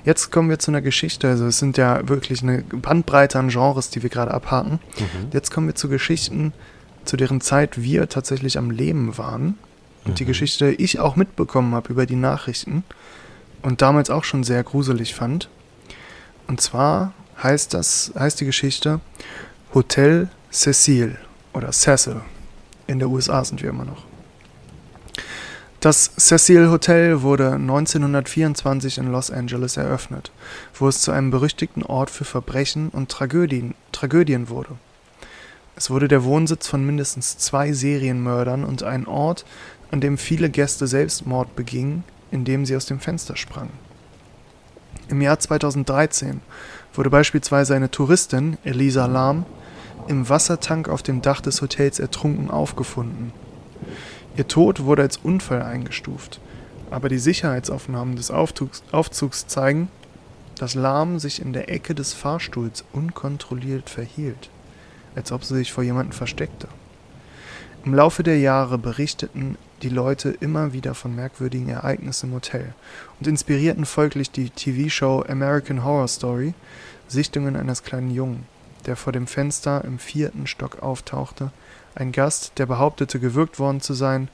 Jetzt 0.05 0.31
kommen 0.31 0.49
wir 0.49 0.59
zu 0.59 0.71
einer 0.71 0.81
Geschichte. 0.81 1.29
Also 1.29 1.45
es 1.45 1.57
sind 1.57 1.77
ja 1.77 2.07
wirklich 2.07 2.43
eine 2.43 2.63
Bandbreite 2.63 3.39
an 3.39 3.47
Genres, 3.49 3.89
die 3.89 4.03
wir 4.03 4.09
gerade 4.09 4.33
abhaken. 4.33 4.79
Mhm. 4.99 5.29
Jetzt 5.31 5.51
kommen 5.51 5.67
wir 5.67 5.75
zu 5.75 5.89
Geschichten, 5.89 6.53
zu 7.05 7.17
deren 7.17 7.41
Zeit 7.41 7.81
wir 7.81 8.09
tatsächlich 8.09 8.57
am 8.57 8.71
Leben 8.71 9.17
waren. 9.17 9.57
Und 10.05 10.19
die 10.19 10.23
Mhm. 10.23 10.27
Geschichte 10.27 10.71
ich 10.71 10.99
auch 10.99 11.15
mitbekommen 11.15 11.73
habe 11.75 11.91
über 11.91 12.05
die 12.05 12.17
Nachrichten 12.17 12.83
und 13.61 13.81
damals 13.81 14.09
auch 14.09 14.25
schon 14.25 14.43
sehr 14.43 14.63
gruselig 14.63 15.15
fand. 15.15 15.49
Und 16.47 16.59
zwar 16.59 17.13
heißt 17.41 17.73
das, 17.73 18.11
heißt 18.17 18.41
die 18.41 18.45
Geschichte 18.45 18.99
Hotel 19.73 20.27
Cecil 20.51 21.17
oder 21.53 21.71
Cecil. 21.71 22.21
In 22.85 22.99
der 22.99 23.09
USA 23.09 23.43
sind 23.43 23.63
wir 23.63 23.69
immer 23.69 23.85
noch. 23.85 24.03
Das 25.83 26.15
Cecil 26.15 26.69
Hotel 26.69 27.23
wurde 27.23 27.51
1924 27.55 28.99
in 28.99 29.11
Los 29.11 29.29
Angeles 29.29 29.75
eröffnet, 29.75 30.31
wo 30.73 30.87
es 30.87 31.01
zu 31.01 31.11
einem 31.11 31.29
berüchtigten 31.29 31.83
Ort 31.83 32.09
für 32.09 32.23
Verbrechen 32.23 32.87
und 32.87 33.11
Tragödien, 33.11 33.75
Tragödien 33.91 34.47
wurde. 34.47 34.77
Es 35.75 35.89
wurde 35.89 36.07
der 36.07 36.23
Wohnsitz 36.23 36.69
von 36.69 36.85
mindestens 36.85 37.37
zwei 37.37 37.73
Serienmördern 37.73 38.63
und 38.63 38.83
ein 38.83 39.05
Ort, 39.05 39.43
an 39.91 39.99
dem 39.99 40.17
viele 40.17 40.49
Gäste 40.49 40.87
Selbstmord 40.87 41.53
begingen, 41.57 42.05
indem 42.31 42.65
sie 42.65 42.77
aus 42.77 42.85
dem 42.85 43.01
Fenster 43.01 43.35
sprangen. 43.35 43.73
Im 45.09 45.19
Jahr 45.19 45.37
2013 45.37 46.39
wurde 46.93 47.09
beispielsweise 47.09 47.75
eine 47.75 47.91
Touristin, 47.91 48.57
Elisa 48.63 49.05
Lahm, 49.05 49.45
im 50.07 50.29
Wassertank 50.29 50.87
auf 50.87 51.03
dem 51.03 51.21
Dach 51.21 51.41
des 51.41 51.61
Hotels 51.61 51.99
ertrunken 51.99 52.49
aufgefunden. 52.49 53.33
Ihr 54.35 54.47
Tod 54.47 54.83
wurde 54.83 55.03
als 55.03 55.17
Unfall 55.17 55.61
eingestuft, 55.61 56.39
aber 56.89 57.07
die 57.07 57.19
Sicherheitsaufnahmen 57.19 58.15
des 58.15 58.31
Aufzugs, 58.31 58.83
Aufzugs 58.91 59.45
zeigen, 59.47 59.89
dass 60.57 60.73
Lahm 60.73 61.19
sich 61.19 61.41
in 61.41 61.53
der 61.53 61.69
Ecke 61.69 61.93
des 61.93 62.13
Fahrstuhls 62.13 62.83
unkontrolliert 62.93 63.89
verhielt, 63.89 64.49
als 65.15 65.31
ob 65.31 65.43
sie 65.43 65.55
sich 65.55 65.71
vor 65.71 65.83
jemandem 65.83 66.13
versteckte. 66.13 66.67
Im 67.85 67.93
Laufe 67.93 68.23
der 68.23 68.39
Jahre 68.39 68.77
berichteten 68.77 69.57
die 69.81 69.89
Leute 69.89 70.29
immer 70.29 70.73
wieder 70.73 70.95
von 70.95 71.15
merkwürdigen 71.15 71.69
Ereignissen 71.69 72.29
im 72.29 72.35
Hotel 72.35 72.73
und 73.19 73.27
inspirierten 73.27 73.85
folglich 73.85 74.31
die 74.31 74.49
TV-Show 74.49 75.25
American 75.27 75.83
Horror 75.83 76.07
Story 76.07 76.53
Sichtungen 77.07 77.55
eines 77.55 77.83
kleinen 77.83 78.09
Jungen, 78.09 78.45
der 78.85 78.95
vor 78.95 79.13
dem 79.13 79.27
Fenster 79.27 79.83
im 79.83 79.99
vierten 79.99 80.47
Stock 80.47 80.81
auftauchte, 80.81 81.51
ein 81.95 82.11
Gast, 82.11 82.53
der 82.57 82.65
behauptete, 82.65 83.19
gewürgt 83.19 83.59
worden 83.59 83.81
zu 83.81 83.93
sein, 83.93 84.29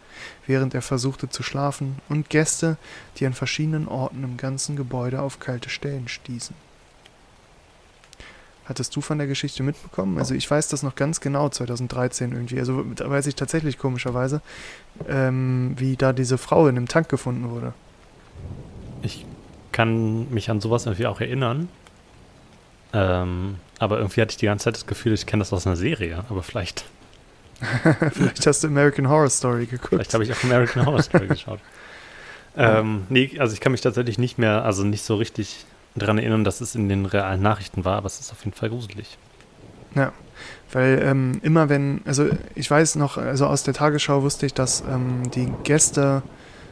während 0.48 0.74
er 0.74 0.82
versuchte 0.82 1.30
zu 1.30 1.44
schlafen, 1.44 1.98
und 2.08 2.30
Gäste, 2.30 2.78
die 3.18 3.26
an 3.26 3.34
verschiedenen 3.34 3.88
Orten 3.88 4.24
im 4.24 4.38
ganzen 4.38 4.76
Gebäude 4.76 5.22
auf 5.22 5.40
kalte 5.40 5.70
Stellen 5.70 6.08
stießen. 6.08 6.56
Hattest 8.70 8.96
du 8.96 9.02
von 9.02 9.18
der 9.18 9.26
Geschichte 9.26 9.64
mitbekommen? 9.64 10.20
Also 10.20 10.36
ich 10.36 10.50
weiß 10.50 10.68
das 10.68 10.84
noch 10.84 10.94
ganz 10.94 11.22
genau, 11.22 11.50
2013 11.50 12.34
irgendwie. 12.34 12.60
Also 12.60 12.84
da 12.84 13.10
weiß 13.10 13.26
ich 13.26 13.34
tatsächlich 13.34 13.80
komischerweise, 13.80 14.42
ähm, 15.08 15.74
wie 15.78 15.96
da 15.96 16.14
diese 16.14 16.38
Frau 16.38 16.68
in 16.68 16.76
dem 16.76 16.88
Tank 16.88 17.10
gefunden 17.10 17.50
wurde. 17.50 17.74
Ich 19.02 19.26
kann 19.72 20.30
mich 20.32 20.52
an 20.52 20.62
sowas 20.62 20.86
irgendwie 20.86 21.08
auch 21.08 21.20
erinnern. 21.20 21.68
Ähm, 22.94 23.56
Aber 23.80 23.98
irgendwie 23.98 24.22
hatte 24.22 24.32
ich 24.32 24.38
die 24.38 24.46
ganze 24.46 24.66
Zeit 24.66 24.76
das 24.76 24.86
Gefühl, 24.86 25.14
ich 25.14 25.26
kenne 25.26 25.42
das 25.42 25.54
aus 25.54 25.66
einer 25.66 25.76
Serie. 25.76 26.24
Aber 26.30 26.44
vielleicht, 26.44 26.86
Vielleicht 28.12 28.48
hast 28.48 28.64
du 28.64 28.68
American 28.68 29.10
Horror 29.10 29.30
Story 29.30 29.66
geguckt. 29.66 29.90
vielleicht 29.90 30.14
habe 30.14 30.24
ich 30.24 30.32
auch 30.32 30.44
American 30.44 30.86
Horror 30.86 31.02
Story 31.02 31.28
geschaut. 31.30 31.60
Ähm, 32.58 33.04
nee, 33.10 33.38
also 33.40 33.54
ich 33.54 33.60
kann 33.60 33.72
mich 33.72 33.82
tatsächlich 33.82 34.18
nicht 34.18 34.38
mehr, 34.38 34.64
also 34.64 34.84
nicht 34.84 35.04
so 35.04 35.16
richtig 35.16 35.66
daran 35.96 36.18
erinnern, 36.18 36.44
dass 36.44 36.62
es 36.62 36.76
in 36.76 36.90
den 36.90 37.06
realen 37.06 37.42
Nachrichten 37.42 37.86
war, 37.86 37.98
aber 37.98 38.08
es 38.08 38.20
ist 38.20 38.32
auf 38.32 38.44
jeden 38.46 38.56
Fall 38.56 38.70
gruselig. 38.70 39.18
Ja, 39.96 40.14
weil 40.72 41.02
ähm, 41.04 41.40
immer 41.42 41.70
wenn, 41.70 42.02
also 42.06 42.30
ich 42.56 42.70
weiß 42.70 42.96
noch, 42.96 43.18
also 43.18 43.48
aus 43.48 43.64
der 43.64 43.74
Tagesschau 43.74 44.22
wusste 44.24 44.46
ich, 44.46 44.54
dass 44.54 44.82
ähm, 44.82 45.32
die 45.32 45.52
Gäste 45.64 46.22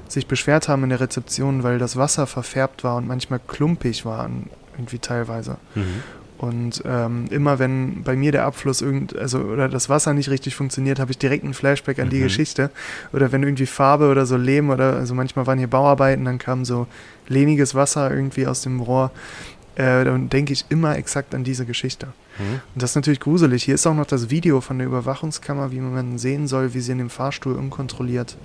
sich 0.07 0.27
beschwert 0.27 0.67
haben 0.67 0.83
in 0.83 0.89
der 0.89 0.99
Rezeption, 0.99 1.63
weil 1.63 1.79
das 1.79 1.97
Wasser 1.97 2.27
verfärbt 2.27 2.83
war 2.83 2.95
und 2.95 3.07
manchmal 3.07 3.39
klumpig 3.39 4.05
war, 4.05 4.29
irgendwie 4.77 4.99
teilweise. 4.99 5.57
Mhm. 5.75 6.03
Und 6.38 6.83
ähm, 6.85 7.25
immer 7.31 7.57
wenn 7.57 8.03
bei 8.03 8.15
mir 8.15 8.31
der 8.31 8.45
Abfluss 8.45 8.81
irgend, 8.81 9.15
also 9.17 9.39
oder 9.39 9.67
das 9.69 9.89
Wasser 9.89 10.13
nicht 10.13 10.29
richtig 10.29 10.55
funktioniert, 10.55 10.99
habe 10.99 11.09
ich 11.11 11.17
direkt 11.17 11.43
einen 11.43 11.55
Flashback 11.55 11.97
an 11.99 12.09
die 12.09 12.17
Mhm. 12.19 12.23
Geschichte. 12.23 12.69
Oder 13.11 13.31
wenn 13.31 13.41
irgendwie 13.41 13.65
Farbe 13.65 14.09
oder 14.09 14.25
so 14.27 14.38
Lehm 14.38 14.69
oder 14.69 14.93
also 14.97 15.15
manchmal 15.15 15.47
waren 15.47 15.57
hier 15.57 15.67
Bauarbeiten, 15.67 16.25
dann 16.25 16.38
kam 16.38 16.63
so 16.63 16.85
lehmiges 17.27 17.73
Wasser 17.73 18.11
irgendwie 18.11 18.45
aus 18.45 18.61
dem 18.61 18.79
Rohr. 18.81 19.11
Äh, 19.75 20.05
dann 20.05 20.29
denke 20.29 20.53
ich 20.53 20.65
immer 20.69 20.95
exakt 20.97 21.33
an 21.35 21.43
diese 21.43 21.65
Geschichte. 21.65 22.07
Mhm. 22.38 22.61
Und 22.73 22.81
das 22.83 22.91
ist 22.91 22.95
natürlich 22.95 23.19
gruselig. 23.19 23.63
Hier 23.63 23.75
ist 23.75 23.88
auch 23.88 23.95
noch 23.95 24.05
das 24.05 24.29
Video 24.29 24.61
von 24.61 24.77
der 24.77 24.88
Überwachungskammer, 24.88 25.71
wie 25.71 25.79
man 25.79 26.17
sehen 26.19 26.47
soll, 26.47 26.73
wie 26.75 26.81
sie 26.81 26.91
in 26.91 26.97
dem 26.99 27.09
Fahrstuhl 27.09 27.53
unkontrolliert 27.53 28.38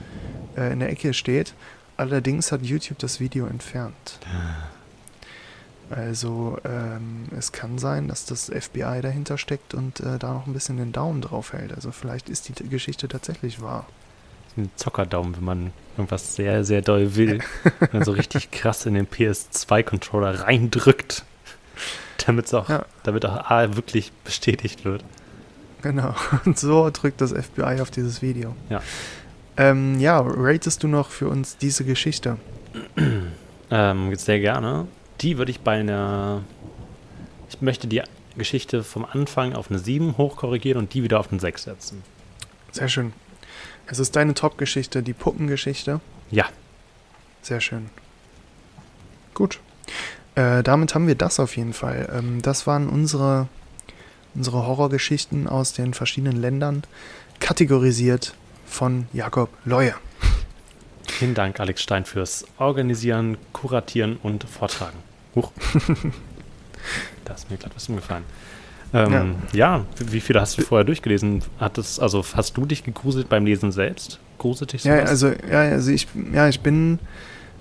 äh, 0.56 0.72
in 0.72 0.80
der 0.80 0.90
Ecke 0.90 1.12
steht. 1.14 1.52
Allerdings 1.98 2.52
hat 2.52 2.62
YouTube 2.62 2.98
das 2.98 3.20
Video 3.20 3.46
entfernt. 3.46 4.18
Also 5.90 6.58
ähm, 6.64 7.26
es 7.36 7.52
kann 7.52 7.78
sein, 7.78 8.08
dass 8.08 8.24
das 8.24 8.46
FBI 8.50 9.00
dahinter 9.02 9.36
steckt 9.36 9.74
und 9.74 10.00
äh, 10.00 10.18
da 10.18 10.32
noch 10.32 10.46
ein 10.46 10.52
bisschen 10.54 10.78
den 10.78 10.92
Daumen 10.92 11.20
drauf 11.20 11.52
hält. 11.52 11.74
Also 11.74 11.92
vielleicht 11.92 12.28
ist 12.30 12.48
die 12.48 12.68
Geschichte 12.68 13.08
tatsächlich 13.08 13.60
wahr. 13.60 13.86
Ein 14.56 14.70
Zockerdaumen, 14.76 15.36
wenn 15.36 15.44
man 15.44 15.72
irgendwas 15.96 16.34
sehr, 16.34 16.64
sehr 16.64 16.80
doll 16.82 17.14
will. 17.16 17.40
und 17.80 17.94
dann 17.94 18.04
so 18.04 18.12
richtig 18.12 18.50
krass 18.50 18.86
in 18.86 18.94
den 18.94 19.06
PS2-Controller 19.06 20.40
reindrückt. 20.44 21.24
Damit 22.26 22.46
es 22.46 22.54
auch, 22.54 22.68
Ja. 22.68 22.84
damit 23.02 23.26
auch 23.26 23.50
A 23.50 23.76
wirklich 23.76 24.12
bestätigt 24.24 24.84
wird. 24.84 25.04
Genau. 25.82 26.14
Und 26.44 26.58
so 26.58 26.88
drückt 26.90 27.20
das 27.20 27.32
FBI 27.32 27.80
auf 27.80 27.90
dieses 27.90 28.22
Video. 28.22 28.54
Ja. 28.70 28.80
Ähm, 29.56 29.98
ja, 29.98 30.20
ratest 30.20 30.82
du 30.84 30.88
noch 30.88 31.10
für 31.10 31.28
uns 31.28 31.56
diese 31.56 31.84
Geschichte? 31.84 32.38
Ähm, 33.74 34.14
sehr 34.16 34.38
gerne. 34.38 34.86
Die 35.22 35.38
würde 35.38 35.50
ich 35.50 35.60
bei 35.60 35.78
einer. 35.78 36.42
Ich 37.48 37.62
möchte 37.62 37.86
die 37.86 38.02
Geschichte 38.36 38.82
vom 38.82 39.04
Anfang 39.04 39.54
auf 39.54 39.70
eine 39.70 39.78
7 39.78 40.16
hochkorrigieren 40.16 40.78
und 40.78 40.94
die 40.94 41.02
wieder 41.02 41.20
auf 41.20 41.30
eine 41.30 41.40
6 41.40 41.62
setzen. 41.62 42.02
Sehr 42.72 42.88
schön. 42.88 43.12
Es 43.86 43.98
ist 43.98 44.16
deine 44.16 44.34
Top-Geschichte, 44.34 45.02
die 45.02 45.12
Puppengeschichte. 45.12 46.00
Ja. 46.30 46.46
Sehr 47.42 47.60
schön. 47.60 47.90
Gut. 49.34 49.60
Äh, 50.34 50.62
damit 50.62 50.94
haben 50.94 51.06
wir 51.06 51.14
das 51.14 51.38
auf 51.38 51.56
jeden 51.56 51.74
Fall. 51.74 52.08
Ähm, 52.12 52.40
das 52.42 52.66
waren 52.66 52.88
unsere, 52.88 53.48
unsere 54.34 54.66
Horrorgeschichten 54.66 55.46
aus 55.46 55.72
den 55.72 55.94
verschiedenen 55.94 56.40
Ländern, 56.40 56.84
kategorisiert 57.38 58.34
von 58.66 59.06
Jakob 59.12 59.50
Leue. 59.64 59.94
Vielen 61.06 61.34
Dank, 61.34 61.60
Alex 61.60 61.82
Stein, 61.82 62.06
fürs 62.06 62.46
Organisieren, 62.56 63.36
Kuratieren 63.52 64.16
und 64.22 64.44
Vortragen. 64.44 65.11
Huch. 65.34 65.52
da 67.24 67.34
ist 67.34 67.50
mir 67.50 67.56
gerade 67.56 67.74
was 67.74 67.88
umgefallen. 67.88 68.24
Ähm, 68.94 69.36
ja. 69.52 69.86
wie 69.96 70.12
wie 70.12 70.20
viele 70.20 70.40
hast 70.40 70.58
du 70.58 70.62
vorher 70.62 70.84
durchgelesen? 70.84 71.42
Hat 71.58 71.78
es, 71.78 71.98
also 71.98 72.24
hast 72.34 72.56
du 72.56 72.66
dich 72.66 72.84
gegruselt 72.84 73.28
beim 73.28 73.46
Lesen 73.46 73.72
selbst? 73.72 74.20
Gruselt 74.38 74.74
dich 74.74 74.84
Ja, 74.84 74.96
sowas? 74.96 75.10
also, 75.10 75.32
ja, 75.50 75.60
also 75.60 75.90
ich, 75.90 76.08
ja, 76.32 76.48
ich 76.48 76.60
bin 76.60 76.98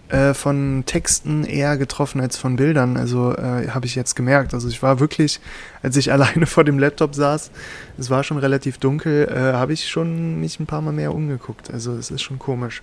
äh, 0.09 0.33
von 0.33 0.83
Texten 0.85 1.45
eher 1.45 1.77
getroffen 1.77 2.19
als 2.19 2.35
von 2.35 2.57
Bildern. 2.57 2.97
Also 2.97 3.33
äh, 3.33 3.69
habe 3.69 3.85
ich 3.85 3.95
jetzt 3.95 4.15
gemerkt. 4.15 4.53
Also 4.53 4.67
ich 4.67 4.83
war 4.83 4.99
wirklich, 4.99 5.39
als 5.81 5.95
ich 5.95 6.11
alleine 6.11 6.47
vor 6.47 6.65
dem 6.65 6.77
Laptop 6.79 7.15
saß, 7.15 7.49
es 7.97 8.09
war 8.09 8.25
schon 8.25 8.37
relativ 8.37 8.77
dunkel, 8.77 9.29
äh, 9.29 9.53
habe 9.53 9.71
ich 9.71 9.87
schon 9.87 10.41
mich 10.41 10.59
ein 10.59 10.65
paar 10.65 10.81
Mal 10.81 10.91
mehr 10.91 11.13
umgeguckt. 11.15 11.71
Also 11.71 11.93
es 11.93 12.11
ist 12.11 12.21
schon 12.21 12.39
komisch. 12.39 12.81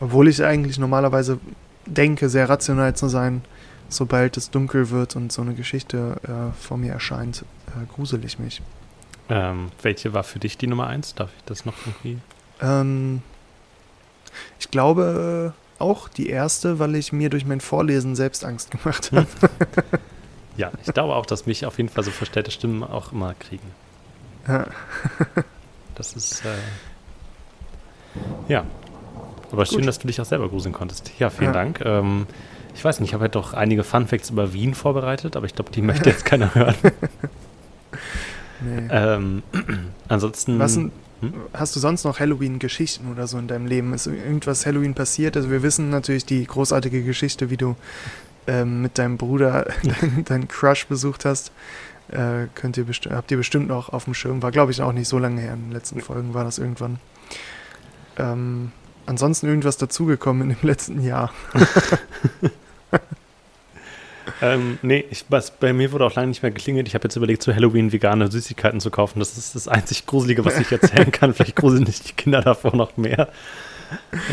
Obwohl 0.00 0.26
ich 0.26 0.42
eigentlich 0.42 0.76
normalerweise 0.78 1.38
denke, 1.86 2.28
sehr 2.28 2.48
rational 2.48 2.96
zu 2.96 3.08
sein, 3.08 3.42
sobald 3.90 4.36
es 4.38 4.50
dunkel 4.50 4.88
wird 4.90 5.16
und 5.16 5.30
so 5.32 5.42
eine 5.42 5.52
Geschichte 5.54 6.16
äh, 6.22 6.52
vor 6.58 6.78
mir 6.78 6.92
erscheint, 6.92 7.44
äh, 7.68 7.86
grusel 7.94 8.24
ich 8.24 8.38
mich. 8.38 8.62
ähm, 9.28 9.70
welche 9.82 10.14
war 10.14 10.22
für 10.24 10.38
dich 10.38 10.56
die 10.56 10.66
Nummer 10.66 10.86
1? 10.86 11.14
Darf 11.16 11.30
ich 11.36 11.44
das 11.44 11.64
noch 11.66 11.74
irgendwie? 11.86 12.18
Ähm, 12.62 13.20
ich 14.58 14.70
glaube 14.70 15.52
auch 15.78 16.08
die 16.08 16.28
erste, 16.28 16.78
weil 16.78 16.94
ich 16.94 17.12
mir 17.12 17.30
durch 17.30 17.44
mein 17.46 17.60
Vorlesen 17.60 18.14
selbst 18.16 18.44
Angst 18.44 18.70
gemacht 18.70 19.10
habe. 19.14 19.26
Ja, 20.56 20.70
ich 20.86 20.92
glaube 20.92 21.14
auch, 21.14 21.26
dass 21.26 21.46
mich 21.46 21.64
auf 21.66 21.78
jeden 21.78 21.88
Fall 21.88 22.04
so 22.04 22.10
verstellte 22.10 22.50
Stimmen 22.50 22.82
auch 22.84 23.12
immer 23.12 23.34
kriegen. 23.34 23.70
Ja. 24.48 24.66
Das 25.94 26.14
ist, 26.14 26.44
äh, 26.44 26.48
ja. 28.48 28.64
Aber 29.52 29.66
schön, 29.66 29.78
Gut. 29.78 29.88
dass 29.88 29.98
du 29.98 30.06
dich 30.06 30.20
auch 30.20 30.24
selber 30.24 30.48
gruseln 30.48 30.72
konntest. 30.72 31.10
Ja, 31.18 31.30
vielen 31.30 31.46
Ja. 31.48 31.52
Dank. 31.52 31.80
Ähm, 31.84 32.26
ich 32.74 32.84
weiß 32.84 33.00
nicht, 33.00 33.10
ich 33.10 33.14
habe 33.14 33.22
halt 33.22 33.34
doch 33.34 33.52
einige 33.54 33.84
Fun 33.84 34.06
Facts 34.06 34.30
über 34.30 34.52
Wien 34.52 34.74
vorbereitet, 34.74 35.36
aber 35.36 35.46
ich 35.46 35.54
glaube, 35.54 35.70
die 35.70 35.82
möchte 35.82 36.10
jetzt 36.10 36.24
keiner 36.24 36.54
hören. 36.54 36.74
Nee. 38.62 38.88
ähm, 38.90 39.42
ansonsten. 40.08 40.58
Was 40.58 40.74
denn, 40.74 40.92
Hm? 41.20 41.34
hast 41.52 41.76
du 41.76 41.80
sonst 41.80 42.04
noch 42.04 42.18
Halloween-Geschichten 42.20 43.10
oder 43.10 43.26
so 43.26 43.38
in 43.38 43.46
deinem 43.46 43.66
Leben? 43.66 43.92
Ist 43.92 44.06
irgendwas 44.06 44.64
Halloween 44.66 44.94
passiert? 44.94 45.36
Also 45.36 45.50
wir 45.50 45.62
wissen 45.62 45.90
natürlich 45.90 46.24
die 46.24 46.44
großartige 46.46 47.02
Geschichte, 47.02 47.50
wie 47.50 47.56
du 47.56 47.76
ähm, 48.46 48.82
mit 48.82 48.98
deinem 48.98 49.16
Bruder 49.18 49.66
deinen 49.82 50.24
deinen 50.26 50.48
Crush 50.48 50.86
besucht 50.86 51.24
hast. 51.24 51.52
Äh, 52.08 52.46
könnt 52.54 52.76
ihr 52.76 52.86
habt 53.10 53.30
ihr 53.30 53.36
bestimmt 53.36 53.68
noch 53.68 53.90
auf 53.90 54.04
dem 54.04 54.14
Schirm. 54.14 54.42
War, 54.42 54.50
glaube 54.50 54.72
ich, 54.72 54.82
auch 54.82 54.92
nicht 54.92 55.08
so 55.08 55.18
lange 55.18 55.40
her. 55.40 55.54
In 55.54 55.64
den 55.66 55.72
letzten 55.72 56.00
Folgen 56.00 56.34
war 56.34 56.44
das 56.44 56.58
irgendwann. 56.58 56.98
Ähm, 58.16 58.72
ansonsten 59.06 59.46
irgendwas 59.46 59.76
dazugekommen 59.76 60.50
in 60.50 60.56
dem 60.56 60.66
letzten 60.66 61.02
Jahr. 61.02 61.32
Ähm, 64.42 64.78
nee, 64.82 65.04
ich, 65.10 65.24
was, 65.28 65.50
bei 65.50 65.72
mir 65.72 65.92
wurde 65.92 66.06
auch 66.06 66.14
lange 66.14 66.28
nicht 66.28 66.42
mehr 66.42 66.52
geklingelt. 66.52 66.86
Ich 66.88 66.94
habe 66.94 67.04
jetzt 67.04 67.16
überlegt, 67.16 67.42
zu 67.42 67.54
Halloween 67.54 67.92
vegane 67.92 68.30
Süßigkeiten 68.30 68.80
zu 68.80 68.90
kaufen. 68.90 69.18
Das 69.18 69.36
ist 69.36 69.54
das 69.54 69.66
einzig 69.68 70.06
Gruselige, 70.06 70.44
was 70.44 70.58
ich 70.58 70.70
erzählen 70.72 71.10
kann. 71.10 71.34
Vielleicht 71.34 71.56
gruseln 71.56 71.84
sich 71.84 72.00
die 72.00 72.12
Kinder 72.12 72.40
davor 72.40 72.74
noch 72.74 72.96
mehr. 72.96 73.28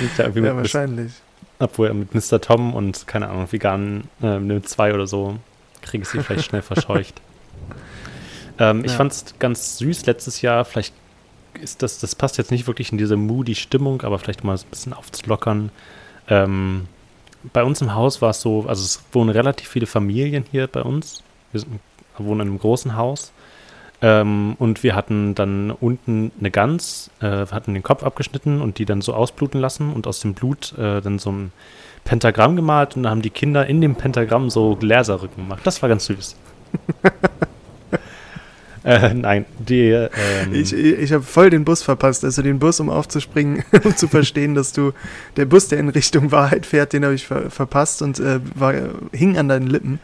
Ich 0.06 0.18
Ja, 0.18 0.30
mit, 0.30 0.44
wahrscheinlich. 0.44 1.14
obwohl 1.60 1.94
mit 1.94 2.14
Mr. 2.14 2.40
Tom 2.40 2.74
und, 2.74 3.08
keine 3.08 3.28
Ahnung, 3.30 3.52
veganen 3.52 4.08
äh, 4.22 4.40
Nimm 4.40 4.64
2 4.64 4.94
oder 4.94 5.08
so, 5.08 5.38
kriege 5.82 6.04
ich 6.04 6.10
sie 6.10 6.22
vielleicht 6.22 6.46
schnell 6.46 6.62
verscheucht. 6.62 7.22
Ähm, 8.60 8.84
Ich 8.86 8.92
Ja. 8.92 8.98
fand 8.98 9.12
es 9.12 9.26
ganz 9.38 9.78
süß 9.78 10.08
letztes 10.08 10.42
Jahr. 10.42 10.66
Vielleicht 10.66 10.94
ist 11.62 11.84
das, 11.84 12.00
das 12.00 12.16
passt 12.16 12.38
jetzt 12.40 12.50
nicht 12.50 12.66
wirklich 12.66 12.92
in 12.92 12.98
diese 12.98 13.16
moody 13.16 13.54
Stimmung, 13.54 14.02
aber 14.02 14.18
vielleicht 14.18 14.44
mal 14.44 14.58
so 14.58 14.66
ein 14.66 14.70
bisschen 14.72 14.94
aufzulockern. 14.94 15.70
Ähm, 16.28 16.88
bei 17.54 17.64
uns 17.64 17.82
im 17.82 17.94
Haus 17.94 18.22
war 18.22 18.32
es 18.32 18.42
so, 18.42 18.66
also 18.68 18.84
es 18.84 19.04
wohnen 19.12 19.30
relativ 19.30 19.68
viele 19.70 19.86
Familien 19.86 20.46
hier 20.50 20.68
bei 20.68 20.82
uns. 20.82 21.24
Wir 21.52 21.62
sind, 21.62 21.80
wohnen 22.18 22.42
in 22.42 22.48
einem 22.48 22.60
großen 22.60 22.96
Haus. 22.96 23.32
Ähm, 24.02 24.56
und 24.60 24.84
wir 24.84 24.96
hatten 24.96 25.34
dann 25.34 25.72
unten 25.72 26.32
eine 26.40 26.52
Gans, 26.52 27.10
äh, 27.20 27.48
hatten 27.48 27.74
den 27.74 27.82
Kopf 27.82 28.04
abgeschnitten 28.04 28.62
und 28.62 28.78
die 28.78 28.86
dann 28.86 29.02
so 29.02 29.14
ausbluten 29.14 29.60
lassen 29.60 29.92
und 29.92 30.06
aus 30.06 30.20
dem 30.20 30.36
Blut 30.36 30.78
äh, 30.78 31.02
dann 31.02 31.18
so 31.18 31.32
ein 31.32 31.52
Pentagramm 32.04 32.56
gemalt 32.56 32.96
und 32.96 33.04
dann 33.04 33.12
haben 33.12 33.22
die 33.24 33.32
Kinder 33.32 33.66
in 33.66 33.82
dem 33.82 33.96
Pentagramm 33.96 34.50
so 34.50 34.76
Gläserrücken 34.76 35.44
gemacht. 35.44 35.62
Das 35.64 35.82
war 35.82 35.90
ganz 35.90 36.06
süß. 36.06 36.36
äh, 38.88 39.14
nein, 39.14 39.46
die. 39.60 39.90
Ähm, 39.90 40.10
Ich, 40.54 40.74
ich 40.74 41.12
habe 41.12 41.24
voll 41.24 41.50
den 41.50 41.66
Bus 41.66 41.84
verpasst. 41.84 42.24
Also 42.24 42.42
den 42.42 42.60
Bus, 42.60 42.80
um 42.80 42.90
aufzuspringen, 42.90 43.64
um 43.84 43.96
zu 43.96 44.08
verstehen, 44.08 44.56
dass 44.56 44.72
du. 44.74 44.94
Der 45.36 45.46
Bus, 45.46 45.68
der 45.68 45.80
in 45.80 45.90
Richtung 45.90 46.32
Wahrheit 46.32 46.66
fährt, 46.66 46.94
den 46.94 47.04
habe 47.04 47.14
ich 47.14 47.28
ver 47.28 47.50
verpasst 47.52 48.02
und 48.02 48.20
äh, 48.20 48.40
war, 48.56 48.74
hing 49.12 49.38
an 49.38 49.50
deinen 49.50 49.68
Lippen. 49.68 50.00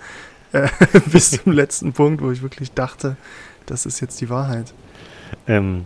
Äh, 0.51 0.67
bis 1.11 1.31
zum 1.31 1.51
letzten 1.53 1.93
Punkt, 1.93 2.21
wo 2.21 2.31
ich 2.31 2.41
wirklich 2.41 2.71
dachte, 2.73 3.15
das 3.65 3.85
ist 3.85 4.01
jetzt 4.01 4.19
die 4.21 4.29
Wahrheit. 4.29 4.73
Ähm, 5.47 5.85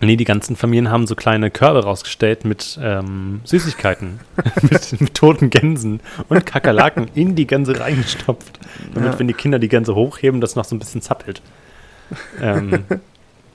nee, 0.00 0.16
die 0.16 0.24
ganzen 0.24 0.56
Familien 0.56 0.90
haben 0.90 1.06
so 1.06 1.14
kleine 1.14 1.50
Körbe 1.50 1.84
rausgestellt 1.84 2.44
mit 2.46 2.78
ähm, 2.82 3.40
Süßigkeiten, 3.44 4.20
mit, 4.62 5.00
mit 5.00 5.14
toten 5.14 5.50
Gänsen 5.50 6.00
und 6.28 6.46
Kakerlaken 6.46 7.08
in 7.14 7.34
die 7.34 7.46
Gänse 7.46 7.78
reingestopft, 7.78 8.58
damit, 8.94 9.12
Ja. 9.12 9.18
wenn 9.18 9.28
die 9.28 9.34
Kinder 9.34 9.58
die 9.58 9.68
Gänse 9.68 9.94
hochheben, 9.94 10.40
das 10.40 10.56
noch 10.56 10.64
so 10.64 10.74
ein 10.74 10.78
bisschen 10.78 11.02
zappelt. 11.02 11.42
Ähm, 12.40 12.84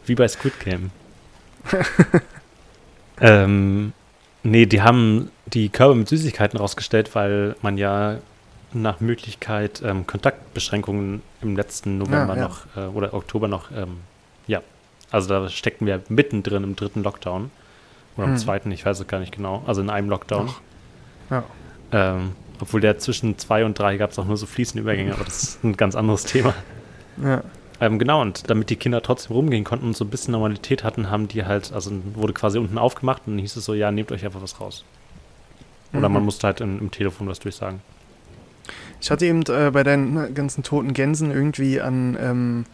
wie 0.06 0.16
bei 0.16 0.28
Squid 0.28 0.60
Game. 0.60 0.92
ähm, 3.22 3.94
nee, 4.44 4.66
die 4.66 4.82
haben 4.82 5.32
die 5.48 5.70
Körbe 5.70 5.96
mit 5.96 6.08
Süßigkeiten 6.10 6.58
rausgestellt, 6.60 7.16
weil 7.16 7.56
man 7.62 7.78
ja 7.78 8.18
nach 8.74 9.00
Möglichkeit 9.00 9.82
ähm, 9.86 10.06
Kontaktbeschränkungen 10.06 11.22
im 11.42 11.56
letzten 11.56 11.98
November 11.98 12.36
Ja, 12.36 12.42
ja. 12.42 12.48
noch 12.48 12.66
äh, 12.76 12.80
oder 12.96 13.14
Oktober 13.14 13.48
noch, 13.48 13.72
ähm, 13.72 13.98
ja. 14.48 14.62
Also 15.12 15.30
da 15.30 15.48
steckten 15.50 15.88
wir 15.88 16.02
mittendrin 16.10 16.64
im 16.64 16.76
dritten 16.76 17.04
Lockdown. 17.04 17.52
Oder 18.18 18.26
im 18.28 18.32
Hm. 18.34 18.38
zweiten, 18.38 18.72
ich 18.72 18.86
weiß 18.86 19.00
es 19.00 19.08
gar 19.08 19.20
nicht 19.20 19.34
genau. 19.34 19.64
Also 19.68 19.82
in 19.82 19.90
einem 19.90 20.10
Lockdown. 20.10 20.50
Ja. 21.30 21.44
Ähm, 21.92 22.32
obwohl 22.60 22.82
der 22.82 22.98
zwischen 22.98 23.38
zwei 23.38 23.66
und 23.66 23.78
drei 23.78 23.98
gab 23.98 24.12
es 24.12 24.20
auch 24.20 24.26
nur 24.26 24.38
so 24.38 24.46
fließende 24.46 24.82
Übergänge, 24.82 25.14
aber 25.14 25.26
das 25.26 25.44
ist 25.44 25.64
ein 25.64 25.76
ganz 25.78 25.96
anderes 25.96 26.24
Thema. 26.24 26.54
Ja. 27.24 27.44
Ähm, 27.86 28.00
genau, 28.00 28.22
und 28.22 28.50
damit 28.50 28.70
die 28.70 28.76
Kinder 28.78 29.02
trotzdem 29.02 29.36
rumgehen 29.36 29.64
konnten 29.64 29.86
und 29.86 29.96
so 29.96 30.06
ein 30.06 30.10
bisschen 30.10 30.32
Normalität 30.32 30.84
hatten, 30.84 31.12
haben 31.12 31.28
die 31.28 31.46
halt, 31.46 31.72
also 31.72 31.92
wurde 32.16 32.34
quasi 32.34 32.58
unten 32.58 32.78
aufgemacht 32.78 33.24
und 33.26 33.34
dann 33.34 33.40
hieß 33.40 33.56
es 33.56 33.66
so, 33.66 33.74
ja, 33.74 33.92
nehmt 33.92 34.12
euch 34.12 34.26
einfach 34.26 34.42
was 34.42 34.60
raus. 34.60 34.84
Oder 35.94 36.10
Mhm. 36.10 36.16
man 36.16 36.26
musste 36.26 36.48
halt 36.48 36.62
in, 36.62 36.80
im 36.80 36.92
Telefon 36.92 37.28
was 37.28 37.40
durchsagen. 37.40 37.82
Ich 39.00 39.12
hatte 39.12 39.26
eben 39.26 39.44
äh, 39.44 39.70
bei 39.72 39.84
deinen 39.84 40.34
ganzen 40.34 40.64
toten 40.64 40.94
Gänsen 40.94 41.30
irgendwie 41.32 41.80
an, 41.80 42.18
ähm, 42.20 42.66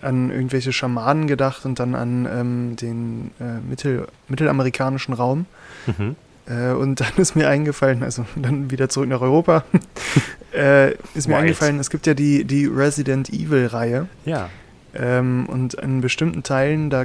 an 0.00 0.30
irgendwelche 0.30 0.72
Schamanen 0.72 1.26
gedacht 1.26 1.64
und 1.64 1.80
dann 1.80 1.94
an 1.96 2.28
ähm, 2.30 2.76
den 2.76 3.32
äh, 3.40 3.58
Mittel, 3.68 4.06
mittelamerikanischen 4.28 5.14
Raum. 5.14 5.46
Mhm. 5.86 6.14
Äh, 6.46 6.72
und 6.72 7.00
dann 7.00 7.12
ist 7.16 7.36
mir 7.36 7.48
eingefallen, 7.48 8.02
also 8.02 8.24
dann 8.36 8.70
wieder 8.70 8.88
zurück 8.88 9.08
nach 9.08 9.20
Europa, 9.20 9.64
äh, 10.54 10.92
ist 11.14 11.28
mir 11.28 11.34
Wild. 11.34 11.44
eingefallen, 11.44 11.78
es 11.78 11.90
gibt 11.90 12.06
ja 12.06 12.14
die, 12.14 12.44
die 12.44 12.66
Resident 12.66 13.30
Evil-Reihe. 13.30 14.08
Ja. 14.24 14.50
Ähm, 14.94 15.46
und 15.48 15.74
in 15.74 16.00
bestimmten 16.00 16.42
Teilen, 16.42 16.90
da 16.90 17.04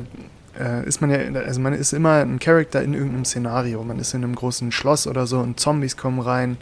äh, 0.59 0.85
ist 0.85 1.01
man 1.01 1.09
ja, 1.09 1.17
also 1.41 1.59
man 1.59 1.73
ist 1.73 1.93
immer 1.93 2.21
ein 2.21 2.39
Charakter 2.39 2.81
in 2.81 2.93
irgendeinem 2.93 3.25
Szenario. 3.25 3.83
Man 3.83 3.99
ist 3.99 4.13
in 4.13 4.23
einem 4.23 4.35
großen 4.35 4.71
Schloss 4.71 5.07
oder 5.07 5.25
so 5.27 5.39
und 5.39 5.59
Zombies 5.59 5.97
kommen 5.97 6.19
rein. 6.19 6.57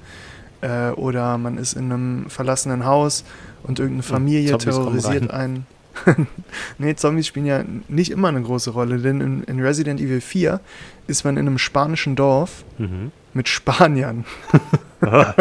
Äh, 0.61 0.89
oder 0.91 1.37
man 1.37 1.57
ist 1.57 1.73
in 1.73 1.91
einem 1.91 2.29
verlassenen 2.29 2.85
Haus 2.85 3.23
und 3.63 3.79
irgendeine 3.79 4.03
Familie 4.03 4.57
Zombies 4.57 4.75
terrorisiert 4.75 5.31
einen. 5.31 5.65
nee, 6.77 6.95
Zombies 6.95 7.27
spielen 7.27 7.45
ja 7.45 7.63
nicht 7.87 8.11
immer 8.11 8.27
eine 8.29 8.41
große 8.41 8.71
Rolle, 8.71 8.97
denn 8.99 9.21
in, 9.21 9.43
in 9.43 9.59
Resident 9.59 9.99
Evil 9.99 10.21
4 10.21 10.59
ist 11.07 11.23
man 11.23 11.37
in 11.37 11.47
einem 11.47 11.57
spanischen 11.57 12.15
Dorf 12.15 12.63
Mhm. 12.77 13.11
mit 13.33 13.47
Spaniern. 13.49 14.25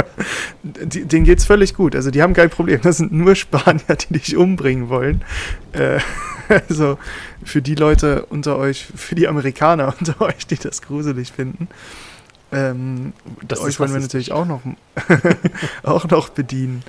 Die, 0.63 1.05
denen 1.05 1.25
geht's 1.25 1.45
völlig 1.45 1.75
gut. 1.75 1.97
Also 1.97 2.11
die 2.11 2.23
haben 2.23 2.33
kein 2.35 2.51
Problem. 2.51 2.81
Das 2.83 2.99
sind 2.99 3.13
nur 3.13 3.35
Spanier, 3.35 3.97
die 4.09 4.15
dich 4.15 4.37
umbringen 4.37 4.89
wollen. 4.89 5.23
Äh, 5.73 5.99
also 6.69 6.99
für 7.45 7.61
die 7.61 7.75
Leute 7.75 8.25
unter 8.27 8.57
euch, 8.57 8.87
für 8.95 9.15
die 9.15 9.29
Amerikaner 9.29 9.95
unter 9.99 10.21
euch, 10.21 10.47
die 10.47 10.57
das 10.57 10.83
gruselig 10.83 11.33
finden, 11.33 11.69
ähm, 12.53 13.13
Das 13.47 13.61
euch 13.61 13.79
wollen 13.81 13.93
wir 13.93 14.01
natürlich 14.01 14.33
auch 14.33 14.47
noch, 14.47 14.63
auch 15.83 16.09
noch 16.09 16.29
bedienen. 16.31 16.83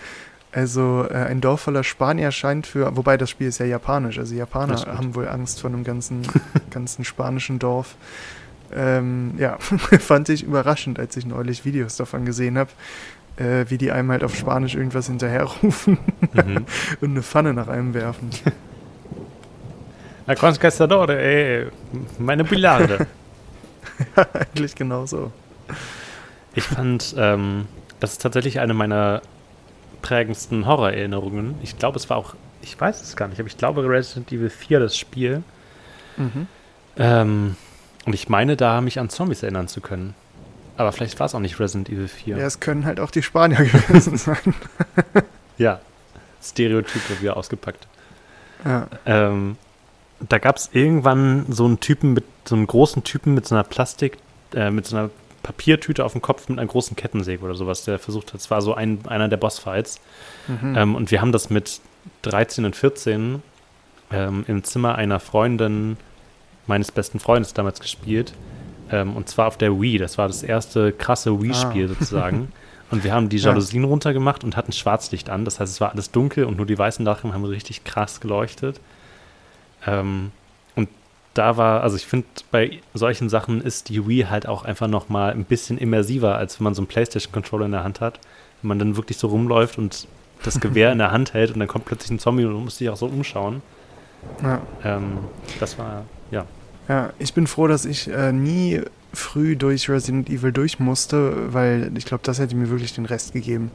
Also 0.51 1.05
äh, 1.09 1.13
ein 1.13 1.41
Dorf 1.41 1.61
voller 1.61 1.83
Spanier 1.83 2.31
scheint 2.31 2.65
für, 2.65 2.95
wobei 2.95 3.17
das 3.17 3.29
Spiel 3.29 3.47
ist 3.47 3.59
ja 3.59 3.67
japanisch, 3.67 4.17
also 4.17 4.33
Japaner 4.33 4.77
haben 4.87 5.13
wohl 5.13 5.27
Angst 5.27 5.61
vor 5.61 5.69
einem 5.69 5.83
ganzen, 5.83 6.23
ganzen 6.71 7.05
spanischen 7.05 7.59
Dorf. 7.59 7.95
Ähm, 8.73 9.33
ja, 9.37 9.57
fand 9.99 10.29
ich 10.29 10.43
überraschend, 10.43 10.99
als 10.99 11.15
ich 11.17 11.25
neulich 11.25 11.65
Videos 11.65 11.97
davon 11.97 12.25
gesehen 12.25 12.57
habe, 12.57 12.71
äh, 13.37 13.65
wie 13.69 13.77
die 13.77 13.91
einem 13.91 14.11
halt 14.11 14.23
auf 14.23 14.35
Spanisch 14.35 14.75
irgendwas 14.75 15.07
hinterherrufen 15.07 15.97
Mhm. 16.33 16.65
und 17.01 17.11
eine 17.11 17.23
Pfanne 17.23 17.53
nach 17.53 17.67
einem 17.67 17.93
werfen. 17.93 18.29
La 20.27 20.35
Conquistadore, 20.35 21.17
ey, 21.19 21.67
meine 22.19 22.43
Billarde. 22.43 23.07
Eigentlich 24.33 24.75
genauso. 24.75 25.31
Ich 26.53 26.63
fand, 26.65 27.15
ähm, 27.17 27.65
das 27.99 28.13
ist 28.13 28.21
tatsächlich 28.21 28.59
eine 28.59 28.73
meiner 28.75 29.21
prägendsten 30.01 30.65
Horrorerinnerungen. 30.65 31.55
Ich 31.61 31.77
glaube, 31.77 31.97
es 31.97 32.09
war 32.09 32.17
auch, 32.17 32.35
ich 32.61 32.79
weiß 32.79 33.01
es 33.01 33.15
gar 33.15 33.27
nicht, 33.27 33.39
aber 33.39 33.47
ich 33.47 33.57
glaube 33.57 33.87
Resident 33.87 34.31
Evil 34.31 34.49
4, 34.49 34.79
das 34.79 34.97
Spiel. 34.97 35.43
Mhm. 36.17 36.47
Ähm, 36.97 37.55
und 38.05 38.13
ich 38.13 38.29
meine, 38.29 38.57
da 38.57 38.81
mich 38.81 38.99
an 38.99 39.09
Zombies 39.09 39.43
erinnern 39.43 39.67
zu 39.67 39.81
können. 39.81 40.15
Aber 40.77 40.91
vielleicht 40.91 41.19
war 41.19 41.25
es 41.25 41.35
auch 41.35 41.39
nicht 41.39 41.59
Resident 41.59 41.89
Evil 41.89 42.07
4. 42.07 42.37
Ja, 42.37 42.45
es 42.45 42.59
können 42.59 42.85
halt 42.85 42.99
auch 42.99 43.11
die 43.11 43.21
Spanier 43.21 43.57
gewesen 43.65 44.17
sein. 44.17 44.55
Ja. 45.57 45.81
Stereotype 46.41 47.21
wieder 47.21 47.35
ausgepackt. 47.35 47.85
Ja. 48.63 48.87
Ähm, 49.05 49.57
da 50.21 50.37
gab 50.37 50.55
es 50.55 50.69
irgendwann 50.71 51.45
so 51.49 51.65
einen 51.65 51.81
Typen 51.81 52.13
mit 52.13 52.23
so 52.45 52.55
einen 52.55 52.65
großen 52.65 53.03
Typen 53.03 53.33
mit 53.33 53.45
so 53.45 53.55
einer 53.55 53.65
Plastik, 53.65 54.17
äh, 54.55 54.71
mit 54.71 54.85
so 54.85 54.95
einer 54.95 55.09
Papiertüte 55.43 56.03
auf 56.05 56.13
dem 56.13 56.21
Kopf 56.21 56.49
mit 56.49 56.59
einer 56.59 56.67
großen 56.67 56.95
Kettensäge 56.95 57.43
oder 57.43 57.55
sowas, 57.55 57.83
der 57.85 57.99
versucht 57.99 58.33
hat. 58.33 58.39
Es 58.41 58.49
war 58.51 58.61
so 58.61 58.73
ein, 58.73 58.99
einer 59.07 59.27
der 59.27 59.37
Bossfights. 59.37 59.99
Mhm. 60.47 60.75
Ähm, 60.77 60.95
und 60.95 61.11
wir 61.11 61.21
haben 61.21 61.31
das 61.31 61.49
mit 61.49 61.81
13 62.23 62.65
und 62.65 62.75
14 62.75 63.41
ähm, 64.11 64.45
im 64.47 64.63
Zimmer 64.63 64.95
einer 64.95 65.19
Freundin 65.19 65.97
meines 66.67 66.91
besten 66.91 67.19
Freundes 67.19 67.53
damals 67.53 67.79
gespielt. 67.79 68.33
Ähm, 68.91 69.15
und 69.15 69.29
zwar 69.29 69.47
auf 69.47 69.57
der 69.57 69.79
Wii. 69.79 69.97
Das 69.97 70.17
war 70.17 70.27
das 70.27 70.43
erste 70.43 70.91
krasse 70.91 71.41
Wii-Spiel 71.41 71.85
Ah. 71.85 71.87
sozusagen. 71.99 72.51
Und 72.91 73.03
wir 73.03 73.13
haben 73.13 73.29
die 73.29 73.37
Ja. 73.37 73.49
Jalousien 73.49 73.83
runtergemacht 73.83 74.43
und 74.43 74.57
hatten 74.57 74.71
Schwarzlicht 74.71 75.29
an. 75.29 75.45
Das 75.45 75.59
heißt, 75.59 75.71
es 75.71 75.79
war 75.81 75.91
alles 75.91 76.11
dunkel 76.11 76.45
und 76.45 76.57
nur 76.57 76.65
die 76.65 76.77
weißen 76.77 77.05
Lachen 77.05 77.33
haben 77.33 77.45
so 77.45 77.51
richtig 77.51 77.83
krass 77.83 78.19
geleuchtet. 78.19 78.79
Ähm, 79.85 80.31
da 81.33 81.57
war, 81.57 81.81
also 81.83 81.95
ich 81.95 82.05
finde, 82.05 82.27
bei 82.51 82.79
solchen 82.93 83.29
Sachen 83.29 83.61
ist 83.61 83.89
die 83.89 84.07
Wii 84.07 84.23
halt 84.29 84.47
auch 84.47 84.65
einfach 84.65 84.87
noch 84.87 85.09
mal 85.09 85.31
ein 85.31 85.45
bisschen 85.45 85.77
immersiver, 85.77 86.35
als 86.35 86.59
wenn 86.59 86.65
man 86.65 86.73
so 86.73 86.81
einen 86.81 86.87
Playstation-Controller 86.87 87.65
in 87.65 87.71
der 87.71 87.83
Hand 87.83 88.01
hat. 88.01 88.19
Wenn 88.61 88.69
man 88.69 88.79
dann 88.79 88.97
wirklich 88.97 89.17
so 89.17 89.27
rumläuft 89.27 89.77
und 89.77 90.07
das 90.43 90.59
Gewehr 90.59 90.91
in 90.91 90.97
der 90.97 91.11
Hand 91.11 91.33
hält 91.33 91.51
und 91.51 91.59
dann 91.59 91.67
kommt 91.67 91.85
plötzlich 91.85 92.11
ein 92.11 92.19
Zombie 92.19 92.45
und 92.45 92.53
du 92.53 92.59
musst 92.59 92.79
dich 92.79 92.89
auch 92.89 92.97
so 92.97 93.05
umschauen. 93.05 93.61
Ja. 94.43 94.61
Ähm, 94.83 95.19
das 95.59 95.77
war, 95.77 96.05
ja. 96.31 96.45
Ja, 96.87 97.13
ich 97.19 97.35
bin 97.35 97.45
froh, 97.45 97.67
dass 97.67 97.85
ich 97.85 98.09
äh, 98.09 98.31
nie 98.31 98.81
früh 99.13 99.55
durch 99.55 99.89
Resident 99.89 100.29
Evil 100.29 100.51
durch 100.51 100.79
musste, 100.79 101.53
weil 101.53 101.91
ich 101.95 102.05
glaube, 102.05 102.23
das 102.23 102.39
hätte 102.39 102.55
mir 102.55 102.69
wirklich 102.69 102.93
den 102.93 103.05
Rest 103.05 103.33
gegeben. 103.33 103.71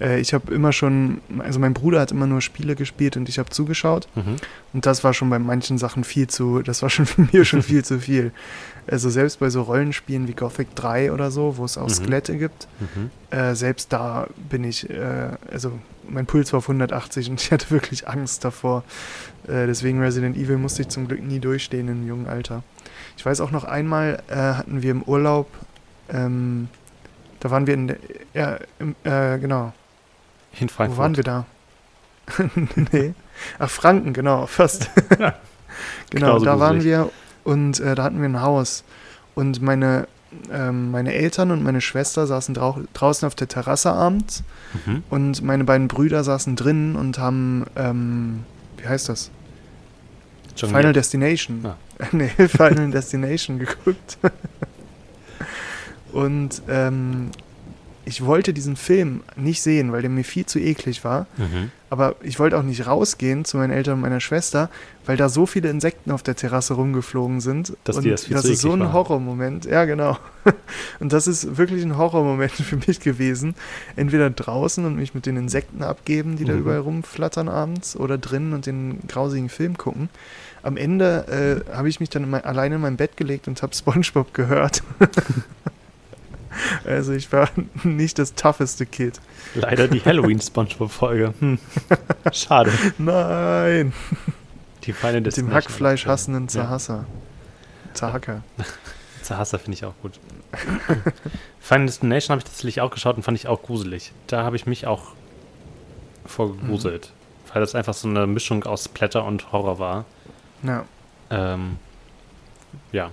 Äh, 0.00 0.20
ich 0.20 0.34
habe 0.34 0.52
immer 0.52 0.72
schon, 0.72 1.20
also 1.38 1.58
mein 1.58 1.72
Bruder 1.74 2.00
hat 2.00 2.12
immer 2.12 2.26
nur 2.26 2.40
Spiele 2.40 2.74
gespielt 2.76 3.16
und 3.16 3.28
ich 3.28 3.38
habe 3.38 3.50
zugeschaut 3.50 4.08
Mhm. 4.14 4.36
und 4.72 4.86
das 4.86 5.04
war 5.04 5.14
schon 5.14 5.30
bei 5.30 5.38
manchen 5.38 5.78
Sachen 5.78 6.04
viel 6.04 6.26
zu, 6.28 6.62
das 6.62 6.82
war 6.82 6.90
schon 6.90 7.06
für 7.06 7.22
mir 7.32 7.44
schon 7.44 7.62
viel 7.62 7.84
zu 7.84 7.98
viel. 8.00 8.32
Also 8.86 9.10
selbst 9.10 9.40
bei 9.40 9.50
so 9.50 9.62
Rollenspielen 9.62 10.28
wie 10.28 10.32
Gothic 10.34 10.74
3 10.76 11.12
oder 11.12 11.30
so, 11.30 11.56
wo 11.56 11.64
es 11.64 11.76
auch 11.78 11.88
Mhm. 11.88 11.94
Skelette 11.94 12.36
gibt, 12.36 12.68
Mhm. 12.80 13.10
äh, 13.36 13.54
selbst 13.54 13.92
da 13.92 14.26
bin 14.50 14.64
ich, 14.64 14.88
äh, 14.90 15.30
also 15.50 15.72
mein 16.08 16.26
Puls 16.26 16.52
war 16.52 16.58
auf 16.58 16.68
180 16.68 17.30
und 17.30 17.40
ich 17.40 17.50
hatte 17.50 17.70
wirklich 17.70 18.06
Angst 18.06 18.44
davor. 18.44 18.84
Äh, 19.48 19.66
deswegen 19.66 20.00
Resident 20.00 20.36
Evil 20.36 20.56
musste 20.56 20.82
ich 20.82 20.88
zum 20.88 21.08
Glück 21.08 21.22
nie 21.22 21.40
durchstehen 21.40 21.88
im 21.88 22.06
jungen 22.06 22.26
Alter. 22.28 22.62
Ich 23.16 23.24
weiß 23.26 23.40
auch 23.40 23.50
noch 23.50 23.64
einmal 23.64 24.22
äh, 24.28 24.34
hatten 24.36 24.82
wir 24.82 24.90
im 24.90 25.02
Urlaub, 25.02 25.48
ähm, 26.10 26.68
da 27.40 27.50
waren 27.50 27.66
wir 27.66 27.74
in 27.74 27.88
der, 27.88 27.96
ja, 28.34 28.58
im, 28.78 28.94
äh, 29.04 29.38
genau, 29.38 29.72
In 30.60 30.68
Frankfurt. 30.68 30.98
wo 30.98 31.02
waren 31.02 31.16
wir 31.16 31.24
da? 31.24 31.46
nee. 32.92 33.14
Ach, 33.58 33.70
Franken, 33.70 34.12
genau, 34.12 34.46
fast. 34.46 34.90
Ja. 35.10 35.16
genau, 36.10 36.26
Genauso 36.38 36.44
da 36.44 36.58
waren 36.60 36.82
wir 36.82 37.10
und 37.44 37.78
äh, 37.80 37.94
da 37.94 38.04
hatten 38.04 38.18
wir 38.20 38.28
ein 38.28 38.40
Haus. 38.40 38.82
Und 39.34 39.60
meine, 39.62 40.08
ähm, 40.50 40.90
meine 40.90 41.12
Eltern 41.12 41.50
und 41.50 41.62
meine 41.62 41.80
Schwester 41.80 42.26
saßen 42.26 42.54
drau 42.54 42.80
draußen 42.94 43.26
auf 43.26 43.34
der 43.34 43.48
Terrasse 43.48 43.92
abends 43.92 44.42
Mhm. 44.84 45.04
und 45.10 45.42
meine 45.42 45.64
beiden 45.64 45.86
Brüder 45.88 46.24
saßen 46.24 46.56
drinnen 46.56 46.96
und 46.96 47.18
haben, 47.18 47.64
ähm, 47.76 48.44
wie 48.78 48.86
heißt 48.88 49.08
das? 49.08 49.30
Jongliert. 50.56 50.80
Final 50.80 50.92
Destination. 50.92 51.60
Ah. 51.66 51.76
nee, 52.12 52.28
Final 52.48 52.90
Destination 52.90 53.58
geguckt. 53.58 54.18
und 56.12 56.62
ähm, 56.68 57.30
ich 58.06 58.24
wollte 58.24 58.54
diesen 58.54 58.76
Film 58.76 59.20
nicht 59.36 59.60
sehen, 59.60 59.92
weil 59.92 60.00
der 60.00 60.10
mir 60.10 60.24
viel 60.24 60.46
zu 60.46 60.58
eklig 60.58 61.04
war. 61.04 61.26
Mhm. 61.36 61.70
Aber 61.90 62.14
ich 62.22 62.38
wollte 62.38 62.56
auch 62.56 62.62
nicht 62.62 62.86
rausgehen 62.86 63.44
zu 63.44 63.56
meinen 63.58 63.70
Eltern 63.72 63.94
und 63.94 64.00
meiner 64.00 64.20
Schwester, 64.20 64.70
weil 65.06 65.16
da 65.16 65.28
so 65.28 65.44
viele 65.44 65.68
Insekten 65.68 66.10
auf 66.12 66.22
der 66.22 66.34
Terrasse 66.36 66.74
rumgeflogen 66.74 67.40
sind. 67.40 67.76
Dass 67.84 67.96
und 67.96 68.04
dir 68.04 68.12
das 68.12 68.24
viel 68.24 68.34
das 68.34 68.44
zu 68.46 68.52
ist 68.52 68.60
so 68.60 68.72
ein. 68.72 68.92
Horrormoment. 68.92 69.64
Ja, 69.66 69.84
genau. 69.84 70.16
Und 71.00 71.12
das 71.12 71.26
ist 71.26 71.56
wirklich 71.58 71.82
ein 71.82 71.98
Horrormoment 71.98 72.52
für 72.52 72.76
mich 72.86 73.00
gewesen. 73.00 73.54
Entweder 73.96 74.30
draußen 74.30 74.84
und 74.84 74.96
mich 74.96 75.14
mit 75.14 75.26
den 75.26 75.36
Insekten 75.36 75.82
abgeben, 75.82 76.36
die 76.36 76.44
da 76.44 76.52
Mhm. 76.54 76.60
überall 76.60 76.78
rumflattern 76.80 77.48
abends, 77.48 77.96
oder 77.96 78.18
drinnen 78.18 78.52
und 78.52 78.66
den 78.66 79.00
grausigen 79.08 79.48
Film 79.48 79.76
gucken. 79.76 80.08
Am 80.62 80.76
Ende 80.76 81.64
äh, 81.70 81.76
habe 81.76 81.88
ich 81.88 82.00
mich 82.00 82.10
dann 82.10 82.32
alleine 82.34 82.76
in 82.76 82.80
mein 82.80 82.96
Bett 82.96 83.16
gelegt 83.16 83.46
und 83.48 83.62
habe 83.62 83.74
SpongeBob 83.76 84.32
gehört. 84.34 84.82
also 86.84 87.12
ich 87.12 87.30
war 87.32 87.48
nicht 87.84 88.18
das 88.18 88.34
tougheste 88.34 88.86
Kid. 88.86 89.20
Leider 89.54 89.88
die 89.88 90.02
Halloween-Spongebob-Folge. 90.04 91.34
Hm. 91.38 91.58
Schade. 92.32 92.72
Nein! 92.98 93.92
Die 94.84 94.92
Final 94.92 95.20
Mit 95.20 95.36
dem. 95.36 95.52
Hackfleisch 95.52 96.06
hassenden 96.06 96.44
Ja. 96.44 96.48
Zerhasser. 96.48 97.06
Zerhacker. 97.94 98.42
zu 99.22 99.36
Hasse 99.36 99.58
finde 99.58 99.74
ich 99.74 99.84
auch 99.84 99.94
gut. 100.02 100.20
Final 101.60 101.86
Destination 101.86 102.32
habe 102.32 102.40
ich 102.40 102.44
tatsächlich 102.44 102.80
auch 102.80 102.90
geschaut 102.90 103.16
und 103.16 103.22
fand 103.22 103.36
ich 103.38 103.48
auch 103.48 103.62
gruselig. 103.62 104.12
Da 104.26 104.44
habe 104.44 104.56
ich 104.56 104.66
mich 104.66 104.86
auch 104.86 105.12
vorgegruselt. 106.26 107.10
Mhm. 107.10 107.50
Weil 107.54 107.60
das 107.60 107.74
einfach 107.74 107.94
so 107.94 108.06
eine 108.08 108.26
Mischung 108.26 108.64
aus 108.64 108.84
Splatter 108.84 109.24
und 109.24 109.50
Horror 109.50 109.78
war. 109.78 110.04
Ja. 110.62 110.84
Ähm, 111.30 111.78
ja. 112.92 113.10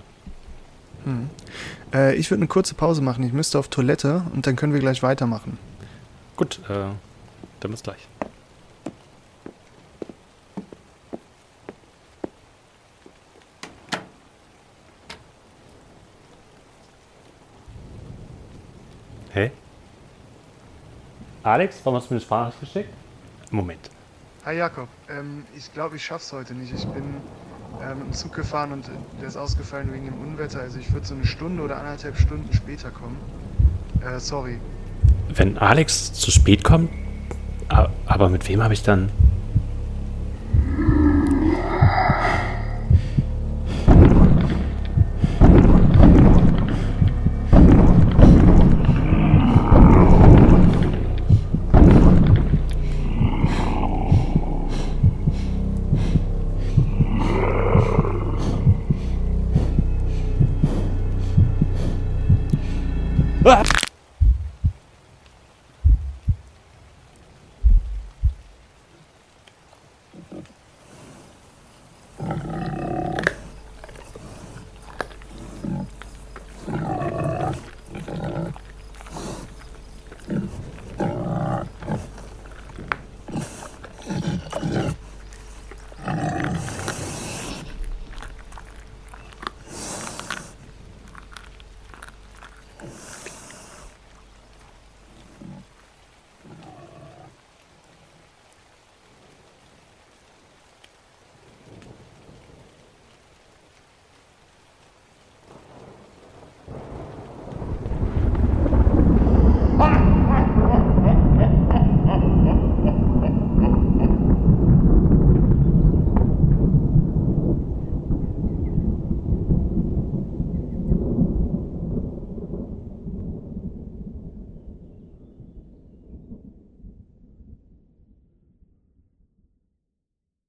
Mhm. 1.04 1.30
Äh, 1.92 2.14
ich 2.16 2.30
würde 2.30 2.40
eine 2.40 2.48
kurze 2.48 2.74
Pause 2.74 3.02
machen. 3.02 3.24
Ich 3.24 3.32
müsste 3.32 3.58
auf 3.58 3.68
Toilette 3.68 4.24
und 4.34 4.46
dann 4.46 4.56
können 4.56 4.72
wir 4.72 4.80
gleich 4.80 5.02
weitermachen. 5.02 5.58
Gut, 6.36 6.60
äh, 6.68 6.86
dann 7.60 7.70
bis 7.70 7.82
gleich. 7.82 8.08
Hä? 19.32 19.50
Alex, 21.42 21.80
warum 21.84 21.98
hast 21.98 22.08
du 22.08 22.14
mir 22.14 22.18
eine 22.18 22.24
Sprache 22.24 22.52
geschickt? 22.60 22.88
Moment. 23.50 23.90
Hi 24.46 24.56
Jakob, 24.56 24.88
ähm, 25.08 25.44
ich 25.56 25.72
glaube, 25.72 25.96
ich 25.96 26.04
schaff's 26.04 26.32
heute 26.32 26.54
nicht. 26.54 26.72
Ich 26.72 26.84
bin 26.86 27.16
ähm, 27.82 28.02
im 28.06 28.12
Zug 28.12 28.34
gefahren 28.34 28.72
und 28.72 28.84
der 29.20 29.28
ist 29.28 29.36
ausgefallen 29.36 29.92
wegen 29.92 30.06
dem 30.06 30.18
Unwetter. 30.20 30.60
Also 30.60 30.78
ich 30.78 30.92
würde 30.92 31.06
so 31.06 31.14
eine 31.14 31.26
Stunde 31.26 31.62
oder 31.62 31.78
anderthalb 31.78 32.16
Stunden 32.18 32.52
später 32.52 32.90
kommen. 32.90 33.16
Äh, 34.00 34.18
sorry. 34.18 34.58
Wenn 35.34 35.58
Alex 35.58 36.12
zu 36.12 36.30
spät 36.30 36.64
kommt, 36.64 36.90
aber 38.06 38.28
mit 38.28 38.48
wem 38.48 38.62
habe 38.62 38.74
ich 38.74 38.82
dann 38.82 39.10